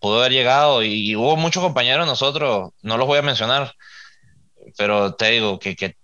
pudo 0.00 0.18
haber 0.18 0.32
llegado 0.32 0.82
y, 0.82 1.14
hubo 1.14 1.36
muchos 1.36 1.62
compañeros 1.62 2.08
nosotros, 2.08 2.72
no 2.82 2.96
los 2.96 3.06
voy 3.06 3.18
a 3.18 3.22
mencionar, 3.22 3.72
pero 4.76 5.14
te 5.14 5.30
digo 5.30 5.60
que, 5.60 5.76
que 5.76 5.94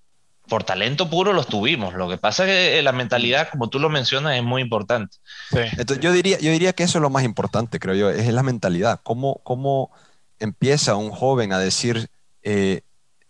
por 0.48 0.64
talento 0.64 1.10
puro 1.10 1.32
los 1.32 1.46
tuvimos. 1.46 1.94
Lo 1.94 2.08
que 2.08 2.18
pasa 2.18 2.44
es 2.44 2.74
que 2.74 2.82
la 2.82 2.92
mentalidad, 2.92 3.48
como 3.50 3.68
tú 3.68 3.78
lo 3.78 3.88
mencionas, 3.88 4.36
es 4.36 4.42
muy 4.42 4.62
importante. 4.62 5.16
Entonces, 5.50 6.00
yo 6.00 6.12
diría, 6.12 6.38
yo 6.38 6.50
diría 6.50 6.72
que 6.72 6.84
eso 6.84 6.98
es 6.98 7.02
lo 7.02 7.10
más 7.10 7.24
importante, 7.24 7.78
creo 7.78 7.94
yo, 7.94 8.10
es 8.10 8.32
la 8.32 8.42
mentalidad. 8.42 9.00
¿Cómo, 9.02 9.40
cómo 9.44 9.90
empieza 10.38 10.96
un 10.96 11.10
joven 11.10 11.52
a 11.52 11.58
decir, 11.58 12.08
eh, 12.42 12.82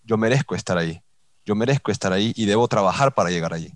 yo 0.04 0.16
merezco 0.16 0.54
estar 0.54 0.78
ahí, 0.78 1.02
yo 1.44 1.54
merezco 1.54 1.90
estar 1.90 2.12
ahí 2.12 2.32
y 2.36 2.46
debo 2.46 2.68
trabajar 2.68 3.14
para 3.14 3.30
llegar 3.30 3.54
allí? 3.54 3.72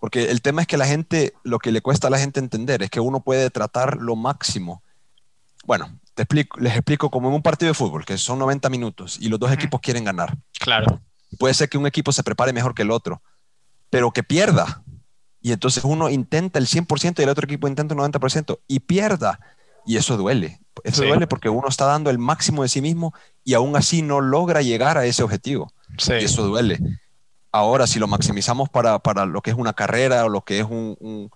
Porque 0.00 0.30
el 0.30 0.42
tema 0.42 0.62
es 0.62 0.66
que 0.66 0.76
la 0.76 0.86
gente, 0.86 1.34
lo 1.42 1.58
que 1.58 1.72
le 1.72 1.80
cuesta 1.80 2.06
a 2.06 2.10
la 2.10 2.18
gente 2.18 2.40
entender 2.40 2.82
es 2.82 2.90
que 2.90 3.00
uno 3.00 3.20
puede 3.20 3.50
tratar 3.50 3.96
lo 3.98 4.16
máximo. 4.16 4.82
Bueno, 5.64 5.98
te 6.14 6.22
explico, 6.22 6.58
les 6.60 6.74
explico 6.74 7.10
como 7.10 7.28
en 7.28 7.34
un 7.34 7.42
partido 7.42 7.68
de 7.68 7.74
fútbol, 7.74 8.04
que 8.04 8.16
son 8.16 8.38
90 8.38 8.70
minutos 8.70 9.18
y 9.20 9.28
los 9.28 9.40
dos 9.40 9.52
equipos 9.52 9.80
quieren 9.80 10.04
ganar. 10.04 10.36
Claro 10.58 11.02
Puede 11.38 11.54
ser 11.54 11.68
que 11.68 11.78
un 11.78 11.86
equipo 11.86 12.12
se 12.12 12.22
prepare 12.22 12.52
mejor 12.52 12.74
que 12.74 12.82
el 12.82 12.90
otro, 12.90 13.22
pero 13.90 14.10
que 14.12 14.22
pierda. 14.22 14.82
Y 15.40 15.52
entonces 15.52 15.84
uno 15.84 16.08
intenta 16.08 16.58
el 16.58 16.66
100% 16.66 17.20
y 17.20 17.22
el 17.22 17.28
otro 17.28 17.44
equipo 17.44 17.68
intenta 17.68 17.94
el 17.94 18.00
90% 18.00 18.58
y 18.66 18.80
pierda. 18.80 19.38
Y 19.86 19.96
eso 19.96 20.16
duele. 20.16 20.60
Eso 20.84 21.04
duele 21.04 21.26
porque 21.26 21.48
uno 21.48 21.68
está 21.68 21.86
dando 21.86 22.10
el 22.10 22.18
máximo 22.18 22.62
de 22.62 22.68
sí 22.68 22.80
mismo 22.80 23.14
y 23.44 23.54
aún 23.54 23.76
así 23.76 24.02
no 24.02 24.20
logra 24.20 24.62
llegar 24.62 24.98
a 24.98 25.06
ese 25.06 25.22
objetivo. 25.22 25.72
Y 26.08 26.24
eso 26.24 26.46
duele. 26.46 26.78
Ahora, 27.50 27.86
si 27.86 27.98
lo 27.98 28.06
maximizamos 28.06 28.68
para, 28.68 28.98
para, 28.98 29.24
lo 29.26 29.40
que 29.40 29.50
es 29.50 29.56
una 29.56 29.72
carrera 29.72 30.24
o 30.24 30.28
lo 30.28 30.42
que 30.42 30.60
es 30.60 30.64
un, 30.64 30.96
un, 31.00 31.30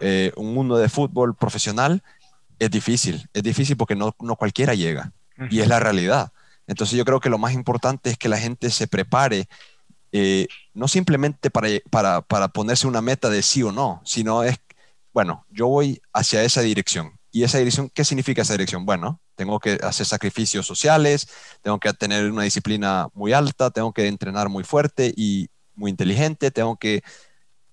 eh, 0.00 0.32
un 0.36 0.54
mundo 0.54 0.78
de 0.78 0.88
fútbol 0.88 1.36
profesional, 1.36 2.02
es 2.58 2.70
difícil. 2.70 3.28
Es 3.32 3.42
difícil 3.42 3.76
porque 3.76 3.94
no, 3.94 4.14
no 4.20 4.36
cualquiera 4.36 4.74
llega. 4.74 5.12
Y 5.50 5.60
es 5.60 5.68
la 5.68 5.80
realidad. 5.80 6.32
Entonces 6.66 6.96
yo 6.96 7.04
creo 7.04 7.20
que 7.20 7.30
lo 7.30 7.38
más 7.38 7.52
importante 7.52 8.10
es 8.10 8.18
que 8.18 8.28
la 8.28 8.38
gente 8.38 8.70
se 8.70 8.86
prepare, 8.86 9.48
eh, 10.12 10.46
no 10.74 10.88
simplemente 10.88 11.50
para, 11.50 11.68
para, 11.90 12.22
para, 12.22 12.48
ponerse 12.48 12.86
una 12.86 13.00
meta 13.00 13.28
de 13.28 13.42
sí 13.42 13.62
o 13.62 13.72
no, 13.72 14.00
sino 14.04 14.42
es, 14.42 14.58
bueno, 15.12 15.46
yo 15.50 15.68
voy 15.68 16.00
hacia 16.12 16.42
esa 16.42 16.62
dirección. 16.62 17.12
¿Y 17.32 17.44
esa 17.44 17.58
dirección, 17.58 17.90
qué 17.94 18.04
significa 18.04 18.42
esa 18.42 18.54
dirección? 18.54 18.84
Bueno, 18.84 19.20
tengo 19.36 19.60
que 19.60 19.78
hacer 19.82 20.04
sacrificios 20.04 20.66
sociales, 20.66 21.28
tengo 21.62 21.78
que 21.78 21.92
tener 21.92 22.30
una 22.30 22.42
disciplina 22.42 23.08
muy 23.14 23.32
alta, 23.32 23.70
tengo 23.70 23.92
que 23.92 24.08
entrenar 24.08 24.48
muy 24.48 24.64
fuerte 24.64 25.14
y 25.16 25.48
muy 25.74 25.90
inteligente, 25.90 26.50
tengo 26.50 26.76
que, 26.76 27.02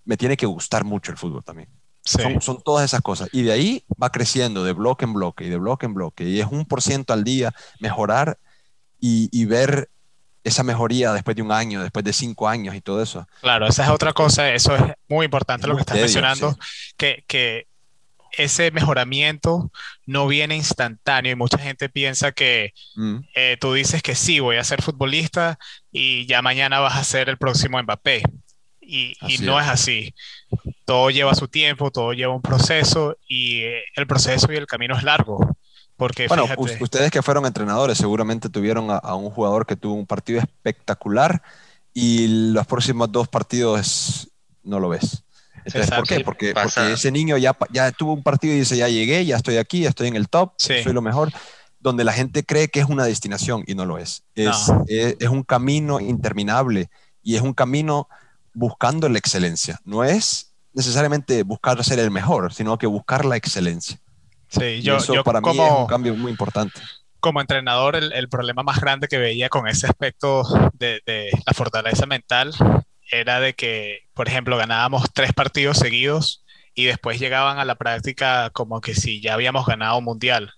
me 0.06 0.16
tiene 0.16 0.38
que 0.38 0.46
gustar 0.46 0.86
mucho 0.86 1.12
el 1.12 1.18
fútbol 1.18 1.44
también. 1.44 1.70
Son, 2.04 2.40
son, 2.40 2.62
todas 2.62 2.86
esas 2.86 3.02
cosas. 3.02 3.28
Y 3.34 3.42
de 3.42 3.52
ahí 3.52 3.84
va 4.02 4.12
creciendo 4.12 4.64
de 4.64 4.72
bloque 4.72 5.04
en 5.04 5.14
bloque 5.14 5.44
y 5.44 5.50
de 5.50 5.58
bloque 5.58 5.88
en 5.88 5.94
bloque. 5.94 6.24
Y 6.24 6.40
es 6.40 6.48
un 6.50 6.66
por 6.66 6.82
ciento 6.82 7.12
al 7.12 7.26
día 7.26 7.54
mejorar 7.82 8.40
y, 9.00 9.46
ver 9.46 9.90
esa 10.44 10.64
mejoría 10.64 11.12
después 11.12 11.36
de 11.36 11.42
un 11.42 11.52
año, 11.52 11.82
después 11.84 12.06
de 12.06 12.14
cinco 12.14 12.48
años 12.48 12.76
y 12.76 12.82
todo 12.82 13.02
eso. 13.02 13.28
Claro, 13.42 13.68
esa 13.68 13.84
es 13.84 13.90
otra 13.90 14.14
cosa, 14.14 14.54
eso 14.54 14.76
es 14.76 14.84
muy 15.08 15.26
importante 15.26 15.68
lo 15.68 15.76
que 15.76 15.82
estás 15.82 15.98
mencionando, 15.98 16.58
que, 16.96 17.24
que, 17.28 17.68
ese 18.38 18.72
mejoramiento 18.72 19.72
no 20.06 20.28
viene 20.28 20.56
instantáneo 20.56 21.32
y 21.32 21.36
mucha 21.36 21.58
gente 21.58 21.90
piensa 21.90 22.32
que 22.32 22.74
mm. 22.96 23.18
eh, 23.36 23.58
tú 23.60 23.74
dices 23.74 24.04
que 24.04 24.16
sí, 24.16 24.40
voy 24.40 24.58
a 24.58 24.64
ser 24.64 24.82
futbolista 24.82 25.58
y 25.92 26.26
ya 26.28 26.42
mañana 26.42 26.80
vas 26.80 26.98
a 26.98 27.04
ser 27.04 27.30
el 27.30 27.38
próximo 27.38 27.82
Mbappé. 27.82 28.24
Y, 28.90 29.18
y 29.28 29.40
no 29.40 29.60
es. 29.60 29.68
así. 29.68 30.14
Todo 30.86 31.10
lleva 31.10 31.36
su 31.36 31.50
tiempo, 31.50 31.92
todo 31.92 32.14
lleva 32.14 32.34
un 32.34 32.42
proceso 32.42 33.18
y 33.28 33.64
eh, 33.64 33.84
el 33.96 34.08
proceso 34.08 34.52
y 34.52 34.56
el 34.56 34.66
camino 34.66 34.96
es 34.96 35.04
largo. 35.04 35.58
Porque 35.98 36.28
bueno, 36.28 36.46
ustedes 36.80 37.10
que 37.10 37.24
fueron 37.24 37.46
entrenadores 37.48 37.98
seguramente 37.98 38.50
tuvieron 38.50 38.88
a, 38.90 39.16
un 39.16 39.32
jugador 39.32 39.66
que 39.66 39.76
tuvo 39.76 39.96
un 39.96 40.06
partido 40.06 40.40
espectacular 40.40 41.42
y 41.92 42.52
los 42.52 42.68
próximos 42.68 43.12
dos 43.12 43.28
partidos 43.28 44.30
no 44.64 44.80
lo 44.80 44.90
ves. 44.90 45.24
¿Por 45.64 46.08
qué? 46.08 46.20
Porque, 46.22 46.54
porque, 46.54 46.94
ese 46.94 47.12
niño 47.12 47.36
ya, 47.38 47.58
ya 47.72 47.92
tuvo 47.92 48.14
un 48.14 48.22
partido 48.22 48.54
y 48.54 48.60
dice, 48.60 48.78
ya 48.78 48.88
llegué, 48.88 49.26
ya 49.26 49.38
estoy 49.38 49.58
aquí, 49.58 49.82
ya 49.82 49.90
estoy 49.90 50.08
en 50.08 50.16
el 50.16 50.30
top, 50.30 50.54
soy 50.58 50.94
lo 50.94 51.02
mejor, 51.02 51.34
donde 51.80 52.04
la 52.04 52.14
gente 52.14 52.44
cree 52.44 52.68
que 52.68 52.80
es 52.80 52.86
una 52.86 53.06
destinación 53.06 53.64
y 53.66 53.74
no 53.74 53.86
lo 53.86 53.98
es. 53.98 54.24
Es, 54.36 54.72
es, 54.88 55.16
es 55.20 55.30
un 55.30 55.44
camino 55.44 56.00
interminable 56.00 56.90
y 57.24 57.36
es 57.36 57.42
un 57.42 57.54
camino 57.54 58.08
buscando 58.54 59.10
la 59.10 59.18
excelencia. 59.18 59.82
No 59.84 60.04
es 60.04 60.54
necesariamente 60.74 61.42
buscar 61.42 61.84
ser 61.84 61.98
el 61.98 62.12
mejor, 62.12 62.54
sino 62.54 62.78
que 62.78 62.86
buscar 62.86 63.26
la 63.26 63.36
excelencia. 63.36 64.00
Sí, 64.50 64.82
yo, 64.82 64.98
eso 64.98 65.24
para 65.24 65.42
mí 65.42 65.50
es 65.50 65.72
un 65.72 65.88
cambio 65.88 66.16
muy 66.16 66.32
importante. 66.32 66.80
Como 67.20 67.42
entrenador, 67.42 67.96
el, 67.96 68.14
el, 68.14 68.30
problema 68.30 68.64
más 68.64 68.80
grande 68.80 69.08
que 69.08 69.18
veía 69.18 69.50
con 69.50 69.68
ese 69.68 69.88
aspecto 69.88 70.44
de, 70.74 71.02
de, 71.06 71.32
la 71.46 71.54
fortaleza 71.54 72.06
mental 72.06 72.54
era 73.10 73.40
de 73.40 73.54
que, 73.54 74.08
por 74.14 74.28
ejemplo, 74.28 74.58
ganábamos 74.58 75.12
tres 75.14 75.34
partidos 75.34 75.78
seguidos 75.78 76.46
y 76.74 76.86
después 76.86 77.20
llegaban 77.20 77.58
a 77.58 77.66
la 77.66 77.76
práctica 77.76 78.52
como 78.52 78.82
que 78.82 78.94
si 78.94 79.20
ya 79.20 79.34
habíamos 79.34 79.66
ganado 79.66 79.98
un 79.98 80.04
mundial 80.04 80.54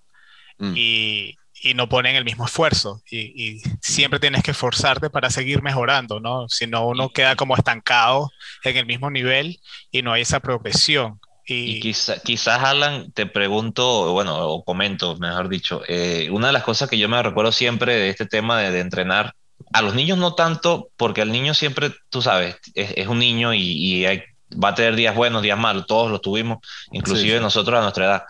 mm. 0.58 0.74
y, 0.76 1.36
y, 1.62 1.74
no 1.76 1.88
ponen 1.88 2.16
el 2.16 2.26
mismo 2.26 2.46
esfuerzo 2.46 3.02
y, 3.10 3.20
y, 3.20 3.62
siempre 3.82 4.20
tienes 4.20 4.44
que 4.44 4.52
esforzarte 4.52 5.10
para 5.10 5.30
seguir 5.30 5.62
mejorando, 5.62 6.20
¿no? 6.20 6.50
Si 6.50 6.68
no, 6.68 6.88
uno 6.88 7.10
queda 7.10 7.36
como 7.38 7.56
estancado 7.56 8.32
en 8.64 8.76
el 8.76 8.86
mismo 8.86 9.10
nivel 9.10 9.60
y 9.92 10.02
no 10.02 10.12
hay 10.12 10.24
esa 10.24 10.42
progresión. 10.42 11.20
Y, 11.50 11.80
quizás, 11.80 12.64
Alan, 12.64 13.12
te 13.12 13.26
pregunto, 13.26 14.12
bueno, 14.14 14.48
o 14.48 14.64
comento, 14.64 15.18
mejor 15.18 15.50
dicho, 15.50 15.82
eh, 15.88 16.30
una 16.32 16.48
de 16.48 16.54
las 16.54 16.64
cosas 16.64 16.90
que 16.90 16.98
yo 16.98 17.10
me 17.10 17.22
recuerdo 17.22 17.52
siempre 17.52 17.96
de 17.96 18.10
este 18.10 18.26
tema 18.26 18.60
de, 18.60 18.80
entrenar, 18.80 19.34
a 19.74 19.82
los 19.82 19.96
niños 19.96 20.18
no 20.18 20.36
tanto, 20.36 20.90
porque 20.96 21.22
al 21.22 21.32
niño 21.32 21.54
siempre, 21.54 21.92
tú 22.10 22.22
sabes, 22.22 22.58
es, 22.76 23.08
un 23.08 23.20
niño 23.20 23.54
y, 23.54 24.06
hay 24.06 24.24
va 24.52 24.70
a 24.70 24.76
tener 24.76 24.96
días 24.96 25.16
buenos, 25.16 25.44
días 25.44 25.60
malos, 25.60 25.86
todos 25.86 26.10
los 26.10 26.22
tuvimos, 26.22 26.58
inclusive 26.92 27.40
nosotros 27.40 27.78
a 27.78 27.82
nuestra 27.82 28.06
edad. 28.06 28.24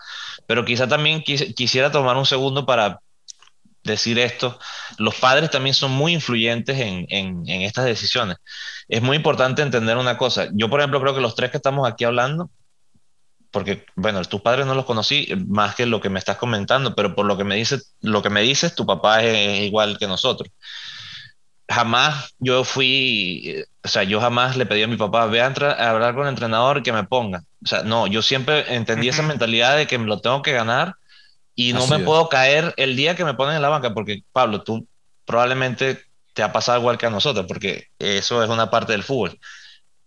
Pero 0.46 0.64
quizá 0.64 0.86
también 0.86 1.22
quisiera 1.22 1.90
tomar 1.90 2.16
un 2.16 2.26
segundo 2.26 2.66
para 2.66 3.00
decir 3.84 4.18
esto. 4.18 4.58
Los 4.98 5.14
padres 5.14 5.50
también 5.50 5.74
son 5.74 5.92
muy 5.92 6.12
influyentes 6.12 6.78
en, 6.78 7.06
en, 7.08 7.48
en 7.48 7.62
estas 7.62 7.86
decisiones. 7.86 8.36
Es 8.88 9.00
muy 9.00 9.16
importante 9.16 9.62
entender 9.62 9.96
una 9.96 10.18
cosa. 10.18 10.48
Yo, 10.52 10.68
por 10.68 10.80
ejemplo, 10.80 11.00
creo 11.00 11.14
que 11.14 11.20
los 11.20 11.34
tres 11.34 11.50
que 11.50 11.56
estamos 11.56 11.88
aquí 11.88 12.04
hablando, 12.04 12.50
porque, 13.50 13.84
bueno, 13.96 14.22
tus 14.24 14.40
padres 14.40 14.66
no 14.66 14.74
los 14.74 14.84
conocí 14.84 15.28
más 15.48 15.74
que 15.74 15.86
lo 15.86 16.00
que 16.00 16.08
me 16.08 16.18
estás 16.18 16.36
comentando, 16.36 16.94
pero 16.94 17.14
por 17.14 17.26
lo 17.26 17.36
que 17.36 17.44
me 17.44 17.56
dices, 17.56 17.94
lo 18.00 18.22
que 18.22 18.30
me 18.30 18.42
dices, 18.42 18.74
tu 18.74 18.86
papá 18.86 19.22
es, 19.22 19.62
igual 19.62 19.98
que 19.98 20.06
nosotros. 20.06 20.50
Jamás 21.68 22.34
yo 22.38 22.64
fui, 22.64 23.64
o 23.82 23.88
sea, 23.88 24.02
yo 24.04 24.20
jamás 24.20 24.56
le 24.56 24.66
pedí 24.66 24.82
a 24.82 24.88
mi 24.88 24.96
papá, 24.96 25.26
ve 25.26 25.40
a, 25.40 25.46
hablar 25.46 26.14
con 26.14 26.24
el 26.24 26.30
entrenador 26.30 26.82
que 26.82 26.92
me 26.92 27.04
ponga. 27.04 27.42
O 27.64 27.66
sea, 27.66 27.82
no, 27.82 28.06
yo 28.06 28.22
siempre 28.22 28.74
entendí 28.74 29.08
esa 29.08 29.22
mentalidad 29.22 29.76
de 29.76 29.86
que 29.86 29.98
me 29.98 30.06
lo 30.06 30.20
tengo 30.20 30.42
que 30.42 30.52
ganar 30.52 30.94
y 31.54 31.72
no 31.72 31.86
me 31.86 31.98
puedo 31.98 32.28
caer 32.28 32.74
el 32.76 32.96
día 32.96 33.16
que 33.16 33.24
me 33.24 33.34
ponen 33.34 33.56
en 33.56 33.62
la 33.62 33.68
banca, 33.68 33.92
porque 33.94 34.22
Pablo, 34.32 34.62
tú 34.62 34.86
probablemente 35.24 36.02
te 36.34 36.42
ha 36.42 36.52
pasado 36.52 36.78
igual 36.78 36.98
que 36.98 37.06
a 37.06 37.10
nosotros, 37.10 37.46
porque 37.46 37.88
eso 37.98 38.42
es 38.42 38.50
una 38.50 38.70
parte 38.70 38.92
del 38.92 39.02
fútbol. 39.02 39.38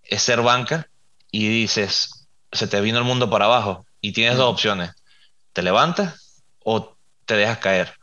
Es 0.01 0.23
ser 0.23 0.41
banca 0.41 0.89
y 1.31 1.47
dices, 1.47 2.22
se 2.53 2.67
te 2.67 2.81
vino 2.81 2.97
el 2.97 3.03
mundo 3.03 3.29
para 3.29 3.45
abajo 3.45 3.85
y 4.01 4.13
tienes 4.13 4.37
dos 4.37 4.51
opciones. 4.51 4.91
¿Te 5.53 5.61
levantas 5.61 6.43
o 6.63 6.95
te 7.25 7.35
dejas 7.35 7.57
caer? 7.59 7.93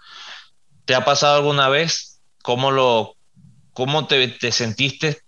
¿Te 0.85 0.95
ha 0.95 1.05
pasado 1.05 1.37
alguna 1.37 1.69
vez? 1.69 2.21
¿Cómo, 2.43 2.71
lo, 2.71 3.17
cómo 3.73 4.07
te, 4.07 4.29
te 4.29 4.53
sentiste? 4.53 5.23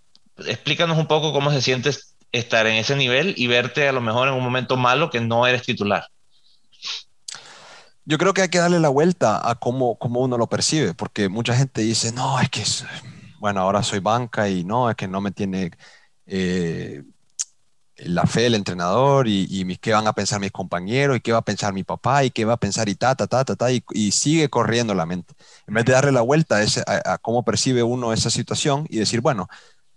Explícanos 0.47 0.99
un 0.99 1.07
poco 1.07 1.33
cómo 1.33 1.51
se 1.51 1.61
siente 1.61 1.91
estar 2.33 2.67
en 2.67 2.77
ese 2.77 2.97
nivel 2.97 3.35
y 3.37 3.47
verte 3.47 3.89
a 3.89 3.93
lo 3.93 4.01
mejor 4.01 4.29
en 4.29 4.35
un 4.35 4.43
momento 4.43 4.77
malo 4.77 5.11
que 5.11 5.21
no 5.21 5.47
eres 5.47 5.63
titular. 5.63 6.09
Yo 8.05 8.19
creo 8.19 8.35
que 8.35 8.43
hay 8.43 8.49
que 8.49 8.59
darle 8.59 8.81
la 8.81 8.89
vuelta 8.89 9.49
a 9.49 9.55
cómo, 9.55 9.97
cómo 9.97 10.21
uno 10.21 10.37
lo 10.37 10.49
percibe, 10.49 10.95
porque 10.95 11.29
mucha 11.29 11.55
gente 11.55 11.83
dice, 11.83 12.11
no, 12.11 12.41
es 12.41 12.51
que, 12.51 12.65
bueno, 13.39 13.61
ahora 13.61 13.83
soy 13.85 14.01
banca 14.01 14.49
y 14.49 14.65
no, 14.65 14.91
es 14.91 14.97
que 14.97 15.07
no 15.07 15.21
me 15.21 15.31
tiene 15.31 15.71
eh, 16.27 17.05
la 18.07 18.27
fe 18.27 18.43
del 18.43 18.55
entrenador 18.55 19.29
y, 19.29 19.77
qué 19.81 19.93
van 19.93 20.07
a 20.07 20.13
pensar 20.13 20.41
mis 20.41 20.53
compañeros 20.53 21.17
y 21.17 21.21
qué 21.21 21.33
va 21.33 21.39
a 21.39 21.45
pensar 21.45 21.73
mi 21.73 21.85
papá 21.85 22.25
y 22.25 22.31
qué 22.31 22.45
va 22.45 22.55
a 22.55 22.57
pensar 22.57 22.89
y 22.89 22.95
ta, 22.95 23.15
ta, 23.15 23.27
ta, 23.27 23.45
ta, 23.45 23.57
ta, 23.57 23.71
y, 23.71 24.13
sigue 24.13 24.49
corriendo 24.49 24.95
la 24.95 25.07
mente. 25.07 25.35
En 25.67 25.75
vez 25.75 25.85
de 25.85 25.93
darle 25.93 26.13
la 26.13 26.23
vuelta 26.23 26.59
a, 26.59 27.13
a, 27.15 27.19
cómo 27.19 27.45
percibe 27.45 27.83
uno 27.83 28.13
esa 28.13 28.31
situación 28.31 28.87
y 28.89 28.99
decir, 28.99 29.21
bueno, 29.21 29.49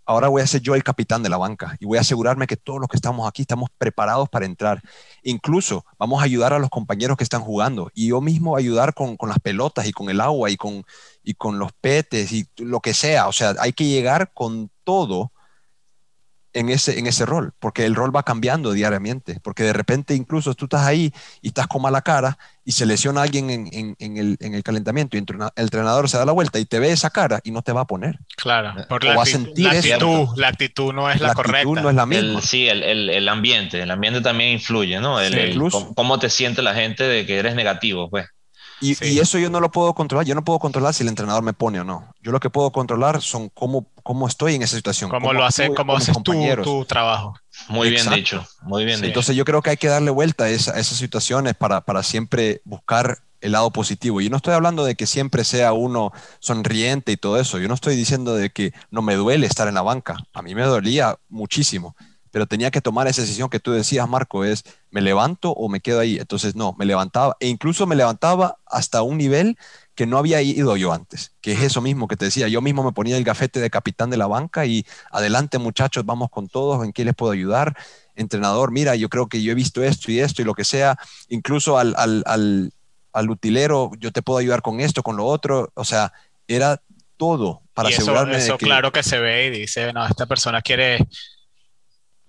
ahora 0.05 0.27
voy 0.27 0.41
a 0.41 0.47
ser 0.47 0.61
yo 0.61 0.75
el 0.75 0.83
capitán 0.83 1.23
de 1.23 1.29
la 1.29 1.37
banca 1.37 1.77
y 1.79 1.85
voy 1.85 1.97
a 1.97 2.01
asegurarme 2.01 2.47
que 2.47 2.57
todos 2.57 2.79
los 2.79 2.87
que 2.89 2.97
estamos 2.97 3.27
aquí 3.27 3.41
estamos 3.41 3.69
preparados 3.77 4.29
para 4.29 4.45
entrar. 4.45 4.81
Incluso 5.23 5.85
vamos 5.97 6.21
a 6.21 6.25
ayudar 6.25 6.53
a 6.53 6.59
los 6.59 6.69
compañeros 6.69 7.17
que 7.17 7.23
están 7.23 7.41
jugando 7.41 7.91
y 7.93 8.07
yo 8.09 8.21
mismo 8.21 8.55
ayudar 8.55 8.93
con, 8.93 9.17
con 9.17 9.29
las 9.29 9.39
pelotas 9.39 9.87
y 9.87 9.91
con 9.91 10.09
el 10.09 10.21
agua 10.21 10.49
y 10.49 10.57
con, 10.57 10.83
y 11.23 11.33
con 11.33 11.59
los 11.59 11.71
petes 11.73 12.31
y 12.31 12.47
lo 12.57 12.79
que 12.81 12.93
sea. 12.93 13.27
O 13.27 13.33
sea, 13.33 13.55
hay 13.59 13.73
que 13.73 13.85
llegar 13.85 14.31
con 14.33 14.69
todo 14.83 15.31
en 16.55 16.69
ese, 16.69 16.97
en 16.97 17.05
ese 17.05 17.25
rol, 17.25 17.53
porque 17.59 17.85
el 17.85 17.95
rol 17.95 18.15
va 18.15 18.23
cambiando 18.23 18.71
diariamente, 18.71 19.39
porque 19.43 19.63
de 19.63 19.73
repente 19.73 20.15
incluso 20.15 20.53
tú 20.55 20.65
estás 20.65 20.85
ahí 20.85 21.13
y 21.41 21.49
estás 21.49 21.67
con 21.67 21.81
mala 21.81 22.01
cara 22.01 22.37
y 22.63 22.71
se 22.71 22.85
lesiona 22.85 23.21
alguien 23.21 23.49
en, 23.49 23.95
en, 23.99 24.17
el, 24.17 24.37
en 24.39 24.55
el, 24.55 24.63
calentamiento 24.63 25.17
y 25.17 25.19
el 25.19 25.25
entrenador 25.57 26.09
se 26.09 26.17
da 26.17 26.25
la 26.25 26.31
vuelta 26.31 26.57
y 26.57 26.65
te 26.65 26.79
ve 26.79 26.91
esa 26.91 27.09
cara 27.09 27.41
y 27.43 27.51
no 27.51 27.61
te 27.61 27.73
va 27.73 27.81
a 27.81 27.85
poner. 27.85 28.19
Claro, 28.37 28.73
porque 28.87 29.07
la, 29.07 29.21
actitud, 29.21 30.29
la 30.37 30.47
actitud 30.47 30.93
no 30.93 31.11
es 31.11 31.19
la, 31.19 31.27
la 31.29 31.33
correcta. 31.35 31.81
no 31.81 31.89
es 31.89 31.95
la 31.95 32.05
misma. 32.05 32.41
sí, 32.41 32.67
el, 32.67 32.81
el, 33.09 33.29
ambiente, 33.29 33.81
el 33.81 33.91
ambiente 33.91 34.21
también 34.21 34.51
influye, 34.51 34.99
¿no? 34.99 35.19
El, 35.19 35.61
cómo 35.95 36.17
te 36.19 36.29
siente 36.29 36.61
la 36.61 36.73
gente 36.73 37.03
de 37.03 37.25
que 37.25 37.37
eres 37.37 37.53
negativo, 37.53 38.09
pues. 38.09 38.27
Y, 38.81 39.19
eso 39.19 39.37
yo 39.37 39.49
no 39.49 39.59
lo 39.59 39.71
puedo 39.71 39.93
controlar. 39.93 40.25
Yo 40.25 40.35
no 40.35 40.43
puedo 40.43 40.59
controlar 40.59 40.93
si 40.93 41.03
el 41.03 41.09
entrenador 41.09 41.43
me 41.43 41.53
pone 41.53 41.79
o 41.79 41.83
no. 41.83 42.13
Yo 42.21 42.31
lo 42.31 42.39
que 42.39 42.49
puedo 42.49 42.71
controlar 42.71 43.21
son 43.21 43.49
cómo, 43.49 43.87
cómo 44.03 44.27
estoy 44.27 44.55
en 44.55 44.61
esa 44.61 44.75
situación. 44.75 45.09
Cómo, 45.09 45.33
lo 45.33 45.45
hace, 45.45 45.73
cómo 45.73 45.95
haces 45.95 46.15
tu, 46.23 46.33
tu, 46.63 46.85
trabajo. 46.85 47.35
Muy 47.69 47.89
bien 47.89 48.09
dicho, 48.09 48.45
muy 48.63 48.83
bien 48.83 48.97
dicho. 48.97 49.07
Entonces 49.07 49.35
yo 49.35 49.45
creo 49.45 49.61
que 49.61 49.71
hay 49.71 49.77
que 49.77 49.87
darle 49.87 50.11
vuelta 50.11 50.45
a, 50.45 50.49
esas 50.49 50.85
situaciones 50.87 51.55
para, 51.55 51.81
para 51.81 52.03
siempre 52.03 52.61
buscar 52.65 53.19
el 53.41 53.53
lado 53.53 53.71
positivo. 53.71 54.21
Y 54.21 54.29
no 54.29 54.37
estoy 54.37 54.53
hablando 54.53 54.83
de 54.83 54.95
que 54.95 55.05
siempre 55.05 55.43
sea 55.43 55.73
uno 55.73 56.11
sonriente 56.39 57.11
y 57.11 57.17
todo 57.17 57.39
eso. 57.39 57.59
Yo 57.59 57.67
no 57.67 57.75
estoy 57.75 57.95
diciendo 57.95 58.35
de 58.35 58.49
que 58.49 58.73
no 58.91 59.01
me 59.01 59.15
duele 59.15 59.47
estar 59.47 59.67
en 59.67 59.75
la 59.75 59.83
banca. 59.83 60.17
A 60.33 60.41
mí 60.41 60.55
me 60.55 60.63
dolía 60.63 61.17
muchísimo 61.29 61.95
pero 62.35 62.47
tenía 62.47 62.69
que 62.69 62.81
tomar 62.81 63.07
esa 63.07 63.21
decisión 63.21 63.47
que 63.47 63.61
tú 63.61 63.71
decías, 63.71 64.09
Marco, 64.09 64.43
es, 64.43 64.65
¿me 64.91 64.99
levanto 64.99 65.51
o 65.51 65.69
me 65.69 65.79
quedo 65.79 66.01
ahí? 66.01 66.17
Entonces, 66.17 66.53
no, 66.53 66.75
me 66.77 66.83
levantaba, 66.83 67.37
e 67.39 67.47
incluso 67.47 67.87
me 67.87 67.95
levantaba 67.95 68.57
hasta 68.65 69.03
un 69.03 69.17
nivel 69.17 69.57
que 69.95 70.05
no 70.05 70.17
había 70.17 70.41
ido 70.41 70.75
yo 70.75 70.91
antes, 70.91 71.31
que 71.39 71.53
es 71.53 71.61
eso 71.61 71.79
mismo 71.79 72.09
que 72.09 72.17
te 72.17 72.25
decía, 72.25 72.49
yo 72.49 72.59
mismo 72.59 72.83
me 72.83 72.91
ponía 72.91 73.15
el 73.15 73.23
gafete 73.23 73.61
de 73.61 73.69
capitán 73.69 74.09
de 74.09 74.17
la 74.17 74.27
banca 74.27 74.65
y 74.65 74.85
adelante 75.11 75.59
muchachos, 75.59 76.05
vamos 76.05 76.29
con 76.29 76.49
todos, 76.49 76.83
¿en 76.83 76.91
qué 76.91 77.05
les 77.05 77.15
puedo 77.15 77.31
ayudar? 77.31 77.73
Entrenador, 78.15 78.69
mira, 78.73 78.97
yo 78.97 79.07
creo 79.07 79.27
que 79.27 79.41
yo 79.41 79.53
he 79.53 79.55
visto 79.55 79.81
esto 79.81 80.11
y 80.11 80.19
esto 80.19 80.41
y 80.41 80.45
lo 80.45 80.55
que 80.55 80.65
sea, 80.65 80.97
incluso 81.29 81.77
al, 81.77 81.95
al, 81.97 82.21
al, 82.25 82.73
al 83.13 83.29
utilero, 83.29 83.91
yo 83.97 84.11
te 84.11 84.21
puedo 84.21 84.39
ayudar 84.39 84.61
con 84.61 84.81
esto, 84.81 85.03
con 85.03 85.15
lo 85.15 85.25
otro, 85.25 85.71
o 85.73 85.85
sea, 85.85 86.11
era 86.49 86.81
todo 87.15 87.61
para 87.73 87.87
asegurarme 87.87 88.35
eso, 88.35 88.57
que... 88.57 88.65
claro 88.65 88.91
que 88.91 89.03
se 89.03 89.19
ve 89.19 89.45
y 89.45 89.51
dice, 89.51 89.93
no, 89.93 90.05
esta 90.05 90.25
persona 90.25 90.61
quiere 90.61 90.97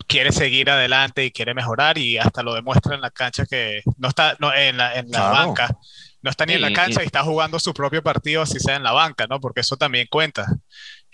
quiere 0.06 0.32
seguir 0.32 0.70
adelante 0.70 1.24
y 1.24 1.30
quiere 1.30 1.54
mejorar 1.54 1.98
y 1.98 2.18
hasta 2.18 2.42
lo 2.42 2.54
demuestra 2.54 2.94
en 2.94 3.00
la 3.00 3.10
cancha 3.10 3.46
que 3.46 3.82
no 3.98 4.08
está 4.08 4.36
no, 4.38 4.52
en 4.54 4.76
la, 4.76 4.94
en 4.94 5.10
la 5.10 5.28
banca. 5.30 5.76
No 6.22 6.30
está 6.30 6.44
ni 6.46 6.54
en 6.54 6.62
la 6.62 6.72
cancha 6.72 7.02
y, 7.02 7.06
está 7.06 7.22
jugando 7.22 7.60
su 7.60 7.72
propio 7.72 8.02
partido, 8.02 8.42
así 8.42 8.58
sea 8.58 8.76
en 8.76 8.82
la 8.82 8.92
banca, 8.92 9.26
¿no? 9.28 9.40
Porque 9.40 9.60
eso 9.60 9.76
también 9.76 10.08
cuenta. 10.10 10.46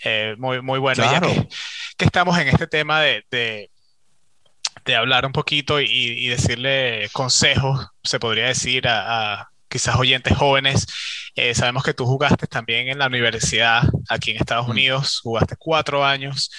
Eh, 0.03 0.35
muy, 0.39 0.61
muy 0.61 0.79
bueno. 0.79 1.03
Ya 1.03 1.21
que, 1.21 2.05
estamos 2.05 2.37
en 2.39 2.47
este 2.47 2.65
tema 2.65 2.99
de, 3.01 3.23
de, 3.29 3.69
de 4.85 4.95
hablar 4.95 5.25
un 5.25 5.31
poquito 5.31 5.79
y, 5.79 5.85
y, 5.87 6.27
decirle 6.29 7.09
consejos, 7.11 7.87
se 8.03 8.19
podría 8.19 8.47
decir, 8.47 8.87
a, 8.87 9.33
a 9.33 9.49
quizás 9.67 9.95
oyentes 9.97 10.35
jóvenes. 10.35 10.87
Eh, 11.35 11.53
sabemos 11.53 11.83
que 11.83 11.93
tú 11.93 12.05
jugaste 12.05 12.47
también 12.47 12.87
en 12.87 12.99
la 12.99 13.07
universidad 13.07 13.83
aquí 14.09 14.31
en 14.31 14.37
Estados 14.37 14.67
Unidos, 14.67 15.19
jugaste 15.21 15.55
cuatro 15.57 16.05
años 16.05 16.49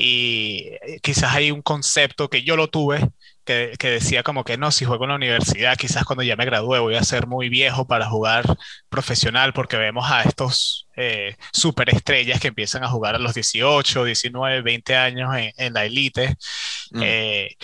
y 0.00 0.68
eh, 0.80 1.00
quizás 1.02 1.34
hay 1.34 1.50
un 1.50 1.60
concepto 1.60 2.30
que 2.30 2.44
yo 2.44 2.54
lo 2.54 2.68
tuve, 2.68 3.10
que, 3.44 3.72
que, 3.80 3.90
decía 3.90 4.22
como 4.22 4.44
que 4.44 4.56
no, 4.56 4.70
si 4.70 4.84
juego 4.84 5.04
en 5.04 5.10
la 5.10 5.16
universidad, 5.16 5.76
quizás 5.76 6.04
cuando 6.04 6.22
ya 6.22 6.36
me 6.36 6.44
gradúe 6.44 6.78
voy 6.78 6.94
a 6.94 7.02
ser 7.02 7.26
muy 7.26 7.48
viejo 7.48 7.84
para 7.84 8.08
jugar 8.08 8.44
profesional, 8.88 9.52
porque 9.52 9.76
vemos 9.76 10.08
a 10.08 10.22
estos 10.22 10.86
eh, 10.94 11.34
superestrellas 11.52 12.38
que 12.38 12.46
empiezan 12.46 12.84
a 12.84 12.88
jugar 12.88 13.16
a 13.16 13.18
los 13.18 13.34
18, 13.34 14.04
19, 14.04 14.62
20 14.62 14.96
años 14.96 15.34
en, 15.34 15.50
en 15.56 15.72
la 15.72 15.84
elite. 15.84 16.36
Mm. 16.92 17.00
Eh, 17.02 17.56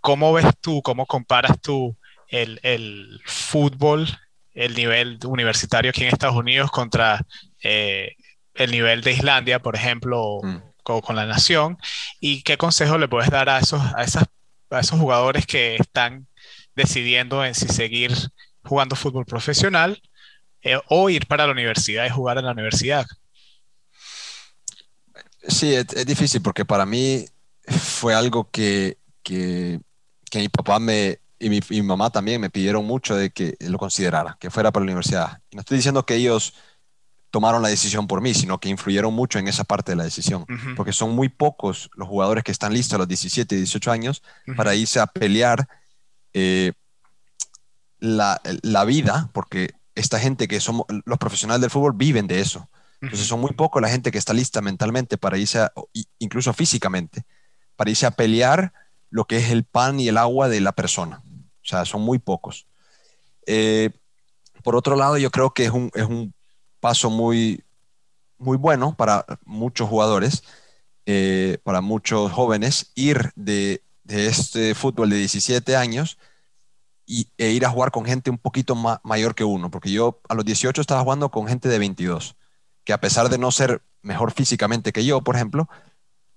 ¿Cómo 0.00 0.32
ves 0.32 0.46
tú, 0.60 0.82
cómo 0.82 1.04
comparas 1.04 1.60
tú 1.60 1.96
el, 2.28 2.60
el, 2.62 3.20
fútbol, 3.24 4.06
el 4.54 4.76
nivel 4.76 5.18
universitario 5.26 5.90
aquí 5.90 6.04
en 6.04 6.12
Estados 6.12 6.36
Unidos 6.36 6.70
contra 6.70 7.26
eh, 7.60 8.14
el 8.54 8.70
nivel 8.70 9.00
de 9.00 9.10
Islandia, 9.10 9.58
por 9.58 9.74
ejemplo? 9.74 10.38
Mm 10.44 10.75
con, 10.86 11.16
la 11.16 11.26
nación 11.26 11.78
y 12.20 12.42
qué 12.42 12.56
consejo 12.56 12.96
le 12.96 13.08
puedes 13.08 13.28
dar 13.30 13.48
a 13.48 13.58
esos, 13.58 13.80
a, 13.96 14.02
esas, 14.02 14.24
a 14.70 14.80
esos 14.80 15.00
jugadores 15.00 15.46
que 15.46 15.76
están 15.76 16.28
decidiendo 16.76 17.44
en 17.44 17.54
si 17.54 17.66
seguir 17.66 18.12
jugando 18.62 18.94
fútbol 18.94 19.24
profesional 19.24 20.00
eh, 20.62 20.78
o 20.88 21.10
ir 21.10 21.26
para 21.26 21.46
la 21.46 21.52
universidad 21.52 22.06
y 22.06 22.10
jugar 22.10 22.38
en 22.38 22.44
la 22.44 22.52
universidad. 22.52 23.06
Sí, 25.48 25.74
es, 25.74 26.06
difícil 26.06 26.42
porque 26.42 26.64
para 26.64 26.86
mí 26.86 27.24
fue 27.66 28.14
algo 28.14 28.48
que, 28.50 28.98
que, 29.22 29.80
mi 30.34 30.48
papá 30.48 30.78
me, 30.78 31.18
y 31.38 31.48
mi, 31.48 31.82
mamá 31.82 32.10
también 32.10 32.40
me 32.40 32.50
pidieron 32.50 32.84
mucho 32.84 33.16
de 33.16 33.30
que 33.30 33.56
lo 33.60 33.78
considerara, 33.78 34.36
que 34.40 34.50
fuera 34.50 34.72
para 34.72 34.84
la 34.84 34.90
universidad. 34.90 35.38
No 35.52 35.60
estoy 35.60 35.78
diciendo 35.78 36.04
que 36.04 36.16
ellos 36.16 36.54
tomaron 37.36 37.60
la 37.60 37.68
decisión 37.68 38.06
por 38.06 38.22
mí, 38.22 38.32
sino 38.32 38.58
que 38.58 38.70
influyeron 38.70 39.12
mucho 39.12 39.38
en 39.38 39.46
esa 39.46 39.62
parte 39.62 39.92
de 39.92 39.96
la 39.96 40.04
decisión, 40.04 40.46
porque 40.74 40.94
son 40.94 41.14
muy 41.14 41.28
pocos 41.28 41.90
los 41.94 42.08
jugadores 42.08 42.42
que 42.42 42.50
están 42.50 42.72
listos 42.72 42.94
a 42.94 42.98
los 42.98 43.08
17 43.08 43.54
y 43.54 43.58
18 43.58 43.92
años 43.92 44.22
para 44.56 44.74
irse 44.74 45.00
a 45.00 45.06
pelear 45.06 45.68
eh, 46.32 46.72
la, 47.98 48.40
la, 48.62 48.86
vida, 48.86 49.28
porque 49.34 49.74
esta 49.94 50.18
gente 50.18 50.48
que 50.48 50.60
somos, 50.60 50.86
los 51.04 51.18
profesionales 51.18 51.60
del 51.60 51.68
fútbol 51.68 51.92
viven 51.94 52.26
de 52.26 52.40
eso. 52.40 52.70
Entonces 53.02 53.26
son 53.26 53.40
muy 53.40 53.52
pocos 53.52 53.82
la 53.82 53.90
gente 53.90 54.10
que 54.10 54.16
está 54.16 54.32
lista 54.32 54.62
mentalmente 54.62 55.18
para 55.18 55.36
irse, 55.36 55.58
a, 55.58 55.72
incluso 56.18 56.54
físicamente, 56.54 57.24
para 57.76 57.90
irse 57.90 58.06
a 58.06 58.12
pelear 58.12 58.72
lo 59.10 59.26
que 59.26 59.36
es 59.36 59.50
el 59.50 59.64
pan 59.64 60.00
y 60.00 60.08
el 60.08 60.16
agua 60.16 60.48
de 60.48 60.62
la 60.62 60.72
persona. 60.72 61.22
O 61.26 61.68
sea, 61.68 61.84
son 61.84 62.00
muy 62.00 62.18
pocos. 62.18 62.66
Eh, 63.46 63.90
por 64.62 64.74
otro 64.74 64.96
lado, 64.96 65.18
yo 65.18 65.30
creo 65.30 65.52
que 65.52 65.66
es 65.66 65.70
un, 65.70 65.90
es 65.92 66.04
un 66.04 66.34
paso 66.86 67.10
muy, 67.10 67.64
muy 68.38 68.56
bueno 68.56 68.94
para 68.96 69.26
muchos 69.44 69.88
jugadores 69.88 70.44
eh, 71.04 71.58
para 71.64 71.80
muchos 71.80 72.30
jóvenes 72.30 72.92
ir 72.94 73.32
de, 73.34 73.82
de, 74.04 74.28
este 74.28 74.72
fútbol 74.76 75.10
de 75.10 75.16
17 75.16 75.74
años 75.74 76.16
y, 77.04 77.28
e 77.38 77.50
ir 77.50 77.66
a 77.66 77.70
jugar 77.70 77.90
con 77.90 78.04
gente 78.04 78.30
un 78.30 78.38
poquito 78.38 78.76
mayor 79.02 79.34
que 79.34 79.42
uno, 79.42 79.68
porque 79.68 79.90
yo 79.90 80.20
a 80.28 80.34
los 80.34 80.44
18 80.44 80.80
estaba 80.80 81.02
jugando 81.02 81.28
con 81.32 81.48
gente 81.48 81.68
de 81.68 81.80
22, 81.80 82.36
que 82.84 82.92
a 82.92 83.00
pesar 83.00 83.28
de 83.30 83.38
no 83.38 83.50
ser 83.50 83.82
mejor 84.02 84.30
físicamente 84.30 84.92
que 84.92 85.04
yo, 85.04 85.22
por 85.22 85.34
ejemplo, 85.34 85.68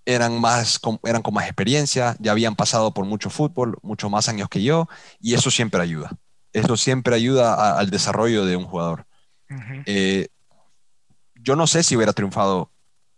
eran, 0.06 0.41
más, 0.41 0.80
eran 1.04 1.22
con 1.22 1.36
más 1.36 1.45
experiencia, 1.45 2.16
ya 2.20 2.32
habían 2.32 2.56
pasado 2.56 2.91
por 2.91 3.06
mucho 3.06 3.30
fútbol, 3.30 3.78
muchos 3.84 4.10
más 4.10 4.30
años 4.30 4.50
que 4.50 4.64
yo, 4.64 4.88
y 5.20 5.36
eso 5.36 5.52
siempre 5.52 5.80
ayuda. 5.80 6.10
Eso 6.54 6.76
siempre 6.76 7.16
ayuda 7.16 7.78
al 7.78 7.91
desarrollo 7.91 8.45
de 8.45 8.56
un 8.56 8.66
jugador. 8.66 9.06
Eh, 9.86 10.28
yo 11.42 11.56
no 11.56 11.68
sé 11.68 11.84
si 11.84 11.96
hubiera 11.96 12.14
triunfado 12.14 12.72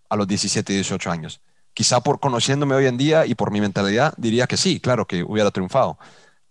a 0.09 0.15
los 0.15 0.27
17 0.27 0.73
y 0.73 0.75
18 0.77 1.11
años. 1.11 1.41
Quizá 1.73 2.01
por 2.01 2.19
conociéndome 2.19 2.75
hoy 2.75 2.85
en 2.85 2.97
día 2.97 3.25
y 3.25 3.35
por 3.35 3.51
mi 3.51 3.61
mentalidad 3.61 4.13
diría 4.17 4.47
que 4.47 4.57
sí, 4.57 4.79
claro 4.79 5.07
que 5.07 5.23
hubiera 5.23 5.51
triunfado. 5.51 5.97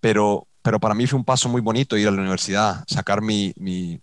Pero, 0.01 0.49
pero 0.63 0.81
para 0.81 0.95
mí 0.95 1.07
fue 1.07 1.19
un 1.19 1.25
paso 1.25 1.49
muy 1.49 1.61
bonito 1.61 1.97
ir 1.97 2.09
a 2.09 2.11
la 2.11 2.21
universidad, 2.21 2.85
sacar 2.87 3.21
mi, 3.21 3.53
mi, 3.57 4.01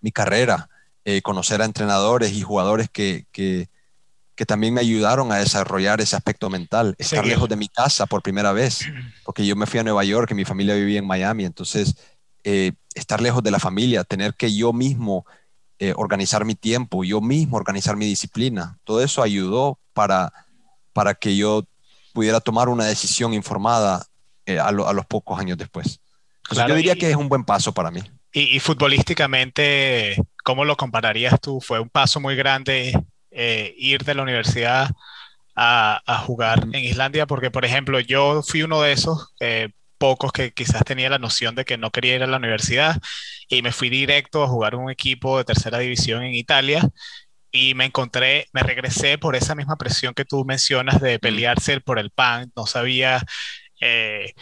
mi 0.00 0.12
carrera, 0.12 0.68
eh, 1.04 1.20
conocer 1.20 1.60
a 1.60 1.66
entrenadores 1.66 2.32
y 2.32 2.40
jugadores 2.40 2.88
que, 2.90 3.26
que, 3.32 3.68
que 4.34 4.46
también 4.46 4.74
me 4.74 4.80
ayudaron 4.80 5.30
a 5.30 5.36
desarrollar 5.36 6.00
ese 6.00 6.16
aspecto 6.16 6.48
mental. 6.48 6.94
Estar 6.98 7.26
lejos 7.26 7.48
de 7.48 7.56
mi 7.56 7.68
casa 7.68 8.06
por 8.06 8.22
primera 8.22 8.52
vez, 8.52 8.86
porque 9.24 9.44
yo 9.44 9.56
me 9.56 9.66
fui 9.66 9.80
a 9.80 9.82
Nueva 9.82 10.04
York 10.04 10.30
y 10.30 10.34
mi 10.34 10.44
familia 10.44 10.74
vivía 10.74 10.98
en 10.98 11.06
Miami, 11.06 11.44
entonces 11.44 11.96
eh, 12.44 12.72
estar 12.94 13.20
lejos 13.20 13.42
de 13.42 13.50
la 13.50 13.58
familia, 13.58 14.04
tener 14.04 14.34
que 14.34 14.54
yo 14.54 14.72
mismo 14.72 15.26
eh, 15.78 15.92
organizar 15.94 16.46
mi 16.46 16.54
tiempo, 16.54 17.04
yo 17.04 17.20
mismo 17.20 17.58
organizar 17.58 17.96
mi 17.96 18.06
disciplina, 18.06 18.78
todo 18.84 19.02
eso 19.02 19.22
ayudó 19.22 19.78
para, 19.92 20.32
para 20.94 21.14
que 21.14 21.36
yo 21.36 21.64
pudiera 22.14 22.40
tomar 22.40 22.70
una 22.70 22.86
decisión 22.86 23.34
informada 23.34 24.06
eh, 24.46 24.58
a, 24.58 24.72
los 24.72 25.04
pocos 25.04 25.38
años 25.38 25.58
después. 25.58 26.00
yo 26.50 26.74
diría 26.74 26.96
que 26.96 27.10
es 27.10 27.16
un 27.16 27.28
buen 27.28 27.44
paso 27.44 27.72
para 27.72 27.90
mí. 27.90 28.00
Y, 28.32 28.56
y 28.56 28.60
futbolísticamente, 28.60 30.16
¿cómo 30.42 30.64
lo 30.64 30.78
compararías 30.78 31.38
tú? 31.42 31.60
¿Fue 31.60 31.78
un 31.78 31.90
paso 31.90 32.20
muy 32.20 32.36
grande 32.36 32.98
eh, 33.30 33.74
ir 33.76 34.02
de 34.02 34.14
la 34.14 34.22
universidad 34.22 34.90
a, 35.54 36.22
jugar 36.26 36.64
en 36.72 36.84
Islandia, 36.84 37.26
porque 37.26 37.50
por 37.50 37.66
ejemplo 37.66 38.00
yo 38.00 38.42
fui 38.42 38.62
uno 38.62 38.80
de 38.82 38.92
esos 38.92 39.34
pocos 39.98 40.32
que 40.32 40.52
quizás 40.52 40.84
tenía 40.84 41.08
la 41.10 41.18
noción 41.18 41.54
de 41.54 41.64
que 41.64 41.78
no 41.78 41.90
quería 41.90 42.14
ir 42.14 42.22
a 42.22 42.26
la 42.26 42.36
universidad 42.36 43.00
y 43.48 43.62
me 43.62 43.72
fui 43.72 43.90
directo 43.90 44.42
a 44.42 44.48
jugar 44.48 44.74
un 44.74 44.90
equipo 44.90 45.38
de 45.38 45.44
tercera 45.44 45.78
división 45.78 46.22
en 46.22 46.34
Italia 46.34 46.88
y 47.56 47.74
me 47.74 47.86
encontré, 47.86 48.46
me 48.52 48.62
regresé 48.62 49.18
por 49.18 49.36
esa 49.36 49.54
misma 49.54 49.76
presión 49.76 50.14
que 50.14 50.24
tú 50.24 50.44
mencionas 50.44 51.00
de 51.00 51.18
pelearse 51.18 51.80
por 51.80 51.98
el 51.98 52.10
pan, 52.10 52.52
no 52.56 52.66
sabía 52.66 53.22
eh, 53.80 54.32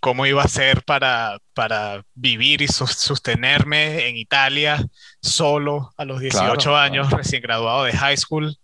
cómo 0.00 0.26
iba 0.26 0.42
a 0.42 0.48
ser 0.48 0.84
para, 0.84 1.38
para 1.54 2.02
vivir 2.14 2.60
y 2.62 2.68
sostenerme 2.68 4.08
en 4.08 4.16
Italia 4.16 4.84
solo 5.22 5.92
a 5.96 6.04
los 6.04 6.20
18 6.20 6.76
años, 6.76 7.10
recién 7.10 7.42
graduado 7.42 7.84
de 7.84 7.92
high 7.92 8.16
school. 8.16 8.54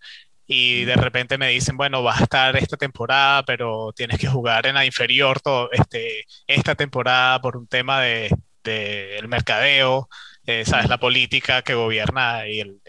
Y 0.47 0.85
de 0.85 0.97
repente 0.97 1.39
me 1.39 1.49
dicen, 1.49 1.77
bueno, 1.77 2.03
vas 2.03 2.21
a 2.21 2.25
estar 2.25 2.57
esta 2.57 2.77
temporada, 2.77 3.45
pero 3.45 3.93
tienes 3.95 4.19
que 4.19 4.27
jugar 4.27 4.67
en 4.67 4.75
la 4.75 4.85
inferior 4.85 5.41
todo, 5.41 5.71
este, 5.73 6.25
esta 6.47 6.75
temporada 6.75 7.41
por 7.41 7.57
un 7.57 7.69
tema 7.69 8.01
de, 8.01 8.31
el 8.65 9.29
mercadeo, 9.29 10.09
eh, 10.47 10.65
sabes, 10.65 10.89
la 10.89 10.99
política 10.99 11.63
que 11.63 11.75
gobierna 11.75 12.47
y 12.49 12.61
el, 12.61 12.81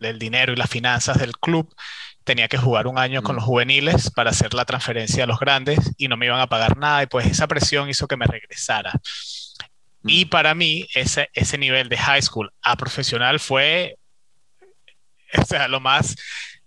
el 0.00 0.18
dinero 0.18 0.52
y 0.52 0.56
las 0.56 0.70
finanzas 0.70 1.18
del 1.18 1.32
club 1.32 1.74
tenía 2.24 2.48
que 2.48 2.58
jugar 2.58 2.86
un 2.86 2.98
año 2.98 3.22
con 3.22 3.34
mm. 3.34 3.38
los 3.38 3.44
juveniles 3.44 4.10
para 4.10 4.30
hacer 4.30 4.54
la 4.54 4.64
transferencia 4.64 5.24
a 5.24 5.26
los 5.26 5.38
grandes 5.38 5.78
y 5.96 6.08
no 6.08 6.16
me 6.16 6.26
iban 6.26 6.40
a 6.40 6.46
pagar 6.46 6.76
nada 6.76 7.02
y 7.02 7.06
pues 7.06 7.26
esa 7.26 7.46
presión 7.46 7.88
hizo 7.88 8.06
que 8.06 8.16
me 8.16 8.26
regresara. 8.26 8.92
Y 10.04 10.24
mm. 10.24 10.28
para 10.28 10.54
mí 10.54 10.86
ese, 10.94 11.28
ese 11.32 11.58
nivel 11.58 11.88
de 11.88 11.96
high 11.96 12.22
school 12.22 12.52
a 12.62 12.76
profesional 12.76 13.40
fue, 13.40 13.96
o 15.38 15.44
sea, 15.44 15.68
lo 15.68 15.80
más, 15.80 16.16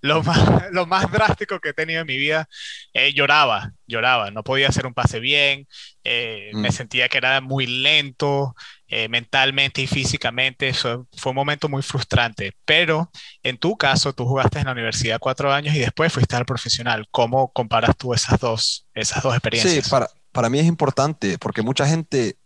lo 0.05 0.23
más, 0.23 0.39
lo 0.71 0.85
más 0.85 1.11
drástico 1.11 1.59
que 1.59 1.69
he 1.69 1.73
tenido 1.73 2.01
en 2.01 2.07
mi 2.07 2.17
vida. 2.17 2.47
Eh, 2.93 3.13
lloraba, 3.13 3.71
lloraba, 3.87 4.31
no 4.31 4.43
podía 4.43 4.69
hacer 4.69 4.85
un 4.85 4.93
pase 4.93 5.19
bien, 5.19 5.67
eh, 6.03 6.51
me 6.53 6.69
mm. 6.69 6.71
sentía 6.71 7.09
que 7.09 7.17
era 7.17 7.41
muy 7.41 7.65
lento, 7.67 8.55
eh, 8.87 9.09
mentalmente 9.09 9.81
y 9.81 9.87
físicamente. 9.87 10.67
Eso 10.67 11.07
fue 11.17 11.31
un 11.31 11.35
momento 11.35 11.67
muy 11.67 11.81
frustrante. 11.81 12.53
Pero 12.65 13.11
en 13.43 13.57
tu 13.57 13.77
caso, 13.77 14.13
tú 14.13 14.25
jugaste 14.25 14.59
en 14.59 14.65
la 14.65 14.71
universidad 14.73 15.19
cuatro 15.19 15.51
años 15.51 15.75
y 15.75 15.79
después 15.79 16.13
fuiste 16.13 16.35
al 16.35 16.45
profesional. 16.45 17.07
¿Cómo 17.11 17.51
comparas 17.51 17.97
tú 17.97 18.13
esas 18.13 18.39
dos, 18.39 18.87
esas 18.93 19.23
dos 19.23 19.33
experiencias? 19.33 19.85
Sí, 19.85 19.89
para, 19.89 20.07
para 20.31 20.49
mí 20.49 20.59
es 20.59 20.65
importante 20.65 21.37
porque 21.39 21.61
mucha 21.61 21.87
gente, 21.87 22.37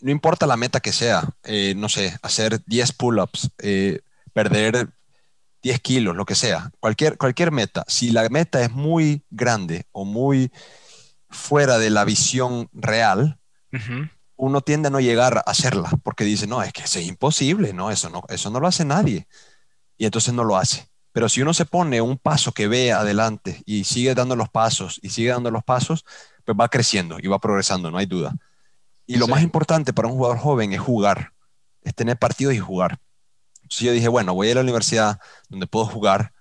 no 0.00 0.10
importa 0.10 0.46
la 0.46 0.56
meta 0.56 0.80
que 0.80 0.92
sea, 0.92 1.28
eh, 1.44 1.74
no 1.76 1.88
sé, 1.88 2.18
hacer 2.22 2.60
10 2.64 2.92
pull-ups, 2.92 3.50
eh, 3.58 4.00
perder 4.32 4.88
10 5.62 5.80
kilos, 5.80 6.16
lo 6.16 6.24
que 6.24 6.34
sea, 6.34 6.70
cualquier, 6.80 7.18
cualquier 7.18 7.52
meta, 7.52 7.84
si 7.86 8.10
la 8.10 8.28
meta 8.28 8.62
es 8.62 8.70
muy 8.70 9.24
grande 9.30 9.86
o 9.92 10.04
muy 10.04 10.50
fuera 11.28 11.78
de 11.78 11.90
la 11.90 12.04
visión 12.04 12.68
real, 12.72 13.38
uno 14.36 14.62
tiende 14.62 14.88
a 14.88 14.90
no 14.90 15.00
llegar 15.00 15.38
a 15.38 15.40
hacerla 15.40 15.90
porque 16.02 16.24
dice, 16.24 16.46
no, 16.46 16.62
es 16.62 16.72
que 16.72 16.82
es 16.82 16.96
imposible, 16.96 17.72
no, 17.72 17.90
eso 17.90 18.08
no, 18.08 18.24
eso 18.28 18.50
no 18.50 18.58
lo 18.58 18.66
hace 18.66 18.84
nadie. 18.84 19.28
Y 19.96 20.06
entonces 20.06 20.32
no 20.32 20.44
lo 20.44 20.56
hace. 20.56 20.88
Pero 21.12 21.28
si 21.28 21.42
uno 21.42 21.52
se 21.52 21.66
pone 21.66 22.00
un 22.00 22.16
paso 22.16 22.52
que 22.52 22.68
ve 22.68 22.92
adelante 22.92 23.62
y 23.66 23.84
sigue 23.84 24.14
dando 24.14 24.36
los 24.36 24.48
pasos 24.48 24.98
y 25.02 25.10
sigue 25.10 25.30
dando 25.30 25.50
los 25.50 25.62
pasos, 25.62 26.04
pues 26.44 26.56
va 26.58 26.68
creciendo 26.68 27.18
y 27.20 27.26
va 27.26 27.38
progresando, 27.38 27.90
no 27.90 27.98
hay 27.98 28.06
duda. 28.06 28.34
Y 29.06 29.16
lo 29.16 29.26
más 29.26 29.42
importante 29.42 29.92
para 29.92 30.08
un 30.08 30.14
jugador 30.14 30.38
joven 30.38 30.72
es 30.72 30.80
jugar, 30.80 31.32
es 31.82 31.94
tener 31.94 32.16
partidos 32.16 32.54
y 32.54 32.58
jugar. 32.58 32.98
Entonces 33.70 33.86
yo 33.86 33.92
dije, 33.92 34.08
bueno, 34.08 34.34
voy 34.34 34.48
a 34.48 34.50
ir 34.50 34.56
a 34.56 34.62
la 34.62 34.64
universidad 34.64 35.20
donde 35.48 35.68
puedo 35.68 35.86
jugar, 35.86 36.32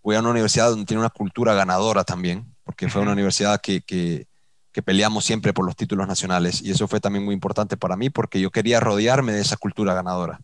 voy 0.00 0.14
a 0.14 0.20
una 0.20 0.30
universidad 0.30 0.70
donde 0.70 0.86
tiene 0.86 1.00
una 1.00 1.10
cultura 1.10 1.52
ganadora 1.52 2.04
también, 2.04 2.54
porque 2.62 2.88
fue 2.88 3.02
una 3.02 3.12
universidad 3.12 3.60
que, 3.60 3.80
que, 3.80 4.28
que 4.70 4.80
peleamos 4.80 5.24
siempre 5.24 5.52
por 5.52 5.66
los 5.66 5.74
títulos 5.74 6.06
nacionales 6.06 6.62
y 6.62 6.70
eso 6.70 6.86
fue 6.86 7.00
también 7.00 7.24
muy 7.24 7.34
importante 7.34 7.76
para 7.76 7.96
mí 7.96 8.10
porque 8.10 8.40
yo 8.40 8.52
quería 8.52 8.78
rodearme 8.78 9.32
de 9.32 9.40
esa 9.40 9.56
cultura 9.56 9.92
ganadora, 9.92 10.40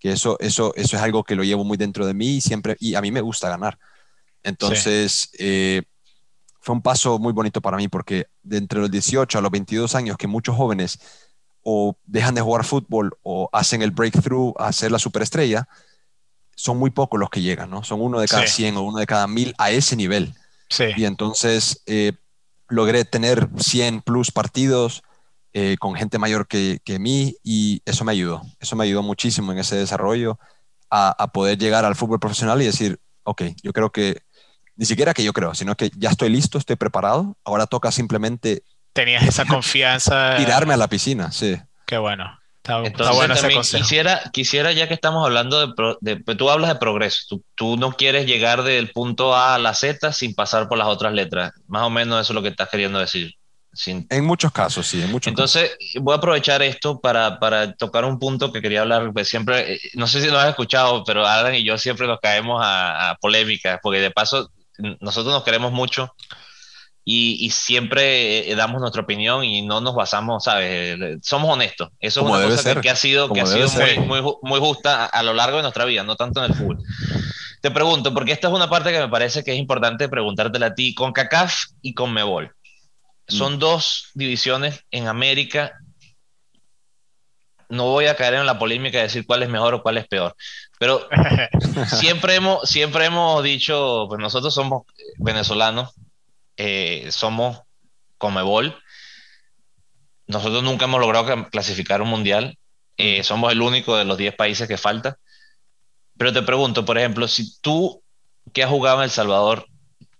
que 0.00 0.10
eso, 0.10 0.36
eso, 0.40 0.74
eso 0.74 0.96
es 0.96 1.02
algo 1.02 1.22
que 1.22 1.36
lo 1.36 1.44
llevo 1.44 1.62
muy 1.62 1.76
dentro 1.76 2.04
de 2.04 2.14
mí 2.14 2.36
y 2.36 2.40
siempre, 2.40 2.76
y 2.80 2.96
a 2.96 3.00
mí 3.00 3.12
me 3.12 3.20
gusta 3.20 3.48
ganar. 3.48 3.78
Entonces, 4.42 5.30
eh, 5.38 5.82
fue 6.60 6.74
un 6.74 6.82
paso 6.82 7.20
muy 7.20 7.32
bonito 7.32 7.60
para 7.60 7.76
mí 7.76 7.86
porque 7.86 8.26
de 8.42 8.56
entre 8.56 8.80
los 8.80 8.90
18 8.90 9.38
a 9.38 9.40
los 9.40 9.52
22 9.52 9.94
años 9.94 10.16
que 10.16 10.26
muchos 10.26 10.56
jóvenes 10.56 10.98
o 11.62 11.96
dejan 12.06 12.34
de 12.34 12.40
jugar 12.40 12.64
fútbol 12.64 13.16
o 13.22 13.48
hacen 13.52 13.82
el 13.82 13.90
breakthrough 13.90 14.54
a 14.58 14.72
ser 14.72 14.90
la 14.90 14.98
superestrella, 14.98 15.68
son 16.54 16.78
muy 16.78 16.90
pocos 16.90 17.18
los 17.18 17.30
que 17.30 17.40
llegan, 17.40 17.70
¿no? 17.70 17.82
Son 17.82 18.00
uno 18.00 18.20
de 18.20 18.28
cada 18.28 18.46
100 18.46 18.76
o 18.76 18.82
uno 18.82 18.98
de 18.98 19.06
cada 19.06 19.26
1000 19.26 19.54
a 19.58 19.70
ese 19.70 19.96
nivel. 19.96 20.34
Sí. 20.68 20.84
Y 20.96 21.04
entonces, 21.04 21.82
eh, 21.86 22.12
logré 22.68 23.04
tener 23.04 23.48
100 23.56 24.02
plus 24.02 24.30
partidos 24.30 25.02
eh, 25.52 25.76
con 25.80 25.94
gente 25.94 26.18
mayor 26.18 26.46
que, 26.46 26.80
que, 26.84 26.98
mí 26.98 27.34
y 27.42 27.82
eso 27.84 28.04
me 28.04 28.12
ayudó. 28.12 28.42
Eso 28.60 28.76
me 28.76 28.84
ayudó 28.84 29.02
muchísimo 29.02 29.52
en 29.52 29.58
ese 29.58 29.76
desarrollo 29.76 30.38
a, 30.90 31.10
a, 31.10 31.32
poder 31.32 31.58
llegar 31.58 31.84
al 31.84 31.96
fútbol 31.96 32.20
profesional 32.20 32.62
y 32.62 32.66
decir, 32.66 33.00
ok, 33.24 33.42
yo 33.62 33.72
creo 33.72 33.90
que, 33.90 34.22
ni 34.76 34.86
siquiera 34.86 35.12
que 35.12 35.24
yo 35.24 35.32
creo, 35.32 35.54
sino 35.54 35.76
que 35.76 35.90
ya 35.96 36.10
estoy 36.10 36.28
listo, 36.28 36.58
estoy 36.58 36.76
preparado, 36.76 37.36
ahora 37.44 37.66
toca 37.66 37.90
simplemente... 37.90 38.62
Tenías 38.92 39.22
esa 39.24 39.44
confianza. 39.44 40.34
Tirarme 40.38 40.74
a 40.74 40.76
la 40.76 40.88
piscina, 40.88 41.30
sí. 41.32 41.56
Qué 41.86 41.98
bueno. 41.98 42.40
Entonces, 42.62 43.72
quisiera, 43.72 44.22
quisiera, 44.32 44.72
ya 44.72 44.86
que 44.86 44.94
estamos 44.94 45.24
hablando 45.24 45.66
de, 46.00 46.16
pues, 46.16 46.36
tú 46.36 46.50
hablas 46.50 46.68
de 46.68 46.76
progreso, 46.76 47.40
tú, 47.54 47.76
no 47.76 47.92
quieres 47.92 48.26
llegar 48.26 48.62
del 48.62 48.90
punto 48.90 49.34
A 49.34 49.54
a 49.54 49.58
la 49.58 49.74
Z 49.74 50.12
sin 50.12 50.34
pasar 50.34 50.68
por 50.68 50.78
las 50.78 50.88
otras 50.88 51.12
letras, 51.12 51.52
más 51.66 51.82
o 51.82 51.90
menos 51.90 52.20
eso 52.20 52.32
es 52.32 52.34
lo 52.34 52.42
que 52.42 52.48
estás 52.48 52.68
queriendo 52.68 52.98
decir. 52.98 53.34
En 53.86 54.24
muchos 54.24 54.52
casos, 54.52 54.86
sí, 54.88 55.00
en 55.00 55.10
muchos 55.12 55.30
Entonces, 55.30 55.76
voy 56.00 56.12
a 56.12 56.18
aprovechar 56.18 56.60
esto 56.60 57.00
para, 57.00 57.38
para, 57.38 57.72
tocar 57.74 58.04
un 58.04 58.18
punto 58.18 58.52
que 58.52 58.60
quería 58.60 58.82
hablar, 58.82 59.12
pues 59.12 59.28
siempre, 59.28 59.74
eh, 59.74 59.80
no 59.94 60.06
sé 60.06 60.20
si 60.20 60.28
lo 60.28 60.38
has 60.38 60.48
escuchado, 60.48 61.04
pero 61.04 61.26
Alan 61.26 61.54
y 61.54 61.64
yo 61.64 61.78
siempre 61.78 62.06
nos 62.06 62.18
caemos 62.20 62.60
a, 62.62 63.10
a 63.10 63.14
polémicas, 63.16 63.78
porque 63.82 64.00
de 64.00 64.10
paso, 64.10 64.50
nosotros 65.00 65.32
nos 65.32 65.44
queremos 65.44 65.72
mucho 65.72 66.14
y, 67.12 67.50
siempre 67.50 68.50
eh, 68.50 68.54
damos 68.54 68.80
nuestra 68.80 69.02
opinión 69.02 69.44
y 69.44 69.62
no 69.62 69.80
nos 69.80 69.96
basamos, 69.96 70.44
¿sabes? 70.44 71.18
Somos 71.22 71.50
honestos. 71.50 71.88
Eso 71.98 72.20
es 72.20 72.26
una 72.26 72.46
cosa 72.46 72.80
que, 72.80 72.88
ha 72.88 72.94
sido, 72.94 73.32
que 73.32 73.40
ha 73.40 73.46
sido 73.46 73.68
muy, 73.68 74.20
muy, 74.22 74.34
muy, 74.42 74.60
justa 74.60 75.06
a, 75.06 75.22
lo 75.24 75.34
largo 75.34 75.56
de 75.56 75.62
nuestra 75.62 75.84
vida, 75.84 76.04
no 76.04 76.14
tanto 76.14 76.44
en 76.44 76.52
el 76.52 76.56
fútbol. 76.56 76.78
Te 77.60 77.72
pregunto, 77.72 78.14
porque 78.14 78.32
esta 78.32 78.46
es 78.46 78.54
una 78.54 78.70
parte 78.70 78.92
que 78.92 79.00
me 79.00 79.08
parece 79.08 79.42
que 79.42 79.52
es 79.52 79.58
importante 79.58 80.08
preguntártela 80.08 80.66
a 80.66 80.74
ti, 80.74 80.94
con 80.94 81.12
CACAF 81.12 81.64
y 81.82 81.94
con 81.94 82.12
Mebol. 82.12 82.54
Mm. 83.28 83.32
Son 83.34 83.58
dos 83.58 84.10
divisiones 84.14 84.84
en 84.92 85.08
América 85.08 85.72
no 87.70 87.84
voy 87.84 88.06
a 88.06 88.16
caer 88.16 88.34
en 88.34 88.46
la 88.46 88.58
polémica 88.58 88.98
de 88.98 89.04
decir 89.04 89.24
cuál 89.24 89.44
es 89.44 89.48
mejor 89.48 89.74
o 89.74 89.82
cuál 89.82 89.96
es 89.96 90.06
peor, 90.08 90.34
pero 90.78 91.08
siempre 91.86 92.34
hemos, 92.34 92.68
siempre 92.68 93.04
hemos 93.04 93.42
dicho, 93.44 94.06
pues 94.08 94.20
nosotros 94.20 94.52
somos 94.52 94.82
venezolanos, 95.18 95.94
eh, 96.62 97.10
somos 97.10 97.62
Comebol, 98.18 98.76
nosotros 100.26 100.62
nunca 100.62 100.84
hemos 100.84 101.00
logrado 101.00 101.48
clasificar 101.48 102.02
un 102.02 102.10
mundial, 102.10 102.58
eh, 102.98 103.22
somos 103.22 103.50
el 103.50 103.62
único 103.62 103.96
de 103.96 104.04
los 104.04 104.18
10 104.18 104.34
países 104.36 104.68
que 104.68 104.76
falta, 104.76 105.16
pero 106.18 106.34
te 106.34 106.42
pregunto, 106.42 106.84
por 106.84 106.98
ejemplo, 106.98 107.28
si 107.28 107.58
tú 107.62 108.02
que 108.52 108.62
has 108.62 108.68
jugado 108.68 108.98
en 108.98 109.04
El 109.04 109.10
Salvador, 109.10 109.68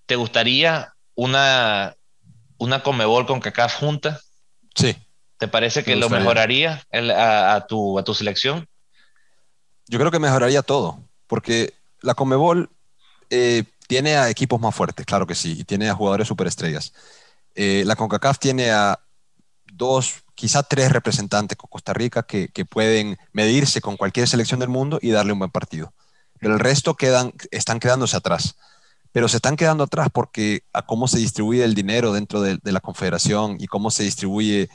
¿te 0.07 0.17
gustaría 0.17 0.95
una, 1.15 1.95
una 2.57 2.83
Comebol 2.83 3.27
con 3.27 3.41
CACAF 3.41 3.75
junta? 3.75 4.19
Sí. 4.75 4.97
¿Te 5.37 5.47
parece 5.47 5.85
que 5.85 5.95
lo 5.95 6.09
mejoraría 6.09 6.83
a, 6.91 7.67
tu, 7.69 7.99
a 7.99 8.03
tu 8.03 8.15
selección? 8.15 8.67
Yo 9.89 9.99
creo 9.99 10.11
que 10.11 10.19
mejoraría 10.19 10.63
todo, 10.63 11.03
porque 11.27 11.75
la 12.01 12.15
Comebol 12.15 12.71
eh, 13.29 13.65
tiene 13.91 14.15
a 14.15 14.31
equipos 14.31 14.61
más 14.61 14.73
fuertes, 14.73 15.05
claro 15.05 15.27
que 15.27 15.35
sí, 15.35 15.57
y 15.59 15.65
tiene 15.65 15.91
a 15.91 15.97
jugadores 15.97 16.29
superestrellas. 16.29 16.93
Eh, 17.57 17.83
la 17.85 17.97
CONCACAF 17.97 18.39
tiene 18.39 18.71
a 18.71 19.01
dos, 19.73 20.23
quizá 20.37 20.63
tres 20.63 20.93
representantes 20.93 21.59
con 21.59 21.69
Costa 21.69 21.93
Rica 21.93 22.23
que, 22.23 22.51
que, 22.51 22.65
pueden 22.65 23.19
medirse 23.33 23.81
con 23.81 23.97
cualquier 23.97 24.29
selección 24.29 24.61
del 24.61 24.69
mundo 24.69 25.01
y 25.03 25.11
darle 25.11 25.33
un 25.33 25.41
buen 25.41 25.51
partido. 25.51 25.93
Pero 26.39 26.55
el 26.55 26.61
resto 26.61 26.95
quedan, 26.95 27.33
están 27.51 27.81
quedándose 27.81 28.17
atrás. 28.17 28.55
Pero 29.11 29.27
se 29.27 29.39
están 29.39 29.57
quedando 29.57 29.83
atrás 29.83 30.07
porque 30.13 30.63
a 30.73 30.83
cómo 30.87 31.09
se 31.09 31.19
distribuye 31.19 31.65
el 31.65 31.75
dinero 31.75 32.13
dentro 32.13 32.41
de, 32.43 32.59
de 32.63 32.71
la 32.71 32.79
confederación 32.79 33.57
y 33.59 33.67
cómo 33.67 33.91
se 33.91 34.05
distribuye 34.05 34.69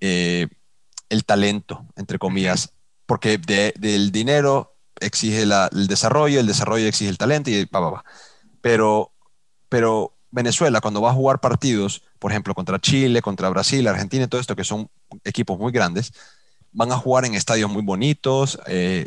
eh, 0.00 0.48
el 1.08 1.24
talento, 1.24 1.86
entre 1.94 2.18
comillas, 2.18 2.72
porque 3.06 3.38
del 3.38 4.10
dinero 4.10 4.76
exige 4.98 5.42
el 5.42 5.86
desarrollo, 5.86 6.40
el 6.40 6.48
desarrollo 6.48 6.88
exige 6.88 7.10
el 7.10 7.18
talento 7.18 7.48
y 7.48 7.64
va, 7.66 7.78
va, 7.78 7.90
va. 7.90 8.04
Pero, 8.66 9.12
pero 9.68 10.12
Venezuela, 10.32 10.80
cuando 10.80 11.00
va 11.00 11.10
a 11.10 11.14
jugar 11.14 11.40
partidos, 11.40 12.02
por 12.18 12.32
ejemplo, 12.32 12.52
contra 12.52 12.80
Chile, 12.80 13.22
contra 13.22 13.48
Brasil, 13.48 13.86
Argentina 13.86 14.24
y 14.24 14.26
todo 14.26 14.40
esto, 14.40 14.56
que 14.56 14.64
son 14.64 14.90
equipos 15.22 15.56
muy 15.56 15.70
grandes, 15.70 16.12
van 16.72 16.90
a 16.90 16.96
jugar 16.96 17.26
en 17.26 17.36
estadios 17.36 17.70
muy 17.70 17.82
bonitos, 17.82 18.58
eh, 18.66 19.06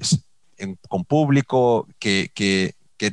con 0.88 1.04
público, 1.04 1.90
que, 2.00 2.32
que, 2.34 2.76
que, 2.96 3.12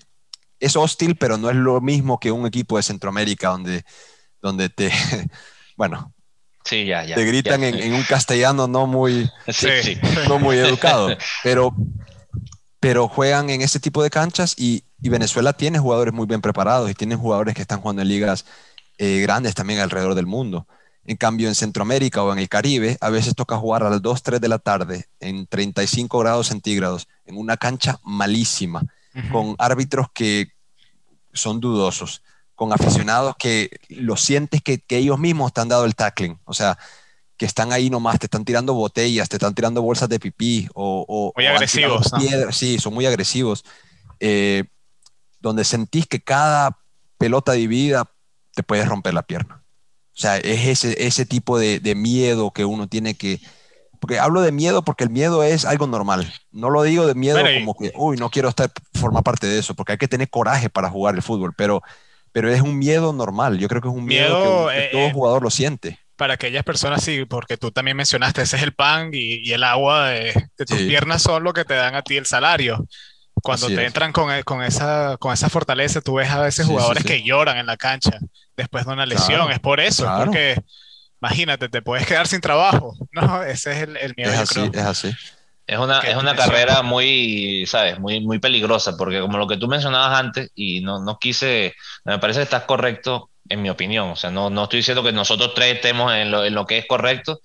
es 0.60 0.76
hostil, 0.76 1.16
pero 1.16 1.36
no 1.36 1.50
es 1.50 1.56
lo 1.56 1.80
mismo 1.80 2.20
que 2.20 2.30
un 2.30 2.46
equipo 2.46 2.76
de 2.76 2.84
Centroamérica 2.84 3.48
donde, 3.48 3.84
donde 4.40 4.68
te, 4.68 4.92
bueno, 5.76 6.14
Sí, 6.64 6.84
ya, 6.84 7.04
ya. 7.04 7.16
Te 7.16 7.24
gritan 7.24 7.64
en, 7.64 7.92
un 7.92 8.04
castellano 8.04 8.68
no 8.68 8.86
muy, 8.86 9.28
no 10.28 10.38
muy 10.38 10.58
educado, 10.58 11.08
pero, 11.42 11.74
pero 12.78 13.08
juegan 13.08 13.50
en 13.50 13.62
ese 13.62 13.80
tipo 13.80 14.00
de 14.00 14.10
canchas 14.10 14.54
y, 14.56 14.84
Venezuela 14.98 15.52
tiene 15.52 15.78
jugadores 15.78 16.12
muy 16.12 16.26
bien 16.26 16.40
preparados 16.40 16.90
y 16.90 16.94
tiene 16.94 17.16
jugadores 17.16 17.54
que 17.54 17.62
están 17.62 17.80
jugando 17.80 18.02
en 18.02 18.08
ligas 18.08 18.44
eh, 18.98 19.20
grandes 19.20 19.54
también 19.54 19.80
alrededor 19.80 20.14
del 20.14 20.26
mundo. 20.26 20.66
En 21.04 21.16
cambio, 21.16 21.48
en 21.48 21.54
Centroamérica 21.54 22.22
o 22.22 22.32
en 22.32 22.38
el 22.38 22.48
Caribe, 22.48 22.96
a 23.00 23.10
veces 23.10 23.34
toca 23.34 23.56
jugar 23.56 23.84
a 23.84 23.90
las 23.90 24.02
2, 24.02 24.22
3 24.22 24.40
de 24.40 24.48
la 24.48 24.58
tarde 24.58 25.06
en 25.20 25.46
35 25.46 26.18
grados 26.18 26.48
centígrados, 26.48 27.06
en 27.24 27.36
una 27.36 27.56
cancha 27.56 28.00
malísima, 28.02 28.82
con 29.30 29.54
árbitros 29.58 30.08
que 30.12 30.48
son 31.32 31.60
dudosos 31.60 32.22
con 32.56 32.72
aficionados 32.72 33.36
que 33.38 33.70
lo 33.90 34.16
sientes 34.16 34.62
que, 34.62 34.82
ellos 34.88 35.18
mismos 35.18 35.52
te 35.52 35.60
han 35.60 35.68
dado 35.68 35.84
el 35.84 35.94
tackling, 35.94 36.40
o 36.44 36.54
sea, 36.54 36.76
que 37.36 37.44
están 37.44 37.70
ahí 37.70 37.90
nomás, 37.90 38.18
te 38.18 38.26
están 38.26 38.46
tirando 38.46 38.72
botellas, 38.72 39.28
te 39.28 39.36
están 39.36 39.54
tirando 39.54 39.82
bolsas 39.82 40.08
de 40.08 40.18
pipí 40.18 40.66
o... 40.74 41.32
muy 41.36 41.46
agresivos. 41.46 42.10
Sí, 42.50 42.78
son 42.78 42.94
muy 42.94 43.04
agresivos. 43.04 43.62
Eh, 44.18 44.64
donde 45.40 45.64
sentís 45.64 46.06
que 46.06 46.20
cada 46.20 46.78
pelota 47.18 47.52
dividida 47.52 48.10
te 48.54 48.62
puedes 48.62 48.88
romper 48.88 49.14
la 49.14 49.22
pierna. 49.22 49.62
O 50.14 50.18
sea, 50.18 50.38
es 50.38 50.66
ese, 50.66 51.06
ese 51.06 51.26
tipo 51.26 51.58
de, 51.58 51.94
miedo 51.94 52.50
que 52.50 52.64
uno 52.64 52.88
tiene 52.88 53.14
que... 53.14 53.40
Porque 54.00 54.18
hablo 54.18 54.42
de 54.42 54.52
miedo 54.52 54.82
porque 54.82 55.04
el 55.04 55.10
miedo 55.10 55.42
es 55.42 55.64
algo 55.64 55.86
normal. 55.86 56.32
No 56.50 56.70
lo 56.70 56.82
digo 56.82 57.06
de 57.06 57.14
miedo 57.14 57.38
como 57.58 57.74
que, 57.74 57.92
uy, 57.96 58.16
no 58.16 58.30
quiero 58.30 58.48
estar, 58.48 58.70
formar 58.94 59.22
parte 59.22 59.46
de 59.46 59.58
eso, 59.58 59.74
porque 59.74 59.92
hay 59.92 59.98
que 59.98 60.08
tener 60.08 60.28
coraje 60.28 60.68
para 60.68 60.90
jugar 60.90 61.14
el 61.14 61.22
fútbol, 61.22 61.54
pero 61.56 61.82
pero 62.36 62.52
es 62.52 62.60
un 62.60 62.76
miedo 62.76 63.14
normal. 63.14 63.56
Yo 63.56 63.66
creo 63.66 63.80
que 63.80 63.88
es 63.88 63.94
un 63.94 64.04
miedo, 64.04 64.68
que, 64.68 64.90
todo 64.92 65.06
eh, 65.06 65.10
jugador 65.14 65.42
lo 65.42 65.48
siente. 65.48 65.98
Para 66.16 66.34
aquellas 66.34 66.64
personas, 66.64 67.02
sí, 67.02 67.24
porque 67.24 67.56
tú 67.56 67.70
también 67.70 67.96
mencionaste, 67.96 68.42
ese 68.42 68.56
es 68.56 68.62
el 68.62 68.74
pan 68.74 69.08
y, 69.14 69.50
el 69.52 69.64
agua 69.64 70.10
de, 70.10 70.34
tus 70.54 70.76
piernas 70.82 71.22
son 71.22 71.44
lo 71.44 71.54
que 71.54 71.64
te 71.64 71.72
dan 71.72 71.94
a 71.94 72.02
ti 72.02 72.18
el 72.18 72.26
salario. 72.26 72.86
Cuando 73.42 73.68
te 73.68 73.84
entran 73.84 74.12
con, 74.12 74.32
e, 74.32 74.42
con, 74.44 74.62
esa, 74.62 75.16
con 75.18 75.32
esa 75.32 75.48
fortaleza, 75.48 76.00
tú 76.00 76.14
ves 76.14 76.30
a 76.30 76.40
veces 76.40 76.66
jugadores 76.66 77.04
que 77.04 77.22
lloran 77.22 77.58
en 77.58 77.66
la 77.66 77.76
cancha 77.76 78.18
después 78.56 78.86
de 78.86 78.92
una 78.92 79.06
lesión. 79.06 79.50
es 79.52 79.60
por 79.60 79.80
eso, 79.80 80.10
porque 80.18 80.56
imagínate, 81.20 81.68
te 81.68 81.82
puedes 81.82 82.06
quedar 82.06 82.26
sin 82.26 82.40
trabajo. 82.40 82.94
No, 83.12 83.42
ese 83.42 83.72
es 83.72 83.82
el, 83.82 84.14
miedo. 84.16 84.30
Es 84.30 84.40
así, 84.40 84.70
es 84.72 84.82
así. 84.82 85.10
Es 85.66 85.78
una, 85.78 86.00
es 86.00 86.16
una 86.16 86.36
carrera 86.36 86.82
muy, 86.82 87.64
¿sabes? 87.66 87.98
Muy, 87.98 88.20
muy 88.20 88.38
peligrosa, 88.38 88.96
porque 88.96 89.20
como 89.20 89.38
lo 89.38 89.48
que 89.48 89.56
tú 89.56 89.66
mencionabas 89.68 90.18
antes, 90.18 90.50
y 90.54 90.80
no, 90.80 91.02
no 91.02 91.18
quise, 91.18 91.74
me 92.04 92.18
parece 92.18 92.40
que 92.40 92.44
estás 92.44 92.64
correcto 92.64 93.30
en 93.48 93.62
mi 93.62 93.70
opinión. 93.70 94.10
O 94.10 94.16
sea, 94.16 94.30
no, 94.30 94.50
no 94.50 94.64
estoy 94.64 94.78
diciendo 94.78 95.02
que 95.02 95.12
nosotros 95.12 95.54
tres 95.54 95.76
estemos 95.76 96.12
en 96.12 96.30
lo, 96.30 96.44
en 96.44 96.54
lo 96.54 96.66
que 96.66 96.78
es 96.78 96.86
correcto, 96.86 97.40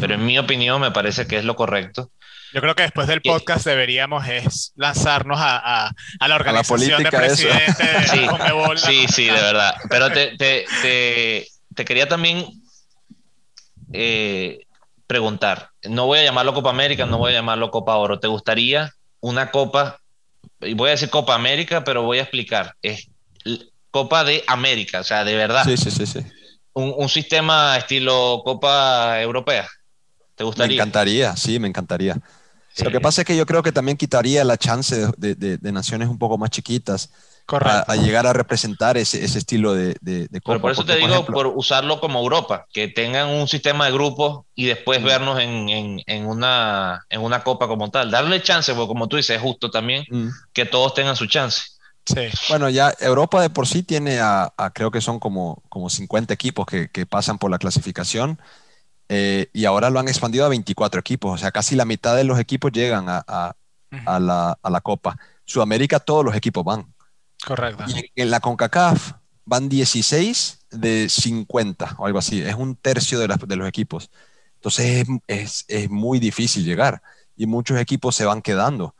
pero 0.00 0.14
en 0.14 0.24
mi 0.24 0.38
opinión 0.38 0.80
me 0.80 0.92
parece 0.92 1.26
que 1.26 1.38
es 1.38 1.44
lo 1.44 1.56
correcto. 1.56 2.10
Yo 2.52 2.60
creo 2.60 2.74
que 2.74 2.82
después 2.82 3.06
del 3.06 3.20
podcast 3.20 3.66
deberíamos 3.66 4.26
es 4.28 4.72
lanzarnos 4.76 5.38
a, 5.40 5.88
a, 5.88 6.28
la 6.28 6.34
organización 6.34 7.02
de 7.02 7.10
presidentes 7.10 8.10
sí, 8.10 8.26
sí, 8.76 9.06
sí, 9.08 9.24
de 9.26 9.32
verdad. 9.32 9.74
Pero 9.90 10.10
te, 10.10 10.36
te, 10.36 10.64
te, 10.82 11.48
te 11.74 11.84
quería 11.84 12.08
también 12.08 12.46
eh, 13.92 14.66
preguntar, 15.06 15.70
no 15.84 16.06
voy 16.06 16.18
a 16.18 16.24
llamarlo 16.24 16.54
Copa 16.54 16.70
América, 16.70 17.06
no 17.06 17.18
voy 17.18 17.32
a 17.32 17.36
llamarlo 17.36 17.70
Copa 17.70 17.96
Oro, 17.96 18.20
¿te 18.20 18.28
gustaría 18.28 18.92
una 19.20 19.50
Copa, 19.50 20.00
y 20.60 20.74
voy 20.74 20.88
a 20.88 20.92
decir 20.92 21.10
Copa 21.10 21.34
América, 21.34 21.84
pero 21.84 22.02
voy 22.02 22.18
a 22.18 22.22
explicar, 22.22 22.74
es 22.82 23.08
Copa 23.90 24.24
de 24.24 24.44
América, 24.46 25.00
o 25.00 25.04
sea, 25.04 25.24
de 25.24 25.34
verdad. 25.34 25.64
Sí, 25.64 25.76
sí, 25.76 25.90
sí, 25.90 26.06
sí. 26.06 26.20
Un, 26.74 27.08
sistema 27.08 27.76
estilo 27.76 28.42
Copa 28.44 29.20
Europea, 29.20 29.66
¿te 30.36 30.44
gustaría? 30.44 30.68
Me 30.68 30.74
encantaría, 30.74 31.36
sí, 31.36 31.58
me 31.58 31.66
encantaría. 31.66 32.16
Lo 32.84 32.90
que 32.90 33.00
pasa 33.00 33.22
es 33.22 33.26
que 33.26 33.36
yo 33.36 33.46
creo 33.46 33.62
que 33.62 33.72
también 33.72 33.96
quitaría 33.96 34.44
la 34.44 34.56
chance 34.56 35.10
de 35.16 35.72
naciones 35.72 36.08
un 36.08 36.18
poco 36.18 36.38
más 36.38 36.50
chiquitas 36.50 37.10
a, 37.56 37.96
llegar 37.96 38.26
a 38.26 38.32
representar 38.32 38.96
ese, 38.96 39.24
ese 39.24 39.38
estilo 39.38 39.74
de, 39.74 39.96
de, 40.00 40.28
Copa. 40.40 40.60
por 40.60 40.72
eso 40.72 40.84
te 40.84 40.96
digo, 40.96 41.24
por, 41.26 41.46
usarlo 41.46 42.00
como 42.00 42.20
Europa, 42.20 42.66
que 42.72 42.88
tengan 42.88 43.28
un 43.28 43.48
sistema 43.48 43.86
de 43.86 43.92
grupos 43.92 44.44
y 44.54 44.66
después 44.66 45.02
vernos 45.02 45.40
en, 45.40 45.68
en, 45.68 46.00
en, 46.06 46.26
una, 46.26 47.06
en 47.08 47.22
una 47.22 47.42
Copa 47.42 47.66
como 47.66 47.90
tal. 47.90 48.10
Darle 48.10 48.42
chance, 48.42 48.72
porque 48.74 48.88
como 48.88 49.08
tú 49.08 49.16
dices, 49.16 49.36
es 49.36 49.42
justo 49.42 49.70
también 49.70 50.04
mm. 50.10 50.28
que 50.52 50.66
todos 50.66 50.94
tengan 50.94 51.16
su 51.16 51.26
chance. 51.26 51.62
Sí. 52.04 52.28
Bueno, 52.48 52.70
ya 52.70 52.94
Europa 53.00 53.40
de 53.42 53.50
por 53.50 53.66
sí 53.66 53.82
tiene 53.82 54.18
a, 54.20 54.52
creo 54.74 54.90
que 54.90 55.00
son 55.00 55.18
como, 55.18 55.62
como 55.68 55.90
50 55.90 56.32
equipos 56.32 56.66
que, 56.66 56.90
que 56.90 57.06
pasan 57.06 57.38
por 57.38 57.50
la 57.50 57.58
clasificación 57.58 58.38
eh, 59.08 59.48
y 59.52 59.64
ahora 59.64 59.90
lo 59.90 59.98
han 59.98 60.08
expandido 60.08 60.44
a 60.44 60.48
24 60.48 61.00
equipos, 61.00 61.34
o 61.34 61.38
sea, 61.38 61.50
casi 61.50 61.76
la 61.76 61.84
mitad 61.84 62.14
de 62.16 62.24
los 62.24 62.38
equipos 62.38 62.72
llegan 62.72 63.08
a, 63.08 63.24
a, 63.26 63.56
a 64.06 64.20
la, 64.20 64.58
a 64.62 64.70
la 64.70 64.80
Copa. 64.80 65.18
Sudamérica 65.44 65.98
todos 65.98 66.24
los 66.24 66.34
equipos 66.34 66.64
van. 66.64 66.94
Correcto. 67.44 67.84
Y 67.88 68.20
en 68.20 68.30
la 68.30 68.40
CONCACAF 68.40 69.12
van 69.44 69.68
16 69.68 70.66
de 70.70 71.08
50 71.08 71.96
o 71.98 72.06
algo 72.06 72.18
así. 72.18 72.42
Es 72.42 72.54
un 72.54 72.76
tercio 72.76 73.18
de, 73.18 73.34
de 73.46 73.56
los 73.56 73.66
equipos. 73.66 74.10
Entonces 74.56 75.06
es, 75.26 75.64
es, 75.68 75.88
muy 75.88 76.18
difícil 76.18 76.64
llegar 76.64 77.00
y 77.36 77.46
muchos 77.46 77.78
equipos 77.78 78.14
se 78.14 78.26
van 78.26 78.42
quedando. 78.42 78.94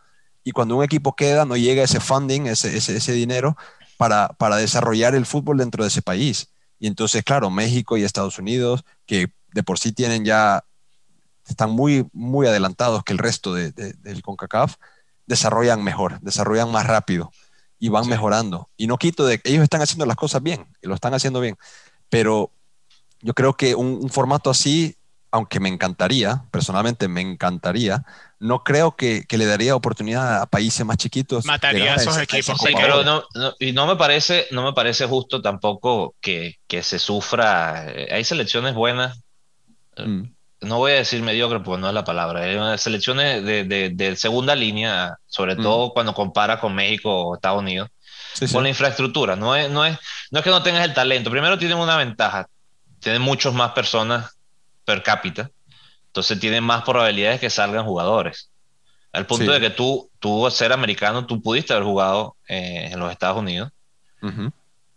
Y 0.44 0.52
cuando 0.52 0.76
un 0.76 0.84
equipo 0.84 1.14
queda, 1.14 1.44
no 1.44 1.56
llega 1.56 1.82
ese 1.82 2.00
funding, 2.00 2.46
ese, 2.46 2.76
ese, 2.76 2.96
ese 2.96 3.12
dinero 3.12 3.56
para, 3.98 4.28
para 4.28 4.56
desarrollar 4.56 5.14
el 5.14 5.26
fútbol 5.26 5.58
dentro 5.58 5.84
de 5.84 5.88
ese 5.88 6.00
país. 6.00 6.48
Y 6.78 6.86
entonces, 6.86 7.24
claro, 7.24 7.50
México 7.50 7.98
y 7.98 8.04
Estados 8.04 8.38
Unidos, 8.38 8.84
que 9.04 9.32
de 9.52 9.62
por 9.62 9.78
sí 9.78 9.92
tienen 9.92 10.24
ya, 10.24 10.64
están 11.46 11.70
muy, 11.70 12.06
muy 12.12 12.46
adelantados 12.46 13.02
que 13.04 13.12
el 13.12 13.18
resto 13.18 13.54
de, 13.54 13.72
del 13.72 14.22
CONCACAF, 14.22 14.76
desarrollan 15.26 15.82
mejor, 15.82 16.20
desarrollan 16.20 16.70
más 16.70 16.86
rápido 16.86 17.30
y 17.78 17.88
van 17.88 18.08
mejorando. 18.08 18.68
Y 18.76 18.86
no 18.86 18.98
quito 18.98 19.26
de 19.26 19.38
que 19.38 19.50
ellos 19.50 19.62
están 19.62 19.82
haciendo 19.82 20.06
las 20.06 20.16
cosas 20.16 20.42
bien, 20.42 20.66
y 20.82 20.88
lo 20.88 20.94
están 20.94 21.14
haciendo 21.14 21.40
bien, 21.40 21.56
pero 22.08 22.50
yo 23.20 23.34
creo 23.34 23.54
que 23.54 23.74
un, 23.74 24.08
formato 24.10 24.50
así, 24.50 24.96
aunque 25.30 25.60
me 25.60 25.68
encantaría, 25.68 26.44
personalmente 26.50 27.08
me 27.08 27.20
encantaría, 27.20 28.04
no 28.38 28.62
creo 28.62 28.96
que, 28.96 29.24
que 29.26 29.36
le 29.36 29.46
daría 29.46 29.74
oportunidad 29.74 30.40
a 30.40 30.46
países 30.46 30.84
más 30.86 30.96
chiquitos. 30.96 31.44
Mataría 31.44 31.92
a 31.92 31.96
esos 31.96 32.18
equipos. 32.18 32.60
pero 32.62 33.02
no, 33.04 33.24
y 33.58 33.72
no 33.72 33.86
me 33.86 33.96
parece, 33.96 34.46
no 34.50 34.64
me 34.64 34.72
parece 34.72 35.06
justo 35.06 35.42
tampoco 35.42 36.14
que, 36.20 36.56
que 36.66 36.82
se 36.82 36.98
sufra. 36.98 37.90
Eh, 37.90 38.08
hay 38.12 38.24
selecciones 38.24 38.74
buenas. 38.74 39.20
Mm. 40.06 40.34
no 40.62 40.78
voy 40.78 40.92
a 40.92 40.96
decir 40.96 41.22
mediocre 41.22 41.60
porque 41.60 41.80
no 41.80 41.88
es 41.88 41.94
la 41.94 42.04
palabra, 42.04 42.48
es 42.48 42.56
una 42.56 42.78
selección 42.78 43.18
de, 43.18 43.64
de, 43.64 44.16
segunda 44.16 44.54
línea, 44.54 45.18
sobre 45.26 45.54
mm. 45.54 45.62
todo 45.62 45.92
cuando 45.92 46.14
compara 46.14 46.60
con 46.60 46.74
México 46.74 47.10
o 47.10 47.34
Estados 47.34 47.60
Unidos, 47.60 47.88
con 48.52 48.62
la 48.62 48.68
infraestructura. 48.68 49.36
No 49.36 49.56
es, 49.56 49.70
no, 49.70 49.84
es, 49.84 49.98
no 50.30 50.38
es 50.38 50.44
que 50.44 50.50
no 50.50 50.62
tengas 50.62 50.84
el 50.84 50.94
talento, 50.94 51.30
primero 51.30 51.58
tienen 51.58 51.78
una 51.78 51.96
ventaja, 51.96 52.48
tienen 53.00 53.22
muchos 53.22 53.54
más 53.54 53.72
personas 53.72 54.36
per 54.84 55.02
cápita, 55.02 55.50
entonces 56.06 56.40
tienen 56.40 56.64
más 56.64 56.82
probabilidades 56.84 57.40
que 57.40 57.50
salgan 57.50 57.84
jugadores. 57.84 58.50
Al 59.12 59.26
punto 59.26 59.52
de 59.52 59.60
que 59.60 59.70
tú, 59.70 60.10
tú, 60.18 60.48
ser 60.50 60.72
americano, 60.72 61.26
tú 61.26 61.40
pudiste 61.40 61.72
haber 61.72 61.84
jugado 61.84 62.36
eh, 62.46 62.90
en 62.92 63.00
los 63.00 63.10
Estados 63.10 63.38
Unidos. 63.38 63.70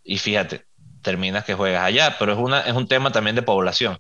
Y 0.04 0.18
fíjate, 0.18 0.66
terminas 1.02 1.46
que 1.46 1.54
juegas 1.54 1.84
allá, 1.84 2.18
pero 2.20 2.34
es, 2.34 2.38
una, 2.38 2.62
es 2.62 2.74
un 2.74 2.88
tema 2.88 3.12
también 3.12 3.36
de 3.36 3.42
población. 3.42 4.00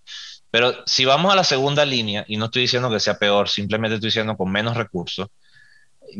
Pero 0.52 0.76
si 0.86 1.06
vamos 1.06 1.32
a 1.32 1.36
la 1.36 1.45
segunda 1.45 1.86
línea, 1.86 2.26
y 2.28 2.36
no 2.36 2.45
estoy 2.45 2.64
diciendo 2.64 2.89
que 2.89 2.99
sea 2.99 3.18
peor, 3.18 3.47
simplemente 3.47 3.95
estoy 3.95 4.10
diciendo 4.10 4.36
con 4.36 4.52
menos 4.52 4.76
recursos, 4.76 5.30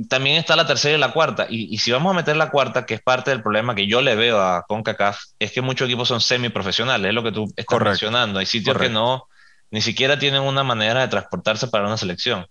también 0.08 0.38
está 0.38 0.56
la 0.56 0.66
tercera 0.66 0.98
y 0.98 1.00
la 1.00 1.12
cuarta. 1.12 1.48
Y, 1.50 1.78
si 1.80 1.92
vamos 1.92 2.12
a 2.12 2.16
meter 2.16 2.38
la 2.38 2.50
cuarta, 2.50 2.86
que 2.86 2.94
es 2.94 3.02
parte 3.02 3.32
del 3.32 3.42
problema 3.42 3.76
que 3.76 3.88
yo 3.88 4.02
le 4.02 4.16
veo 4.16 4.40
a 4.40 4.64
CONCACAF, 4.64 5.20
es 5.38 5.52
que 5.52 5.62
muchos 5.62 5.88
equipos 5.88 6.08
son 6.08 6.22
semiprofesionales, 6.22 7.10
es 7.10 7.14
lo 7.14 7.24
que 7.24 7.34
tú 7.34 7.54
estás 7.56 7.82
mencionando. 7.82 8.40
Hay 8.40 8.46
sitios 8.46 8.78
que 8.78 8.88
no, 8.88 9.28
ni 9.70 9.82
siquiera 9.82 10.18
tienen 10.18 10.44
una 10.44 10.64
manera 10.64 11.02
de 11.02 11.10
transportarse 11.10 11.68
para 11.68 11.88
una 11.88 11.98
selección. 11.98 12.48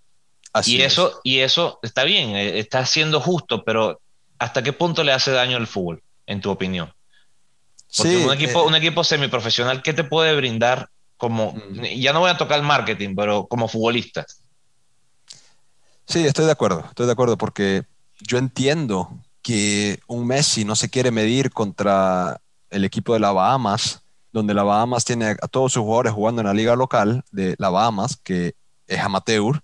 y, 0.66 0.83
eso, 0.83 1.20
y 1.24 1.39
eso 1.39 1.78
está 1.83 2.05
bien, 2.05 2.37
eh, 2.37 2.59
está 2.59 2.85
siendo 2.85 3.20
justo, 3.20 3.64
pero 3.64 4.01
¿hasta 4.39 4.62
qué 4.62 4.74
punto 4.74 5.03
le 5.03 5.12
hace 5.12 5.31
daño 5.31 5.57
al 5.57 5.66
fútbol, 5.66 6.03
en 6.26 6.43
tu 6.43 6.51
opinión? 6.51 6.93
Porque 7.97 8.16
un, 8.18 8.33
equipo, 8.33 8.62
eh, 8.62 8.66
un 8.66 8.74
equipo 8.74 9.03
semiprofesional, 9.03 9.83
¿qué 9.83 9.95
te 9.95 10.05
puede 10.05 10.37
brindar 10.37 10.91
como, 11.21 11.55
ya 11.97 12.14
no 12.14 12.21
voy 12.21 12.31
a 12.31 12.39
tocar 12.39 12.59
el 12.59 12.66
marketing, 12.66 13.14
pero 13.14 13.47
como 13.47 13.68
futbolista? 13.68 14.25
Sí, 16.07 16.27
estoy 16.27 16.47
de 16.47 16.53
acuerdo, 16.53 16.83
estoy 16.89 17.07
de 17.07 17.12
acuerdo 17.12 17.37
porque 17.37 17.85
yo 18.23 18.39
entiendo 18.39 19.11
que 19.43 20.01
un 20.07 20.27
Messi 20.27 20.64
no 20.64 20.75
se 20.75 20.89
quiere 20.89 21.11
medir 21.11 21.51
contra 21.51 22.41
el 22.71 22.85
equipo 22.85 23.12
de 23.12 23.21
la 23.21 23.33
Bahamas, 23.33 24.03
donde 24.33 24.55
la 24.55 24.62
Bahamas 24.62 25.05
tiene 25.05 25.37
a 25.43 25.49
todos 25.49 25.75
sus 25.75 25.83
jugadores 25.83 26.14
jugando 26.14 26.41
en 26.41 26.47
la 26.47 26.55
liga 26.55 26.75
local 26.75 27.23
de 27.33 27.55
la 27.59 27.68
Bahamas, 27.68 28.16
que 28.16 28.55
es 28.87 28.99
amateur, 28.99 29.62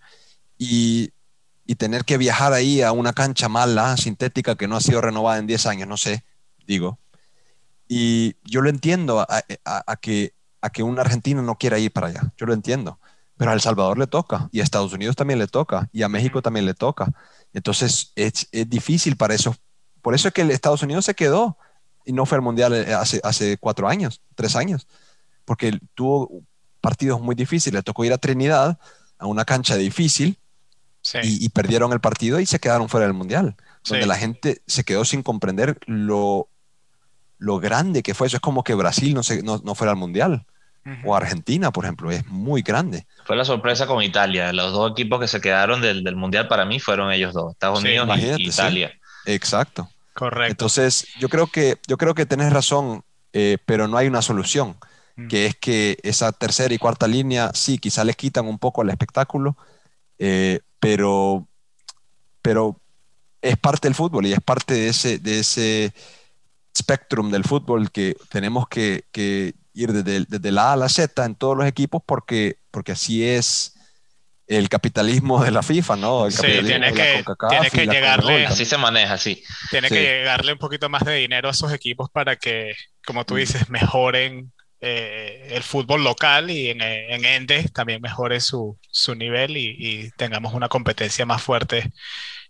y, 0.59 1.11
y 1.67 1.77
tener 1.77 2.05
que 2.05 2.19
viajar 2.19 2.53
ahí 2.53 2.83
a 2.83 2.93
una 2.93 3.15
cancha 3.15 3.49
mala, 3.49 3.97
sintética, 3.97 4.57
que 4.57 4.69
no 4.69 4.77
ha 4.77 4.81
sido 4.83 5.01
renovada 5.01 5.39
en 5.39 5.47
10 5.47 5.65
años, 5.67 5.89
no 5.89 5.97
sé, 5.97 6.23
digo. 6.67 6.99
Y 7.89 8.37
yo 8.45 8.61
lo 8.61 8.69
entiendo 8.69 9.21
a, 9.21 9.27
a, 9.65 9.97
que, 9.97 10.33
a 10.67 10.71
que 10.71 10.83
un 10.83 10.99
argentino 10.99 11.43
no 11.43 11.57
quiera 11.57 11.79
ir 11.79 11.93
para 11.93 12.09
allá, 12.09 12.33
yo 12.37 12.47
lo 12.47 12.53
entiendo 12.53 12.99
pero 13.37 13.51
a 13.51 13.55
El 13.55 13.61
Salvador 13.61 13.99
le 13.99 14.07
toca, 14.07 14.49
y 14.51 14.61
a 14.61 14.65
Estados 14.65 14.93
Unidos 14.93 15.17
también 15.17 15.39
le 15.39 15.47
toca, 15.47 15.89
y 15.93 16.03
a 16.03 16.09
México 16.09 16.41
también 16.41 16.65
le 16.65 16.75
toca. 16.75 17.13
Entonces 17.53 18.13
es, 18.17 18.49
es 18.51 18.69
difícil 18.69 19.17
para 19.17 19.35
eso. 19.35 19.55
Por 20.03 20.15
eso 20.15 20.29
es 20.29 20.35
que 20.35 20.43
el 20.43 20.51
Estados 20.51 20.83
Unidos 20.83 21.05
se 21.05 21.15
quedó 21.15 21.59
y 22.05 22.13
no 22.13 22.25
fue 22.25 22.37
al 22.37 22.43
Mundial 22.43 22.75
eh, 22.75 22.95
hace, 22.95 23.21
hace 23.25 23.59
cuatro 23.59 23.89
años, 23.89 24.23
tres 24.35 24.57
años, 24.57 24.87
porque 25.45 25.79
tuvo 25.95 26.43
partidos 26.81 27.21
muy 27.21 27.35
difíciles. 27.35 27.75
Le 27.75 27.83
tocó 27.83 28.05
ir 28.05 28.13
a 28.13 28.19
Trinidad, 28.19 28.79
a 29.19 29.27
una 29.27 29.45
cancha 29.45 29.77
difícil, 29.77 30.39
y, 31.23 31.49
perdieron 31.51 31.93
el 31.93 32.01
partido 32.01 32.41
y 32.41 32.47
se 32.47 32.59
quedaron 32.59 32.89
fuera 32.89 33.07
del 33.07 33.15
Mundial, 33.15 33.55
donde 33.89 34.07
la 34.07 34.17
gente 34.17 34.63
se 34.67 34.83
quedó 34.83 35.05
sin 35.05 35.23
comprender 35.23 35.79
lo, 35.87 36.49
lo 37.39 37.61
grande 37.61 38.03
que 38.03 38.13
fue. 38.13 38.27
Eso 38.27 38.39
es 38.39 38.41
como 38.41 38.65
que 38.65 38.75
Brasil 38.75 39.15
no, 39.15 39.23
se, 39.23 39.41
no, 39.45 39.59
no 39.59 39.77
fuera 39.77 39.93
al 39.93 39.99
Mundial 39.99 40.47
o 41.05 41.17
Argentina, 41.17 41.71
por 41.73 41.85
ejemplo, 41.85 42.11
es 42.11 42.27
muy 42.27 42.63
grande. 42.63 43.07
Fue 43.25 43.37
la 43.37 43.45
sorpresa 43.45 43.87
con 43.87 44.03
Italia. 44.03 44.53
Los 44.53 44.73
dos 44.73 44.93
equipos 44.93 45.21
que 45.21 45.29
se 45.29 45.41
quedaron 45.41 45.81
del, 45.81 46.05
del 46.05 46.17
Mundial 46.17 46.49
para 46.49 46.65
mí 46.65 46.79
fueron 46.81 47.11
ellos 47.11 47.35
dos, 47.35 47.53
Estados 47.53 47.81
Unidos 47.81 48.09
y 48.19 48.49
Italia. 48.49 48.93
Exacto. 49.25 49.89
Correcto. 50.15 50.51
Entonces, 50.51 51.09
yo 51.19 51.29
creo 51.29 51.47
que, 51.47 51.79
yo 51.87 51.99
creo 51.99 52.15
que 52.15 52.25
tenés 52.25 52.53
razón, 52.53 53.03
eh, 53.33 53.59
pero 53.67 53.87
no 53.87 53.99
hay 53.99 54.07
una 54.07 54.23
solución, 54.23 54.77
mm. 55.17 55.29
que 55.29 55.47
es 55.47 55.57
que 55.57 55.99
esa 56.03 56.33
tercera 56.33 56.73
y 56.73 56.79
cuarta 56.79 57.07
línea, 57.07 57.51
sí, 57.53 57.79
quizá 57.79 58.03
les 58.05 58.17
quitan 58.17 58.47
un 58.47 58.59
poco 58.59 58.83
el 58.83 58.89
espectáculo, 58.89 59.57
eh, 60.19 60.61
pero, 60.81 61.47
pero 62.41 62.81
es 63.43 63.59
parte 63.59 63.89
del 63.89 63.95
fútbol 63.95 64.25
y 64.27 64.33
es 64.33 64.41
parte 64.41 64.75
de 64.75 64.89
ese, 64.89 65.19
de 65.19 65.41
ese 65.41 65.93
spectrum 66.77 67.31
del 67.31 67.45
fútbol 67.45 67.91
que 67.91 68.17
tenemos 68.31 68.69
que, 68.69 69.05
que 69.13 69.55
ir 69.77 69.93
desde, 69.93 70.53
la 70.53 70.71
A 70.71 70.73
a 70.73 70.77
la 70.77 70.89
Z 70.89 71.25
en 71.25 71.35
todos 71.35 71.57
los 71.57 71.67
equipos 71.67 72.03
porque, 72.05 72.57
porque 72.71 72.93
así 72.93 73.25
es 73.25 73.75
el 74.47 74.69
capitalismo 74.69 75.43
de 75.45 75.51
la 75.51 75.63
FIFA, 75.63 75.97
¿no? 75.97 76.31
sí, 76.31 76.41
tiene 76.65 76.93
que, 76.93 77.25
tiene 77.49 77.71
que 77.71 77.87
llegarle. 77.87 78.47
Así 78.47 78.65
se 78.65 78.79
maneja, 78.79 79.19
sí. 79.19 79.43
Tiene 79.71 79.89
que 79.89 80.01
llegarle 80.01 80.53
un 80.53 80.59
poquito 80.59 80.89
más 80.89 81.05
de 81.05 81.17
dinero 81.17 81.49
a 81.49 81.51
esos 81.51 81.73
equipos 81.73 82.09
para 82.11 82.37
que, 82.37 82.75
como 83.05 83.25
tú 83.25 83.35
dices, 83.35 83.69
mejoren 83.69 84.53
eh, 84.81 85.49
el 85.51 85.63
fútbol 85.63 86.05
local 86.05 86.51
y 86.51 86.71
en, 86.71 86.81
en 86.81 87.25
Ende 87.25 87.69
también 87.71 88.01
mejore 88.01 88.41
su, 88.41 88.79
su 88.91 89.15
nivel 89.15 89.57
y, 89.57 89.75
y, 89.79 90.11
tengamos 90.13 90.55
una 90.55 90.69
competencia 90.69 91.27
más 91.27 91.43
fuerte, 91.43 91.91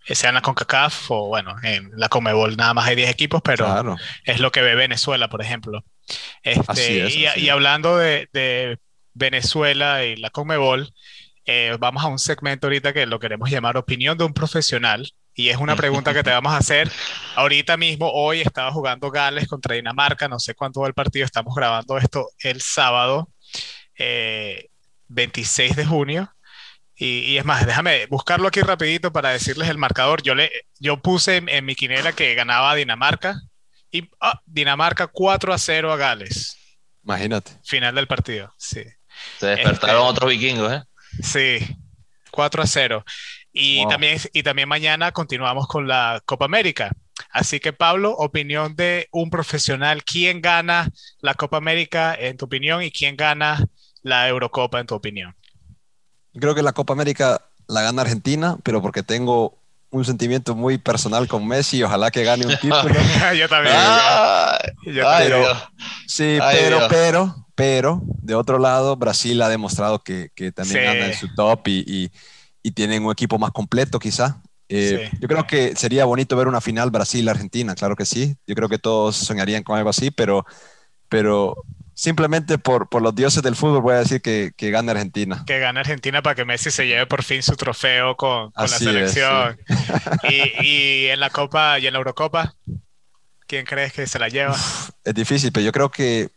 eh, 0.07 0.15
sea 0.15 0.31
en 0.31 0.35
la 0.35 0.43
CONCACAF 0.43 1.11
o, 1.11 1.29
bueno, 1.29 1.57
en 1.63 1.91
la 1.97 2.09
Comebol 2.09 2.57
nada 2.57 2.75
más 2.75 2.87
hay 2.87 2.97
10 2.97 3.11
equipos, 3.11 3.43
pero 3.43 3.97
es 4.25 4.39
lo 4.39 4.53
que 4.53 4.61
ve 4.61 4.75
Venezuela, 4.75 5.29
por 5.29 5.41
ejemplo. 5.41 5.83
Este, 6.43 7.09
y, 7.37 7.49
hablando 7.49 7.99
de, 7.99 8.79
Venezuela 9.15 10.05
y 10.05 10.17
la 10.17 10.31
Conmebol, 10.31 10.93
eh, 11.47 11.77
vamos 11.79 12.05
a 12.05 12.09
un 12.09 12.19
segmento 12.19 12.67
ahorita 12.67 12.93
que 12.93 13.07
lo 13.07 13.19
queremos 13.19 13.51
llamar 13.51 13.77
opinión 13.77 14.19
de 14.19 14.25
un 14.25 14.35
profesional. 14.35 15.11
Y 15.35 15.51
es 15.51 15.59
una 15.59 15.77
pregunta 15.77 16.15
que 16.15 16.23
te 16.23 16.31
vamos 16.31 16.53
a 16.53 16.59
hacer. 16.59 16.91
Ahorita 17.35 17.77
mismo, 17.77 18.11
hoy 18.11 18.41
estaba 18.41 18.73
jugando 18.73 19.11
Gales 19.11 19.47
contra 19.47 19.75
Dinamarca, 19.75 20.29
no 20.29 20.39
sé 20.39 20.55
cuánto 20.55 20.81
va 20.81 20.89
el 20.89 20.95
partido, 20.95 21.27
estamos 21.27 21.55
grabando 21.55 21.99
esto 21.99 22.31
el 22.39 22.63
sábado 22.63 23.29
26 25.09 25.71
eh, 25.71 25.75
de 25.75 25.85
junio. 25.85 26.33
Y, 26.99 27.37
es 27.37 27.45
más, 27.45 27.67
déjame 27.67 28.07
buscarlo 28.07 28.49
aquí 28.49 28.61
rapidito 28.61 29.13
para 29.13 29.31
decirles 29.31 29.69
el 29.69 29.77
marcador. 29.77 30.23
Yo, 30.23 30.35
le, 30.35 30.51
yo 30.79 31.03
puse 31.03 31.37
en, 31.37 31.49
en 31.51 31.67
mi 31.67 31.75
quinela 31.75 32.13
que 32.15 32.35
ganaba 32.35 32.75
Dinamarca, 32.75 33.39
y 33.91 34.09
ah, 34.21 34.41
Dinamarca 34.47 35.07
4 35.07 35.53
a 35.53 35.59
0 35.59 35.93
a 35.93 35.97
Gales. 35.97 36.57
Imagínate. 37.05 37.53
Final 37.65 37.95
del 37.95 38.07
partido, 38.07 38.53
sí. 38.57 38.83
Se 39.39 39.47
despertaron 39.47 40.03
este, 40.03 40.11
otros 40.11 40.31
vikingos, 40.31 40.73
¿eh? 40.73 40.83
Sí, 41.23 41.77
4 42.31 42.63
a 42.63 42.67
0. 42.67 43.05
Y, 43.53 43.87
también, 43.89 44.19
y 44.35 44.43
también 44.43 44.69
mañana 44.69 45.13
continuamos 45.13 45.67
con 45.67 45.89
la 45.89 46.21
Copa 46.27 46.45
América. 46.45 46.91
Así 47.31 47.61
que, 47.61 47.73
Pablo, 47.73 48.13
opinión 48.13 48.77
de 48.77 49.09
un 49.13 49.31
profesional. 49.31 50.05
¿Quién 50.05 50.43
gana 50.43 50.91
la 51.21 51.35
Copa 51.35 51.57
América 51.57 52.15
en 52.15 52.37
tu 52.37 52.45
opinión 52.45 52.83
y 52.83 52.91
quién 52.91 53.17
gana 53.17 53.65
la 54.03 54.29
Eurocopa 54.29 54.79
en 54.81 54.87
tu 54.87 54.95
opinión? 54.95 55.35
Creo 56.39 56.55
que 56.55 56.63
la 56.63 56.73
Copa 56.73 56.93
América 56.93 57.47
la 57.67 57.83
gana 57.83 58.03
Argentina, 58.03 58.59
pero 58.63 58.83
porque 58.83 59.03
tengo 59.03 59.59
un 59.99 60.05
sentimiento 60.05 60.55
muy 60.55 60.79
personal 60.79 61.27
con 61.29 61.47
Messi. 61.47 61.83
Ojalá 61.83 62.11
que 62.11 62.25
gane 62.25 62.47
un 62.47 62.57
título. 62.61 62.95
yo 63.39 63.49
también. 63.49 63.75
sí, 66.07 66.39
pero, 66.53 66.89
pero, 66.89 67.47
pero, 67.55 68.03
de 68.05 68.35
otro 68.35 68.59
lado, 68.59 68.97
Brasil 68.97 69.41
ha 69.43 69.49
demostrado 69.49 70.03
que, 70.03 70.31
que 70.35 70.53
también 70.53 70.87
anda 70.89 71.07
en 71.07 71.15
su 71.15 71.35
top 71.35 71.69
y, 71.69 72.11
y, 72.63 72.71
tienen 72.73 73.05
un 73.05 73.13
equipo 73.13 73.39
más 73.39 73.53
completo, 73.53 73.99
quizá. 73.99 74.43
Eh, 74.69 75.09
yo 75.21 75.29
creo 75.29 75.47
que 75.47 75.77
sería 75.77 76.05
bonito 76.05 76.37
ver 76.37 76.49
una 76.49 76.61
final 76.61 76.91
Brasil-Argentina, 76.91 77.77
claro 77.77 77.95
que 77.95 78.05
sí. 78.05 78.37
Yo 78.47 78.57
creo 78.57 78.69
que 78.69 78.79
todos 78.79 79.17
soñarían 79.17 79.63
con 79.63 79.79
algo 79.79 79.91
así, 79.91 80.11
pero, 80.11 80.45
pero 81.09 81.63
simplemente 81.97 82.59
por, 82.59 82.89
por, 82.91 83.01
los 83.01 83.15
dioses 83.15 83.43
del 83.43 83.57
fútbol 83.57 83.81
voy 83.81 83.95
a 83.95 83.99
decir 83.99 84.21
que, 84.21 84.53
que 84.55 84.71
gane 84.71 84.93
Argentina. 84.93 85.43
Que 85.47 85.59
gane 85.59 85.81
Argentina 85.81 86.23
para 86.23 86.35
que 86.35 86.45
Messi 86.45 86.71
se 86.71 86.87
lleve 86.87 87.07
por 87.07 87.25
fin 87.25 87.43
su 87.43 87.57
trofeo 87.57 88.17
con, 88.17 88.53
con 88.53 88.63
la 88.63 88.69
selección. 88.69 89.59
y, 90.29 90.65
y, 90.65 91.07
en 91.07 91.19
la 91.19 91.31
Copa 91.31 91.79
y 91.79 91.87
en 91.87 91.95
la 91.95 91.99
Eurocopa, 91.99 92.55
¿quién 93.47 93.65
crees 93.65 93.95
que 93.95 94.07
se 94.07 94.19
la 94.19 94.29
lleva? 94.29 94.55
es 95.05 95.15
difícil, 95.15 95.51
pero 95.53 95.65
yo 95.65 95.73
creo 95.73 95.91
que 95.91 96.29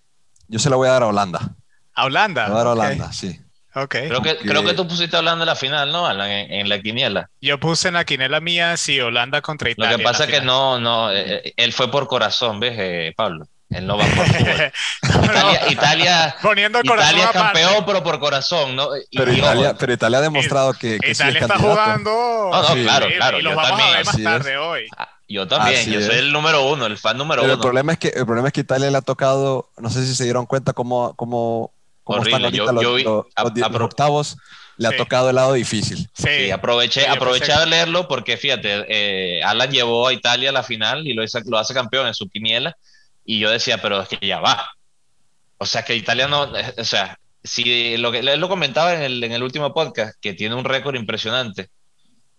yo 0.47 0.59
se 0.59 0.69
la 0.69 0.77
voy 0.77 0.87
a 0.87 0.93
dar 0.93 1.03
a 1.03 1.07
Holanda. 1.07 1.55
¿A 1.93 2.05
Holanda? 2.05 2.45
a 2.45 2.49
dar 2.49 2.67
a 2.67 2.71
Holanda, 2.71 3.11
sí. 3.11 3.37
Okay. 3.75 4.07
Creo, 4.07 4.21
que, 4.21 4.37
creo 4.37 4.63
que 4.63 4.73
tú 4.73 4.87
pusiste 4.87 5.15
Holanda 5.15 5.43
en 5.43 5.47
la 5.47 5.55
final, 5.55 5.91
¿no? 5.91 6.09
En, 6.09 6.51
en, 6.51 6.69
la 6.69 6.81
quiniela. 6.81 7.29
Yo 7.39 7.59
puse 7.59 7.89
en 7.89 7.95
la 7.95 8.05
quiniela 8.05 8.39
mía, 8.39 8.75
sí, 8.77 8.99
Holanda 8.99 9.41
contra 9.41 9.69
Italia. 9.69 9.91
Lo 9.91 9.97
que 9.97 10.03
pasa 10.03 10.23
es 10.23 10.31
que 10.31 10.41
no, 10.41 10.79
no, 10.79 11.11
eh, 11.11 11.41
eh, 11.45 11.53
él 11.55 11.73
fue 11.73 11.91
por 11.91 12.07
corazón, 12.07 12.59
¿ves, 12.59 12.75
eh, 12.77 13.13
Pablo? 13.15 13.47
Él 13.69 13.85
no 13.85 13.97
va 13.97 14.05
por 14.05 14.25
fútbol. 14.25 14.71
Italia, 15.03 15.71
Italia, 15.71 16.35
Poniendo 16.41 16.79
Italia 16.83 17.25
es 17.25 17.31
campeón, 17.31 17.83
pero 17.85 18.03
por 18.03 18.19
corazón, 18.19 18.75
¿no? 18.75 18.89
pero, 19.11 19.31
Italia, 19.31 19.75
pero 19.77 19.93
Italia 19.93 20.17
ha 20.17 20.21
demostrado 20.21 20.73
que, 20.73 20.97
que 20.99 21.11
Italia 21.11 21.41
está 21.41 21.59
jugando. 21.59 22.09
No, 22.51 22.61
no, 22.61 22.83
claro, 22.83 23.07
claro. 23.15 23.39
Y 23.39 23.43
lo 23.43 23.55
vamos 23.55 23.69
también. 23.69 23.89
a 23.89 23.97
ver 23.97 24.05
más 24.05 24.23
tarde 24.23 24.57
hoy. 24.57 24.87
Ah, 24.97 25.09
yo 25.27 25.47
también, 25.47 25.87
yo 25.91 26.01
soy 26.01 26.17
el 26.17 26.31
número 26.31 26.67
uno, 26.67 26.87
el 26.87 26.97
fan 26.97 27.15
número 27.15 27.43
pero 27.43 27.53
uno. 27.53 27.61
El 27.61 27.63
problema, 27.63 27.91
es 27.91 27.99
que, 27.99 28.07
el 28.07 28.25
problema 28.25 28.47
es 28.47 28.53
que 28.53 28.61
Italia 28.61 28.89
le 28.89 28.97
ha 28.97 29.01
tocado, 29.01 29.69
no 29.77 29.91
sé 29.91 30.03
si 30.03 30.15
se 30.15 30.23
dieron 30.23 30.47
cuenta 30.47 30.73
cómo, 30.73 31.13
cómo, 31.15 31.71
como 32.03 32.23
están 32.23 32.43
ahorita 32.43 32.71
los, 32.71 33.81
octavos, 33.81 34.37
le 34.77 34.87
ha 34.87 34.97
tocado 34.97 35.29
el 35.29 35.35
lado 35.35 35.53
difícil. 35.53 36.09
Sí, 36.13 36.49
aproveché, 36.49 37.07
aproveché 37.07 37.53
a 37.53 37.67
leerlo 37.67 38.07
porque 38.07 38.35
fíjate, 38.35 38.85
eh, 38.87 39.43
Alan 39.43 39.69
llevó 39.69 40.07
a 40.07 40.13
Italia 40.13 40.49
a 40.49 40.53
la 40.53 40.63
final 40.63 41.05
y 41.05 41.13
lo, 41.13 41.23
lo 41.45 41.57
hace 41.59 41.75
campeón 41.75 42.07
en 42.07 42.15
su 42.15 42.27
quiniela 42.27 42.75
y 43.29 43.37
yo 43.37 43.51
decía, 43.51 43.79
pero 43.79 44.01
es 44.01 44.09
que 44.09 44.25
ya 44.25 44.39
va. 44.39 44.71
O 45.59 45.67
sea, 45.67 45.83
que 45.83 45.95
Italia 45.95 46.27
no, 46.27 46.57
eh, 46.57 46.73
o 46.79 46.83
sea, 46.83 47.19
si 47.43 47.95
lo 47.97 48.11
que 48.11 48.19
él 48.21 48.39
lo 48.39 48.49
comentaba 48.49 48.95
en 48.95 49.03
el, 49.03 49.23
en 49.23 49.31
el 49.31 49.43
último 49.43 49.71
podcast, 49.71 50.17
que 50.19 50.33
tiene 50.33 50.55
un 50.55 50.65
récord 50.65 50.95
impresionante. 50.95 51.69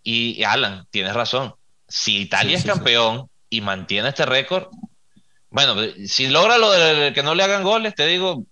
Y 0.03 0.43
Alan, 0.43 0.89
tienes 0.91 1.15
razón. 1.15 1.55
Si 1.87 2.17
Italia 2.17 2.59
es 2.59 2.65
campeón 2.65 3.31
y 3.49 3.61
mantiene 3.61 4.09
este 4.09 4.27
récord, 4.27 4.67
bueno, 5.51 5.77
si 6.09 6.27
logra 6.27 6.59
lo 6.59 6.73
de 6.73 7.13
que 7.13 7.23
no 7.23 7.37
le 7.37 7.45
hagan 7.45 7.63
goles, 7.63 7.95
te 7.95 8.09
digo, 8.09 8.43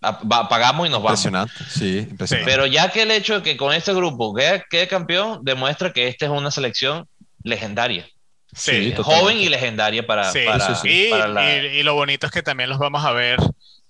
pagamos 0.00 0.88
y 0.88 0.90
nos 0.90 1.02
vamos. 1.02 1.24
Impresionante, 1.24 1.64
sí, 1.70 2.06
impresionante. 2.10 2.52
Pero 2.52 2.66
ya 2.66 2.90
que 2.90 3.00
el 3.00 3.10
hecho 3.12 3.36
de 3.36 3.42
que 3.42 3.56
con 3.56 3.72
este 3.72 3.94
grupo 3.94 4.34
quede, 4.34 4.62
quede 4.68 4.88
campeón, 4.88 5.40
demuestra 5.42 5.90
que 5.94 6.06
esta 6.06 6.26
es 6.26 6.32
una 6.32 6.50
selección 6.50 7.08
legendaria. 7.42 8.06
Sí, 8.54 8.94
joven 8.96 9.38
y 9.38 9.48
legendaria 9.48 10.06
para, 10.06 10.32
para, 10.32 10.80
y, 10.84 11.82
lo 11.82 11.94
bonito 11.94 12.26
es 12.26 12.32
que 12.32 12.42
también 12.42 12.70
los 12.70 12.78
vamos 12.78 13.04
a 13.04 13.12
ver 13.12 13.38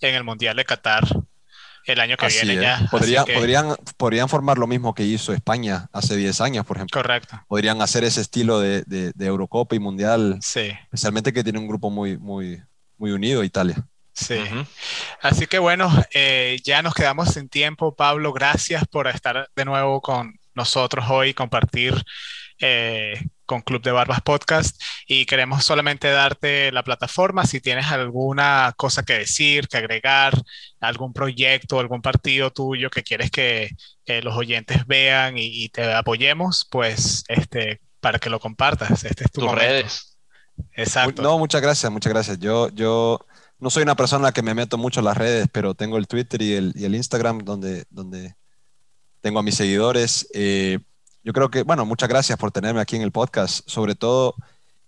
en 0.00 0.14
el 0.14 0.24
Mundial 0.24 0.56
de 0.56 0.64
Qatar 0.64 1.04
el 1.92 2.00
año 2.00 2.16
que 2.16 2.26
viene 2.28 2.56
ya. 2.56 2.86
podrían, 2.90 3.76
podrían 3.96 4.28
formar 4.28 4.58
lo 4.58 4.66
mismo 4.66 4.94
que 4.94 5.04
hizo 5.04 5.32
España 5.32 5.88
hace 5.92 6.16
10 6.16 6.40
años, 6.42 6.66
por 6.66 6.76
ejemplo. 6.76 7.00
Correcto. 7.00 7.40
Podrían 7.48 7.80
hacer 7.80 8.04
ese 8.04 8.20
estilo 8.20 8.60
de, 8.60 8.82
de, 8.84 9.26
Eurocopa 9.26 9.74
y 9.74 9.78
Mundial. 9.78 10.38
Sí. 10.42 10.70
Especialmente 10.84 11.32
que 11.32 11.42
tiene 11.42 11.58
un 11.58 11.66
grupo 11.66 11.88
muy, 11.88 12.18
muy, 12.18 12.62
muy 12.98 13.12
unido, 13.12 13.42
Italia. 13.42 13.86
Sí. 14.12 14.38
Así 15.22 15.46
que 15.46 15.58
bueno, 15.58 15.90
eh, 16.12 16.58
ya 16.64 16.82
nos 16.82 16.94
quedamos 16.94 17.30
sin 17.30 17.48
tiempo. 17.48 17.94
Pablo, 17.94 18.32
gracias 18.32 18.86
por 18.86 19.06
estar 19.06 19.48
de 19.54 19.64
nuevo 19.64 20.02
con 20.02 20.38
nosotros 20.54 21.06
hoy, 21.08 21.32
compartir 21.32 21.94
eh, 22.60 23.24
con 23.48 23.62
Club 23.62 23.82
de 23.82 23.92
Barbas 23.92 24.20
Podcast 24.20 24.78
y 25.06 25.24
queremos 25.24 25.64
solamente 25.64 26.10
darte 26.10 26.70
la 26.70 26.84
plataforma 26.84 27.46
si 27.46 27.62
tienes 27.62 27.86
alguna 27.86 28.74
cosa 28.76 29.04
que 29.04 29.14
decir, 29.14 29.68
que 29.68 29.78
agregar, 29.78 30.34
algún 30.80 31.14
proyecto, 31.14 31.80
algún 31.80 32.02
partido 32.02 32.52
tuyo 32.52 32.90
que 32.90 33.02
quieres 33.02 33.30
que 33.30 33.70
los 34.22 34.36
oyentes 34.36 34.86
vean 34.86 35.36
y, 35.38 35.68
te 35.70 35.92
apoyemos, 35.92 36.66
pues 36.70 37.24
este, 37.28 37.80
para 38.00 38.18
que 38.18 38.30
lo 38.30 38.38
compartas. 38.38 39.04
Este 39.04 39.24
es 39.24 39.32
tu 39.32 39.40
Tus 39.40 39.52
redes. 39.52 40.18
Exacto. 40.74 41.22
No, 41.22 41.38
muchas 41.38 41.62
gracias, 41.62 41.90
muchas 41.90 42.12
gracias. 42.12 42.38
Yo, 42.38 42.68
yo 42.74 43.24
no 43.58 43.70
soy 43.70 43.82
una 43.82 43.96
persona 43.96 44.32
que 44.32 44.42
me 44.42 44.54
meto 44.54 44.76
mucho 44.76 45.00
en 45.00 45.06
las 45.06 45.16
redes, 45.16 45.48
pero 45.50 45.74
tengo 45.74 45.96
el 45.96 46.06
Twitter 46.06 46.42
y 46.42 46.52
el, 46.52 46.72
y 46.76 46.84
el 46.84 46.94
Instagram 46.94 47.38
donde, 47.38 47.86
donde 47.88 48.34
tengo 49.22 49.38
a 49.38 49.42
mis 49.42 49.54
seguidores. 49.54 50.28
Eh, 50.34 50.80
yo 51.28 51.34
creo 51.34 51.50
que, 51.50 51.62
bueno, 51.62 51.84
muchas 51.84 52.08
gracias 52.08 52.38
por 52.38 52.52
tenerme 52.52 52.80
aquí 52.80 52.96
en 52.96 53.02
el 53.02 53.12
podcast. 53.12 53.60
Sobre 53.68 53.94
todo, 53.94 54.34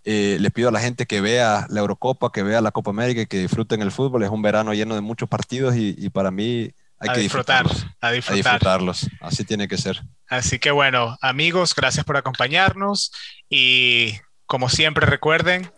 eh, 0.05 0.39
les 0.41 0.51
pido 0.53 0.71
a 0.71 0.73
la 0.73 0.81
gente 0.81 1.05
que 1.05 1.21
vea 1.21 1.67
la 1.69 1.81
Eurocopa, 1.81 2.33
que 2.33 2.43
vea 2.43 2.63
la 2.63 2.71
Copa 2.71 2.93
América 2.93 3.21
y 3.21 3.27
que 3.27 3.37
disfruten 3.37 3.83
el 3.83 3.93
fútbol. 3.93 4.23
Es 4.23 4.31
un 4.31 4.41
verano 4.41 4.73
lleno 4.73 4.95
de 4.95 5.03
muchos 5.03 5.29
partidos 5.29 5.75
y, 5.77 6.09
para 6.09 6.31
mí 6.31 6.71
hay 6.99 7.11
que 7.13 7.21
disfrutar, 7.21 7.67
disfrutarlos, 7.67 7.95
a, 8.01 8.33
disfrutarlos. 8.33 9.07
Así 9.21 9.45
tiene 9.45 9.69
que 9.69 9.77
ser. 9.77 10.01
Así 10.29 10.59
que 10.59 10.71
bueno, 10.71 11.19
amigos, 11.21 11.75
gracias 11.75 12.07
por 12.07 12.17
acompañarnos 12.17 13.13
y 13.51 14.15
como 14.47 14.71
siempre 14.71 15.05
recuerden, 15.05 15.71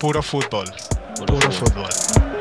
puro 0.00 0.24
fútbol. 0.24 0.68
Puro, 1.28 1.52
fútbol. 1.52 2.37